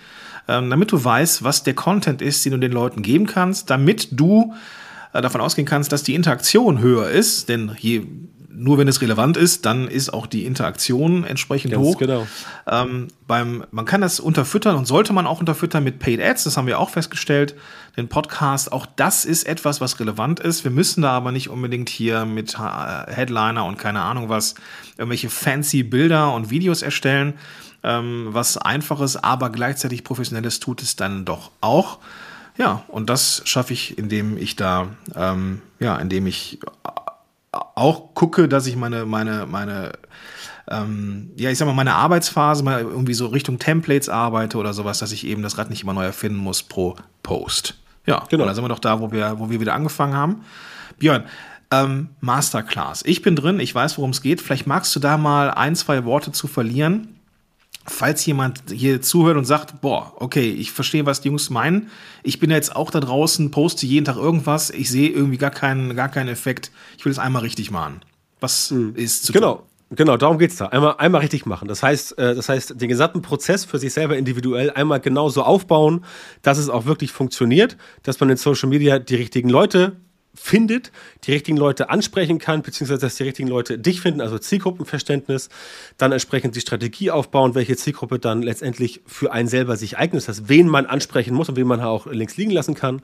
ähm, 0.49 0.71
damit 0.71 0.93
du 0.93 1.05
weißt, 1.05 1.45
was 1.45 1.63
der 1.63 1.75
Content 1.75 2.23
ist, 2.23 2.45
den 2.45 2.53
du 2.53 2.59
den 2.59 2.73
Leuten 2.73 3.03
geben 3.03 3.27
kannst, 3.27 3.69
damit 3.69 4.09
du 4.13 4.55
äh, 5.13 5.21
davon 5.21 5.43
ausgehen 5.43 5.67
kannst, 5.67 5.93
dass 5.93 6.03
die 6.03 6.15
Interaktion 6.15 6.79
höher 6.79 7.11
ist, 7.11 7.49
denn 7.51 7.73
je 7.79 8.07
nur 8.51 8.79
wenn 8.79 8.89
es 8.89 9.03
relevant 9.03 9.37
ist, 9.37 9.67
dann 9.67 9.89
ist 9.89 10.13
auch 10.13 10.27
die 10.27 10.47
Interaktion 10.47 11.25
entsprechend 11.25 11.73
Ganz 11.73 11.85
hoch. 11.85 11.99
Genau. 11.99 12.27
Ähm, 12.67 13.09
beim, 13.27 13.65
man 13.71 13.85
kann 13.85 14.01
das 14.01 14.21
unterfüttern 14.21 14.77
und 14.77 14.87
sollte 14.87 15.13
man 15.13 15.27
auch 15.27 15.41
unterfüttern 15.41 15.85
mit 15.85 15.99
Paid 15.99 16.21
Ads, 16.21 16.45
das 16.45 16.57
haben 16.57 16.67
wir 16.67 16.79
auch 16.79 16.91
festgestellt. 16.91 17.55
Den 17.97 18.09
Podcast, 18.09 18.73
auch 18.73 18.87
das 18.97 19.25
ist 19.25 19.45
etwas, 19.47 19.81
was 19.81 20.01
relevant 20.01 20.41
ist. 20.41 20.65
Wir 20.65 20.71
müssen 20.71 21.03
da 21.03 21.11
aber 21.11 21.31
nicht 21.31 21.51
unbedingt 21.51 21.89
hier 21.91 22.25
mit 22.25 22.55
äh, 22.55 23.13
Headliner 23.13 23.65
und 23.67 23.77
keine 23.77 24.01
Ahnung 24.01 24.29
was 24.29 24.55
irgendwelche 24.97 25.29
fancy 25.29 25.83
Bilder 25.83 26.33
und 26.33 26.51
Videos 26.51 26.83
erstellen. 26.83 27.35
Ähm, 27.85 28.29
was 28.31 28.57
einfaches, 28.59 29.17
aber 29.17 29.51
gleichzeitig 29.51 30.03
professionelles 30.03 30.59
tut 30.59 30.83
es 30.83 30.97
dann 30.97 31.25
doch 31.25 31.53
auch. 31.61 31.99
Ja, 32.57 32.83
und 32.89 33.09
das 33.09 33.43
schaffe 33.45 33.73
ich, 33.73 33.97
indem 33.99 34.37
ich 34.37 34.57
da, 34.57 34.89
ähm, 35.15 35.63
ja, 35.79 35.97
indem 35.97 36.27
ich 36.27 36.59
auch 37.53 38.15
gucke, 38.15 38.49
dass 38.49 38.67
ich 38.67 38.77
meine, 38.77 39.07
meine, 39.07 39.47
meine, 39.47 39.93
ähm, 40.71 41.31
ja, 41.37 41.51
ich 41.51 41.59
sag 41.59 41.67
mal, 41.67 41.75
meine 41.75 41.95
Arbeitsphase 41.95 42.63
mal 42.63 42.81
irgendwie 42.81 43.15
so 43.15 43.27
Richtung 43.27 43.59
Templates 43.59 44.09
arbeite 44.09 44.59
oder 44.59 44.75
sowas, 44.75 44.99
dass 44.99 45.13
ich 45.13 45.27
eben 45.27 45.43
das 45.43 45.59
Rad 45.59 45.71
nicht 45.71 45.83
immer 45.83 45.95
neu 45.95 46.05
erfinden 46.05 46.39
muss 46.39 46.63
pro 46.63 46.97
Post. 47.23 47.75
Ja, 48.07 48.25
genau. 48.29 48.45
Da 48.45 48.55
sind 48.55 48.65
wir 48.65 48.69
doch 48.69 48.79
da, 48.79 49.01
wo 49.01 49.13
wir, 49.13 49.39
wo 49.39 49.51
wir 49.51 49.61
wieder 49.61 49.75
angefangen 49.75 50.15
haben. 50.15 50.45
Björn, 50.99 51.25
ähm, 51.71 52.09
Masterclass. 52.21 53.03
Ich 53.05 53.23
bin 53.23 53.37
drin, 53.37 53.61
ich 53.61 53.75
weiß, 53.75 53.99
worum 53.99 54.11
es 54.11 54.23
geht. 54.23 54.41
Vielleicht 54.41 54.67
magst 54.67 54.95
du 54.97 55.01
da 55.01 55.17
mal 55.19 55.51
ein, 55.51 55.77
zwei 55.77 56.05
Worte 56.05 56.33
zu 56.33 56.47
verlieren 56.47 57.18
falls 57.89 58.25
jemand 58.27 58.63
hier 58.71 59.01
zuhört 59.01 59.37
und 59.37 59.45
sagt, 59.45 59.81
boah, 59.81 60.13
okay, 60.17 60.51
ich 60.51 60.73
verstehe, 60.73 61.07
was 61.07 61.21
die 61.21 61.29
Jungs 61.29 61.51
meinen. 61.51 61.91
Ich 62.23 62.41
bin 62.41 62.51
jetzt 62.51 62.75
auch 62.75 62.91
da 62.91 63.01
draußen, 63.01 63.51
poste 63.51 63.87
jeden 63.87 64.05
Tag 64.05 64.17
irgendwas, 64.17 64.71
ich 64.71 64.91
sehe 64.91 65.11
irgendwie 65.11 65.39
gar 65.39 65.51
keinen, 65.51 65.97
gar 65.97 66.09
keinen 66.09 66.29
Effekt. 66.29 66.71
Ich 66.97 67.05
will 67.05 67.13
es 67.13 67.19
einmal 67.19 67.43
richtig 67.43 67.71
machen. 67.71 68.01
Was 68.41 68.71
mhm. 68.71 68.95
ist 68.97 69.25
zu 69.25 69.33
Genau. 69.33 69.57
Tun? 69.57 69.65
Genau, 69.91 70.19
darum 70.19 70.39
geht 70.39 70.51
es 70.51 70.57
da. 70.57 70.67
Einmal, 70.67 70.97
einmal 70.99 71.23
richtig 71.23 71.47
machen. 71.47 71.67
Das 71.67 71.83
heißt, 71.83 72.19
äh, 72.19 72.35
das 72.35 72.51
heißt, 72.51 72.79
den 72.79 72.89
gesamten 72.89 73.23
Prozess 73.23 73.65
für 73.65 73.79
sich 73.79 73.95
selber 73.95 74.19
individuell 74.19 74.71
einmal 74.71 75.01
genauso 75.01 75.43
aufbauen, 75.43 76.05
dass 76.43 76.59
es 76.59 76.69
auch 76.69 76.85
wirklich 76.85 77.11
funktioniert, 77.11 77.79
dass 78.03 78.21
man 78.21 78.29
in 78.29 78.37
Social 78.37 78.69
Media 78.69 78.99
die 78.99 79.15
richtigen 79.15 79.49
Leute 79.49 79.97
findet, 80.39 80.93
die 81.25 81.33
richtigen 81.33 81.57
Leute 81.57 81.91
ansprechen 81.91 82.39
kann, 82.39 82.63
beziehungsweise 82.63 83.01
dass 83.01 83.17
die 83.17 83.25
richtigen 83.25 83.49
Leute 83.49 83.79
dich 83.79 84.01
finden, 84.01 84.21
also 84.21 84.39
Zielgruppenverständnis, 84.39 85.49
dann 85.97 86.13
entsprechend 86.13 86.57
die 86.57 86.61
Strategie 86.61 87.11
aufbauen, 87.11 87.55
welche 87.55 87.77
Zielgruppe 87.77 88.19
dann 88.19 88.43
letztendlich 88.43 89.03
für 89.07 89.33
einen 89.33 89.49
selber 89.49 89.77
sich 89.77 89.99
eignet, 89.99 90.23
das 90.23 90.29
heißt, 90.29 90.49
wen 90.49 90.69
man 90.69 90.87
ansprechen 90.87 91.35
muss 91.35 91.49
und 91.49 91.57
wen 91.57 91.67
man 91.67 91.81
auch 91.81 92.07
links 92.07 92.37
liegen 92.37 92.51
lassen 92.51 92.75
kann. 92.75 93.03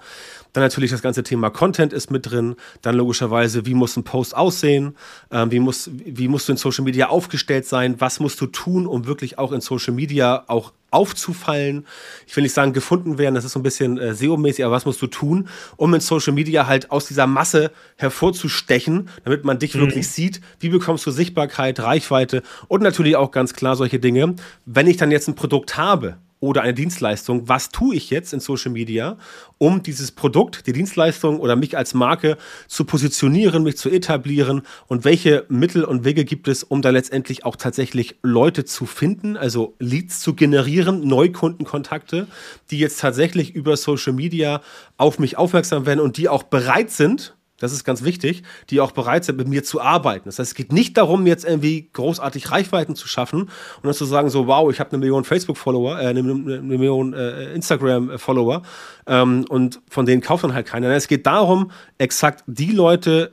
Dann 0.53 0.63
natürlich 0.63 0.91
das 0.91 1.03
ganze 1.03 1.23
Thema 1.23 1.51
Content 1.51 1.93
ist 1.93 2.11
mit 2.11 2.31
drin, 2.31 2.57
dann 2.83 2.95
logischerweise, 2.95 3.67
wie 3.67 3.75
muss 3.75 3.97
ein 3.97 4.05
Post 4.05 4.37
aussehen, 4.37 4.97
ähm, 5.31 5.51
wie, 5.51 5.61
muss, 5.61 5.91
wie 5.93 6.29
musst 6.29 6.49
du 6.49 6.53
in 6.53 6.59
Social 6.59 6.85
Media 6.85 7.09
aufgestellt 7.09 7.67
sein, 7.67 8.01
was 8.01 8.21
musst 8.21 8.41
du 8.41 8.47
tun, 8.47 8.87
um 8.87 9.07
wirklich 9.07 9.39
auch 9.39 9.53
in 9.53 9.61
Social 9.61 9.95
Media 9.95 10.45
auch 10.47 10.73
aufzufallen. 10.95 11.87
Ich 12.27 12.35
will 12.37 12.43
nicht 12.43 12.55
sagen, 12.55 12.73
gefunden 12.73 13.19
werden, 13.19 13.35
das 13.35 13.45
ist 13.45 13.53
so 13.53 13.61
ein 13.61 13.63
bisschen 13.63 13.99
äh, 13.99 14.15
SEO-mäßig, 14.15 14.65
aber 14.65 14.75
was 14.75 14.87
musst 14.87 15.03
du 15.03 15.07
tun, 15.07 15.49
um 15.77 15.93
in 15.95 16.01
Social 16.01 16.33
Media 16.33 16.67
halt 16.67 16.91
aus 16.91 17.07
dieser 17.07 17.27
Masse 17.27 17.71
hervorzustechen, 17.97 19.09
damit 19.25 19.45
man 19.45 19.59
dich 19.59 19.75
mhm. 19.75 19.81
wirklich 19.81 20.09
sieht? 20.09 20.41
Wie 20.61 20.69
bekommst 20.69 21.07
du 21.07 21.11
Sichtbarkeit, 21.11 21.81
Reichweite 21.81 22.43
und 22.69 22.83
natürlich 22.83 23.17
auch 23.17 23.31
ganz 23.31 23.55
klar 23.55 23.77
solche 23.77 23.99
Dinge. 23.99 24.37
Wenn 24.65 24.87
ich 24.87 24.97
dann 24.97 25.11
jetzt 25.11 25.29
ein 25.29 25.35
Produkt 25.35 25.77
habe, 25.77 26.17
oder 26.45 26.63
eine 26.63 26.75
Dienstleistung. 26.75 27.49
Was 27.49 27.71
tue 27.71 27.95
ich 27.97 28.11
jetzt 28.11 28.33
in 28.33 28.41
Social 28.41 28.71
Media, 28.71 29.17
um 29.59 29.83
dieses 29.83 30.13
Produkt, 30.13 30.67
die 30.67 30.73
Dienstleistung 30.73 31.41
oder 31.41 31.57
mich 31.57 31.77
als 31.77 31.95
Marke 31.95 32.37
zu 32.69 32.85
positionieren, 32.85 33.63
mich 33.63 33.77
zu 33.77 33.91
etablieren 33.91 34.63
und 34.87 35.05
welche 35.05 35.45
Mittel 35.49 35.85
und 35.85 36.05
Wege 36.05 36.25
gibt 36.25 36.49
es, 36.49 36.63
um 36.63 36.83
da 36.83 36.91
letztendlich 36.91 37.45
auch 37.45 37.57
tatsächlich 37.57 38.17
Leute 38.23 38.65
zu 38.65 38.87
finden, 38.87 39.37
also 39.37 39.75
Leads 39.79 40.21
zu 40.21 40.35
generieren, 40.35 41.07
Neukundenkontakte, 41.07 42.27
die 42.71 42.79
jetzt 42.79 43.01
tatsächlich 43.01 43.55
über 43.55 43.77
Social 43.77 44.13
Media 44.13 44.61
auf 44.97 45.19
mich 45.19 45.37
aufmerksam 45.37 45.87
werden 45.87 46.01
und 46.01 46.17
die 46.17 46.29
auch 46.29 46.43
bereit 46.43 46.91
sind, 46.91 47.35
das 47.59 47.73
ist 47.73 47.85
ganz 47.85 48.03
wichtig, 48.03 48.43
die 48.71 48.81
auch 48.81 48.93
bereit 48.93 49.25
sind, 49.25 49.39
mit 49.39 49.49
mir 49.49 49.63
zu 49.63 49.81
arbeiten. 49.81 50.25
Das 50.27 50.39
heißt, 50.39 50.51
es 50.51 50.55
geht 50.55 50.73
nicht 50.73 50.97
darum, 50.97 51.27
jetzt 51.27 51.45
irgendwie 51.45 51.89
großartig 51.93 52.51
Reichweiten 52.51 52.97
zu 52.97 53.07
schaffen 53.07 53.43
und 53.43 53.85
dann 53.85 53.95
zu 53.95 54.05
sagen, 54.05 54.29
so, 54.29 54.47
wow, 54.47 54.71
ich 54.71 54.81
habe 54.81 54.91
eine 54.91 54.99
Million 54.99 55.25
Facebook-Follower, 55.25 56.01
äh, 56.01 56.07
eine, 56.07 56.21
eine, 56.21 56.61
Million 56.61 57.13
äh, 57.13 57.53
Instagram-Follower 57.55 58.63
ähm, 59.07 59.45
und 59.49 59.81
von 59.89 60.05
denen 60.05 60.21
kauft 60.21 60.45
dann 60.45 60.55
halt 60.55 60.67
keiner. 60.67 60.89
Es 60.91 61.09
geht 61.09 61.27
darum, 61.27 61.71
exakt 61.99 62.43
die 62.47 62.73
Leute 62.73 63.33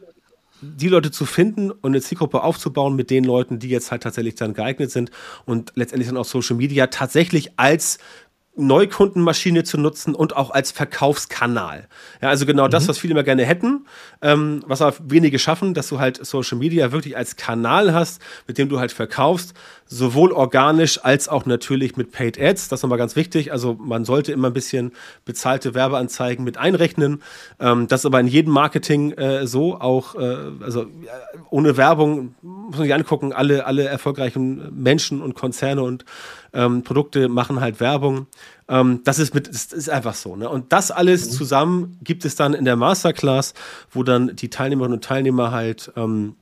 die 0.64 0.90
Leute 0.90 1.10
zu 1.10 1.26
finden 1.26 1.72
und 1.72 1.88
eine 1.88 2.02
Zielgruppe 2.02 2.44
aufzubauen 2.44 2.96
mit 2.96 3.10
den 3.10 3.24
Leuten, 3.24 3.58
die 3.58 3.70
jetzt 3.70 3.90
halt 3.90 4.04
tatsächlich 4.04 4.36
dann 4.36 4.54
geeignet 4.54 4.92
sind 4.92 5.10
und 5.46 5.72
letztendlich 5.74 6.08
dann 6.08 6.18
auch 6.18 6.26
Social 6.26 6.56
Media 6.56 6.86
tatsächlich 6.86 7.58
als 7.58 7.98
Neukundenmaschine 8.56 9.64
zu 9.64 9.78
nutzen 9.78 10.14
und 10.14 10.36
auch 10.36 10.52
als 10.52 10.72
Verkaufskanal. 10.72 11.88
Ja, 12.22 12.30
also 12.30 12.46
genau 12.46 12.66
mhm. 12.66 12.72
das, 12.72 12.88
was 12.88 12.98
viele 12.98 13.12
immer 13.12 13.24
gerne 13.24 13.46
hätten, 13.46 13.86
ähm, 14.22 14.62
was 14.68 14.82
aber 14.82 14.96
wenige 15.04 15.40
schaffen, 15.40 15.74
dass 15.74 15.88
du 15.88 16.00
halt 16.00 16.24
Social 16.26 16.58
Media 16.58 16.92
wirklich 16.92 17.16
als 17.16 17.38
Kanal 17.38 17.94
hast, 17.94 18.22
mit 18.48 18.58
dem 18.58 18.68
du 18.68 18.80
halt 18.80 18.92
verkaufst, 18.92 19.54
sowohl 19.88 20.34
organisch 20.34 21.04
als 21.04 21.30
auch 21.30 21.46
natürlich 21.46 21.96
mit 21.96 22.12
Paid 22.12 22.40
Ads. 22.40 22.68
Das 22.68 22.80
ist 22.80 22.84
nochmal 22.84 22.98
ganz 22.98 23.16
wichtig. 23.16 23.54
Also 23.54 23.78
man 23.80 24.04
sollte 24.04 24.34
immer 24.34 24.48
ein 24.50 24.54
bisschen 24.54 24.92
bezahlte 25.24 25.74
Werbeanzeigen 25.74 26.44
mit 26.44 26.58
einrechnen. 26.58 27.24
Ähm, 27.60 27.88
das 27.88 28.02
ist 28.02 28.06
aber 28.06 28.20
in 28.20 28.28
jedem 28.28 28.52
Marketing 28.52 29.14
äh, 29.14 29.48
so, 29.48 29.80
auch 29.80 30.16
äh, 30.16 30.38
also 30.62 30.88
ohne 31.50 31.78
Werbung 31.78 32.36
muss 32.42 32.78
man 32.78 32.84
sich 32.84 32.94
angucken, 32.94 33.32
alle, 33.34 33.66
alle 33.66 33.84
erfolgreichen 33.86 34.72
Menschen 34.82 35.22
und 35.22 35.36
Konzerne 35.36 35.84
und 35.84 36.06
ähm, 36.54 36.84
Produkte 36.84 37.30
machen 37.30 37.60
halt 37.60 37.80
Werbung. 37.80 38.28
Ähm, 38.68 39.02
das, 39.04 39.20
ist 39.20 39.34
mit, 39.34 39.48
das 39.48 39.66
ist 39.66 39.90
einfach 39.90 40.16
so. 40.16 40.36
Ne? 40.36 40.50
Und 40.50 40.74
das 40.74 40.92
alles 40.92 41.28
mhm. 41.28 41.32
zusammen 41.32 41.98
gibt 42.04 42.26
es 42.26 42.36
dann 42.36 42.54
in 42.54 42.66
der 42.66 42.76
Masterclass, 42.76 43.54
wo 43.92 44.04
dann 44.04 44.36
die 44.36 44.50
Teilnehmerinnen 44.50 44.98
und 44.98 45.04
Teilnehmer 45.04 45.52
halt 45.52 45.92
ähm, 45.96 46.36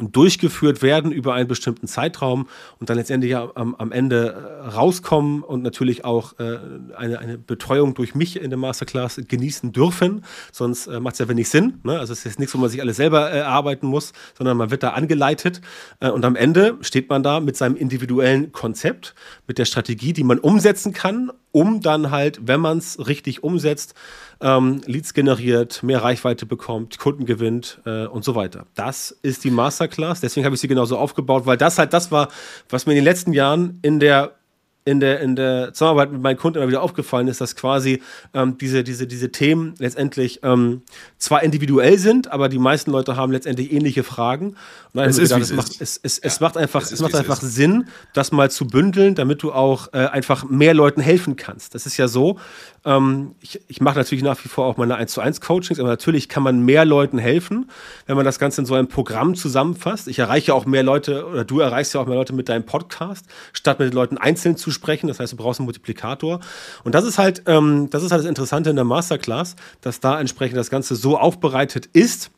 durchgeführt 0.00 0.82
werden 0.82 1.12
über 1.12 1.34
einen 1.34 1.48
bestimmten 1.48 1.86
Zeitraum 1.86 2.48
und 2.78 2.90
dann 2.90 2.96
letztendlich 2.96 3.36
am, 3.36 3.74
am 3.74 3.92
Ende 3.92 4.62
äh, 4.62 4.68
rauskommen 4.68 5.42
und 5.42 5.62
natürlich 5.62 6.04
auch 6.04 6.38
äh, 6.38 6.58
eine, 6.96 7.18
eine 7.18 7.38
Betreuung 7.38 7.94
durch 7.94 8.14
mich 8.14 8.40
in 8.40 8.50
der 8.50 8.58
Masterclass 8.58 9.20
genießen 9.26 9.72
dürfen. 9.72 10.24
Sonst 10.52 10.86
äh, 10.86 11.00
macht 11.00 11.14
es 11.14 11.18
ja 11.18 11.28
wenig 11.28 11.48
Sinn. 11.48 11.80
Ne? 11.82 11.98
Also 11.98 12.12
es 12.12 12.24
ist 12.24 12.38
nichts, 12.38 12.54
wo 12.54 12.58
man 12.58 12.70
sich 12.70 12.80
alles 12.80 12.96
selber 12.96 13.30
äh, 13.30 13.38
erarbeiten 13.38 13.86
muss, 13.86 14.12
sondern 14.36 14.56
man 14.56 14.70
wird 14.70 14.82
da 14.82 14.90
angeleitet 14.90 15.60
äh, 16.00 16.10
und 16.10 16.24
am 16.24 16.36
Ende 16.36 16.76
steht 16.80 17.08
man 17.08 17.22
da 17.22 17.40
mit 17.40 17.56
seinem 17.56 17.76
individuellen 17.76 18.52
Konzept, 18.52 19.14
mit 19.46 19.58
der 19.58 19.64
Strategie, 19.64 20.12
die 20.12 20.24
man 20.24 20.38
umsetzen 20.38 20.92
kann, 20.92 21.30
um 21.52 21.80
dann 21.80 22.10
halt, 22.10 22.40
wenn 22.46 22.60
man 22.60 22.78
es 22.78 23.06
richtig 23.06 23.42
umsetzt, 23.42 23.94
ähm, 24.40 24.80
Leads 24.86 25.14
generiert, 25.14 25.82
mehr 25.82 26.02
Reichweite 26.02 26.46
bekommt, 26.46 26.98
Kunden 26.98 27.26
gewinnt 27.26 27.80
äh, 27.86 28.06
und 28.06 28.24
so 28.24 28.34
weiter. 28.34 28.66
Das 28.74 29.10
ist 29.22 29.44
die 29.44 29.50
Masterclass. 29.50 30.20
Deswegen 30.20 30.44
habe 30.44 30.54
ich 30.54 30.60
sie 30.60 30.68
genauso 30.68 30.96
aufgebaut, 30.96 31.46
weil 31.46 31.56
das 31.56 31.78
halt 31.78 31.92
das 31.92 32.10
war, 32.12 32.28
was 32.68 32.86
mir 32.86 32.92
in 32.92 32.96
den 32.96 33.04
letzten 33.04 33.32
Jahren 33.32 33.78
in 33.82 34.00
der 34.00 34.37
in 34.84 35.00
der, 35.00 35.20
in 35.20 35.36
der 35.36 35.74
Zusammenarbeit 35.74 36.12
mit 36.12 36.22
meinen 36.22 36.36
Kunden 36.38 36.58
immer 36.58 36.68
wieder 36.68 36.82
aufgefallen 36.82 37.28
ist, 37.28 37.40
dass 37.40 37.56
quasi 37.56 38.02
ähm, 38.32 38.56
diese, 38.58 38.82
diese, 38.82 39.06
diese 39.06 39.30
Themen 39.30 39.74
letztendlich 39.78 40.40
ähm, 40.42 40.82
zwar 41.18 41.42
individuell 41.42 41.98
sind, 41.98 42.32
aber 42.32 42.48
die 42.48 42.58
meisten 42.58 42.90
Leute 42.90 43.16
haben 43.16 43.30
letztendlich 43.30 43.70
ähnliche 43.72 44.02
Fragen. 44.02 44.56
Und 44.94 45.02
es, 45.02 45.18
ist, 45.18 45.28
gedacht, 45.28 45.42
es, 45.42 45.52
macht, 45.52 45.80
es, 45.80 46.00
es, 46.02 46.16
ja. 46.16 46.22
es, 46.24 46.40
macht 46.40 46.56
einfach, 46.56 46.82
es, 46.82 46.92
es 46.92 47.00
macht 47.00 47.14
einfach 47.14 47.40
Sinn, 47.40 47.88
das 48.14 48.32
mal 48.32 48.50
zu 48.50 48.66
bündeln, 48.66 49.14
damit 49.14 49.42
du 49.42 49.52
auch 49.52 49.92
äh, 49.92 50.06
einfach 50.06 50.48
mehr 50.48 50.72
Leuten 50.72 51.02
helfen 51.02 51.36
kannst. 51.36 51.74
Das 51.74 51.84
ist 51.84 51.98
ja 51.98 52.08
so, 52.08 52.38
ähm, 52.84 53.34
ich, 53.40 53.60
ich 53.68 53.80
mache 53.82 53.98
natürlich 53.98 54.24
nach 54.24 54.42
wie 54.42 54.48
vor 54.48 54.64
auch 54.64 54.78
meine 54.78 54.96
1 54.96 55.12
zu 55.12 55.20
1 55.20 55.42
Coachings, 55.42 55.78
aber 55.78 55.88
natürlich 55.88 56.28
kann 56.30 56.42
man 56.42 56.60
mehr 56.60 56.86
Leuten 56.86 57.18
helfen, 57.18 57.70
wenn 58.06 58.16
man 58.16 58.24
das 58.24 58.38
Ganze 58.38 58.62
in 58.62 58.66
so 58.66 58.74
einem 58.74 58.88
Programm 58.88 59.34
zusammenfasst. 59.34 60.08
Ich 60.08 60.18
erreiche 60.18 60.54
auch 60.54 60.64
mehr 60.64 60.82
Leute 60.82 61.26
oder 61.26 61.44
du 61.44 61.60
erreichst 61.60 61.94
ja 61.94 62.00
auch 62.00 62.06
mehr 62.06 62.16
Leute 62.16 62.32
mit 62.32 62.48
deinem 62.48 62.64
Podcast, 62.64 63.26
statt 63.52 63.78
mit 63.78 63.90
den 63.90 63.94
Leuten 63.94 64.16
einzeln 64.16 64.56
zu 64.56 64.70
sprechen. 64.78 65.08
Das 65.08 65.20
heißt, 65.20 65.32
du 65.32 65.36
brauchst 65.36 65.60
einen 65.60 65.66
Multiplikator. 65.66 66.40
Und 66.84 66.94
das 66.94 67.04
ist 67.04 67.18
halt, 67.18 67.42
ähm, 67.46 67.88
das 67.90 68.02
ist 68.02 68.12
halt 68.12 68.20
das 68.20 68.28
Interessante 68.28 68.70
in 68.70 68.76
der 68.76 68.84
Masterclass, 68.84 69.56
dass 69.80 70.00
da 70.00 70.20
entsprechend 70.20 70.56
das 70.56 70.70
Ganze 70.70 70.96
so 70.96 71.18
aufbereitet 71.18 71.86
ist, 71.92 72.30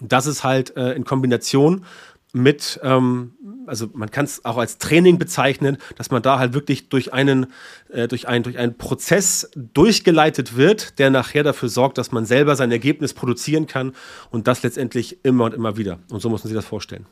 dass 0.00 0.26
es 0.26 0.42
halt 0.42 0.76
äh, 0.76 0.92
in 0.92 1.04
Kombination 1.04 1.84
mit, 2.32 2.78
ähm, 2.82 3.32
also 3.66 3.88
man 3.92 4.10
kann 4.10 4.24
es 4.24 4.44
auch 4.44 4.56
als 4.56 4.78
Training 4.78 5.18
bezeichnen, 5.18 5.78
dass 5.96 6.10
man 6.10 6.22
da 6.22 6.38
halt 6.38 6.52
wirklich 6.54 6.88
durch 6.88 7.12
einen, 7.12 7.46
äh, 7.88 8.08
durch, 8.08 8.28
ein, 8.28 8.42
durch 8.42 8.58
einen 8.58 8.76
Prozess 8.76 9.50
durchgeleitet 9.56 10.56
wird, 10.56 10.98
der 10.98 11.10
nachher 11.10 11.42
dafür 11.42 11.68
sorgt, 11.68 11.98
dass 11.98 12.12
man 12.12 12.24
selber 12.24 12.56
sein 12.56 12.70
Ergebnis 12.70 13.14
produzieren 13.14 13.66
kann 13.66 13.92
und 14.30 14.46
das 14.46 14.62
letztendlich 14.62 15.24
immer 15.24 15.44
und 15.44 15.54
immer 15.54 15.76
wieder. 15.76 15.98
Und 16.10 16.20
so 16.20 16.28
muss 16.30 16.42
man 16.44 16.48
sich 16.48 16.56
das 16.56 16.66
vorstellen. 16.66 17.06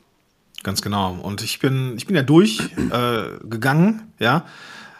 Ganz 0.63 0.81
genau. 0.81 1.13
Und 1.21 1.41
ich 1.41 1.59
bin, 1.59 1.95
ich 1.97 2.05
bin 2.05 2.15
ja 2.15 2.23
durchgegangen, 2.23 4.11
äh, 4.19 4.23
ja. 4.23 4.45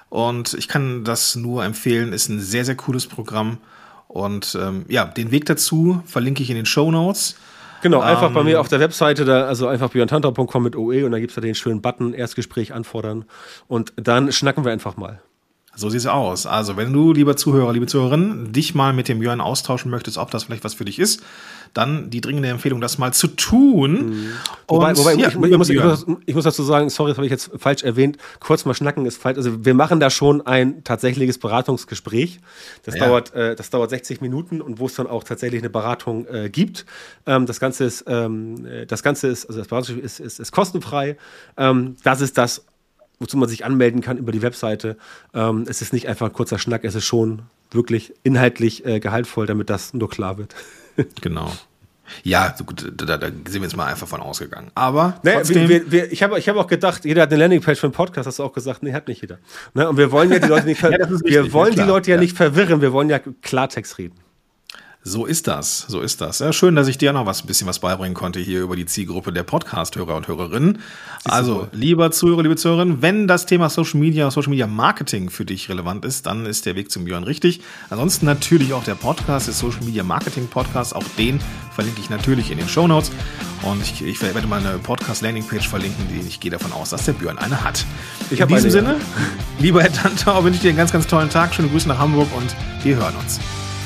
Und 0.09 0.53
ich 0.55 0.67
kann 0.67 1.03
das 1.03 1.35
nur 1.35 1.63
empfehlen, 1.63 2.13
ist 2.13 2.29
ein 2.29 2.39
sehr, 2.39 2.65
sehr 2.65 2.75
cooles 2.75 3.07
Programm. 3.07 3.57
Und 4.07 4.57
ähm, 4.59 4.85
ja, 4.87 5.05
den 5.05 5.31
Weg 5.31 5.45
dazu 5.45 6.01
verlinke 6.05 6.41
ich 6.41 6.49
in 6.49 6.55
den 6.55 6.65
Show 6.65 6.89
Notes. 6.91 7.35
Genau, 7.81 8.01
einfach 8.01 8.27
ähm, 8.27 8.33
bei 8.33 8.43
mir 8.43 8.59
auf 8.59 8.67
der 8.67 8.79
Webseite, 8.79 9.23
da, 9.23 9.45
also 9.45 9.67
einfach 9.67 9.91
björntantra.com 9.91 10.63
mit 10.63 10.75
OE 10.75 11.05
und 11.05 11.11
da 11.11 11.19
gibt 11.19 11.31
es 11.31 11.35
da 11.35 11.41
den 11.41 11.55
schönen 11.55 11.81
Button, 11.81 12.13
Erstgespräch 12.13 12.73
anfordern. 12.73 13.25
Und 13.67 13.93
dann 13.95 14.31
schnacken 14.31 14.65
wir 14.65 14.71
einfach 14.71 14.97
mal. 14.97 15.21
So 15.75 15.89
sieht 15.89 16.01
es 16.01 16.07
aus. 16.07 16.45
Also, 16.45 16.77
wenn 16.77 16.91
du, 16.91 17.13
lieber 17.13 17.35
Zuhörer, 17.35 17.71
liebe 17.71 17.87
Zuhörerin, 17.87 18.51
dich 18.51 18.75
mal 18.75 18.91
mit 18.93 19.07
dem 19.07 19.19
Björn 19.19 19.39
austauschen 19.39 19.89
möchtest, 19.91 20.17
ob 20.17 20.31
das 20.31 20.43
vielleicht 20.43 20.63
was 20.63 20.73
für 20.73 20.85
dich 20.85 20.99
ist, 20.99 21.21
dann 21.73 22.09
die 22.09 22.21
dringende 22.21 22.49
Empfehlung, 22.49 22.81
das 22.81 22.97
mal 22.97 23.13
zu 23.13 23.27
tun. 23.27 23.91
Mhm. 23.91 24.31
Wobei, 24.67 24.97
wobei 24.97 25.13
ja, 25.13 25.27
ich, 25.27 25.35
ich, 25.35 25.57
muss, 25.57 25.69
ich, 25.69 25.81
muss, 25.81 26.05
ich, 26.25 26.35
muss, 26.35 26.43
dazu 26.43 26.63
sagen, 26.63 26.89
sorry, 26.89 27.11
das 27.11 27.17
habe 27.17 27.25
ich 27.25 27.31
jetzt 27.31 27.51
falsch 27.57 27.83
erwähnt. 27.83 28.17
Kurz 28.39 28.65
mal 28.65 28.73
schnacken 28.73 29.05
ist 29.05 29.21
falsch. 29.21 29.37
Also 29.37 29.65
wir 29.65 29.73
machen 29.73 29.99
da 29.99 30.09
schon 30.09 30.45
ein 30.45 30.83
tatsächliches 30.83 31.37
Beratungsgespräch. 31.37 32.39
Das, 32.83 32.95
ja. 32.95 33.05
dauert, 33.05 33.33
äh, 33.33 33.55
das 33.55 33.69
dauert 33.69 33.89
60 33.89 34.21
Minuten 34.21 34.61
und 34.61 34.79
wo 34.79 34.87
es 34.87 34.95
dann 34.95 35.07
auch 35.07 35.23
tatsächlich 35.23 35.61
eine 35.61 35.69
Beratung 35.69 36.25
äh, 36.27 36.49
gibt. 36.49 36.85
Ähm, 37.25 37.45
das 37.45 37.59
Ganze 37.59 37.85
ist, 37.85 38.05
ähm, 38.07 38.67
das 38.87 39.03
Ganze 39.03 39.27
ist, 39.27 39.45
also 39.45 39.59
das 39.59 39.67
Beratungsgespräch 39.67 40.05
ist, 40.05 40.19
ist, 40.19 40.39
ist 40.39 40.51
kostenfrei. 40.51 41.17
Ähm, 41.57 41.95
das 42.03 42.21
ist 42.21 42.37
das, 42.37 42.65
wozu 43.19 43.37
man 43.37 43.49
sich 43.49 43.65
anmelden 43.65 44.01
kann 44.01 44.17
über 44.17 44.31
die 44.31 44.41
Webseite. 44.41 44.97
Ähm, 45.33 45.65
es 45.67 45.81
ist 45.81 45.93
nicht 45.93 46.07
einfach 46.07 46.27
ein 46.27 46.33
kurzer 46.33 46.59
Schnack, 46.59 46.83
es 46.83 46.95
ist 46.95 47.05
schon 47.05 47.43
wirklich 47.71 48.13
inhaltlich 48.23 48.85
äh, 48.85 48.99
gehaltvoll, 48.99 49.45
damit 49.45 49.69
das 49.69 49.93
nur 49.93 50.09
klar 50.09 50.37
wird. 50.37 50.55
genau. 51.21 51.51
Ja, 52.23 52.55
gut, 52.65 52.91
da, 52.95 53.17
da, 53.17 53.27
sind 53.27 53.53
wir 53.53 53.61
jetzt 53.61 53.75
mal 53.75 53.85
einfach 53.85 54.07
von 54.07 54.19
ausgegangen. 54.19 54.71
Aber 54.73 55.19
nee, 55.23 55.33
trotzdem, 55.33 55.69
wir, 55.69 55.91
wir, 55.91 56.11
ich 56.11 56.23
habe 56.23 56.39
ich 56.39 56.49
hab 56.49 56.55
auch 56.55 56.67
gedacht, 56.67 57.05
jeder 57.05 57.21
hat 57.21 57.31
eine 57.31 57.39
Landingpage 57.39 57.79
für 57.79 57.87
einen 57.87 57.93
Podcast, 57.93 58.25
hast 58.25 58.39
du 58.39 58.43
auch 58.43 58.53
gesagt, 58.53 58.81
nee, 58.81 58.93
hat 58.93 59.07
nicht 59.07 59.21
jeder. 59.21 59.37
Ne? 59.75 59.87
Und 59.87 59.97
wir 59.97 60.11
wollen 60.11 60.31
ja 60.31 60.39
die 60.39 60.47
Leute 60.47 60.65
nicht, 60.65 60.81
ja, 60.83 60.89
wir 60.89 61.53
wollen 61.53 61.75
ja, 61.75 61.83
die 61.83 61.87
Leute 61.87 62.09
ja, 62.09 62.15
ja 62.15 62.21
nicht 62.21 62.35
verwirren, 62.35 62.81
wir 62.81 62.93
wollen 62.93 63.09
ja 63.09 63.19
Klartext 63.19 63.97
reden. 63.99 64.15
So 65.09 65.25
ist 65.25 65.47
das, 65.47 65.85
so 65.87 66.01
ist 66.01 66.21
das. 66.21 66.37
Ja, 66.37 66.53
schön, 66.53 66.75
dass 66.75 66.87
ich 66.87 66.99
dir 66.99 67.11
noch 67.13 67.25
was, 67.25 67.43
ein 67.43 67.47
bisschen 67.47 67.65
was 67.65 67.79
beibringen 67.79 68.13
konnte 68.13 68.39
hier 68.39 68.61
über 68.61 68.75
die 68.75 68.85
Zielgruppe 68.85 69.33
der 69.33 69.41
Podcast-Hörer 69.41 70.15
und 70.15 70.27
Hörerinnen. 70.27 70.83
Also, 71.23 71.67
lieber 71.71 72.11
Zuhörer, 72.11 72.43
liebe 72.43 72.55
Zuhörerinnen, 72.55 73.01
wenn 73.01 73.27
das 73.27 73.47
Thema 73.47 73.69
Social 73.69 73.99
Media, 73.99 74.29
Social 74.29 74.51
Media 74.51 74.67
Marketing 74.67 75.31
für 75.31 75.45
dich 75.45 75.67
relevant 75.67 76.05
ist, 76.05 76.27
dann 76.27 76.45
ist 76.45 76.67
der 76.67 76.75
Weg 76.75 76.91
zum 76.91 77.05
Björn 77.05 77.23
richtig. 77.23 77.61
Ansonsten 77.89 78.27
natürlich 78.27 78.71
auch 78.73 78.83
der 78.83 78.93
Podcast, 78.93 79.47
der 79.47 79.55
Social 79.55 79.83
Media 79.83 80.03
Marketing 80.03 80.47
Podcast, 80.47 80.95
auch 80.95 81.05
den 81.17 81.39
verlinke 81.73 82.01
ich 82.01 82.11
natürlich 82.11 82.51
in 82.51 82.59
den 82.59 82.69
Show 82.69 82.87
Notes. 82.87 83.11
Und 83.63 83.81
ich, 83.81 84.03
ich 84.03 84.21
werde 84.21 84.45
mal 84.45 84.59
eine 84.59 84.77
Podcast-Landing-Page 84.77 85.67
verlinken, 85.67 86.07
die 86.07 86.27
ich 86.27 86.39
gehe 86.39 86.51
davon 86.51 86.71
aus, 86.71 86.91
dass 86.91 87.05
der 87.05 87.13
Björn 87.13 87.39
eine 87.39 87.63
hat. 87.63 87.83
Ich 88.29 88.41
in 88.41 88.47
diesem 88.47 88.61
eine, 88.61 88.71
Sinne, 88.71 88.89
ja. 88.89 89.25
lieber 89.57 89.81
Herr 89.81 89.91
Tantau, 89.91 90.43
wünsche 90.43 90.57
ich 90.57 90.61
dir 90.61 90.69
einen 90.69 90.77
ganz, 90.77 90.91
ganz 90.91 91.07
tollen 91.07 91.31
Tag. 91.31 91.55
Schöne 91.55 91.69
Grüße 91.69 91.87
nach 91.87 91.97
Hamburg 91.97 92.27
und 92.37 92.55
wir 92.83 92.95
hören 92.95 93.15
uns. 93.15 93.39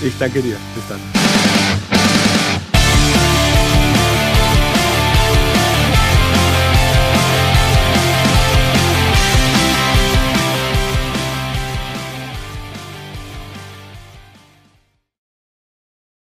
Ich 0.05 0.17
danke 0.19 0.41
dir. 0.41 0.57
Bis 0.75 0.87
dann. 0.89 1.92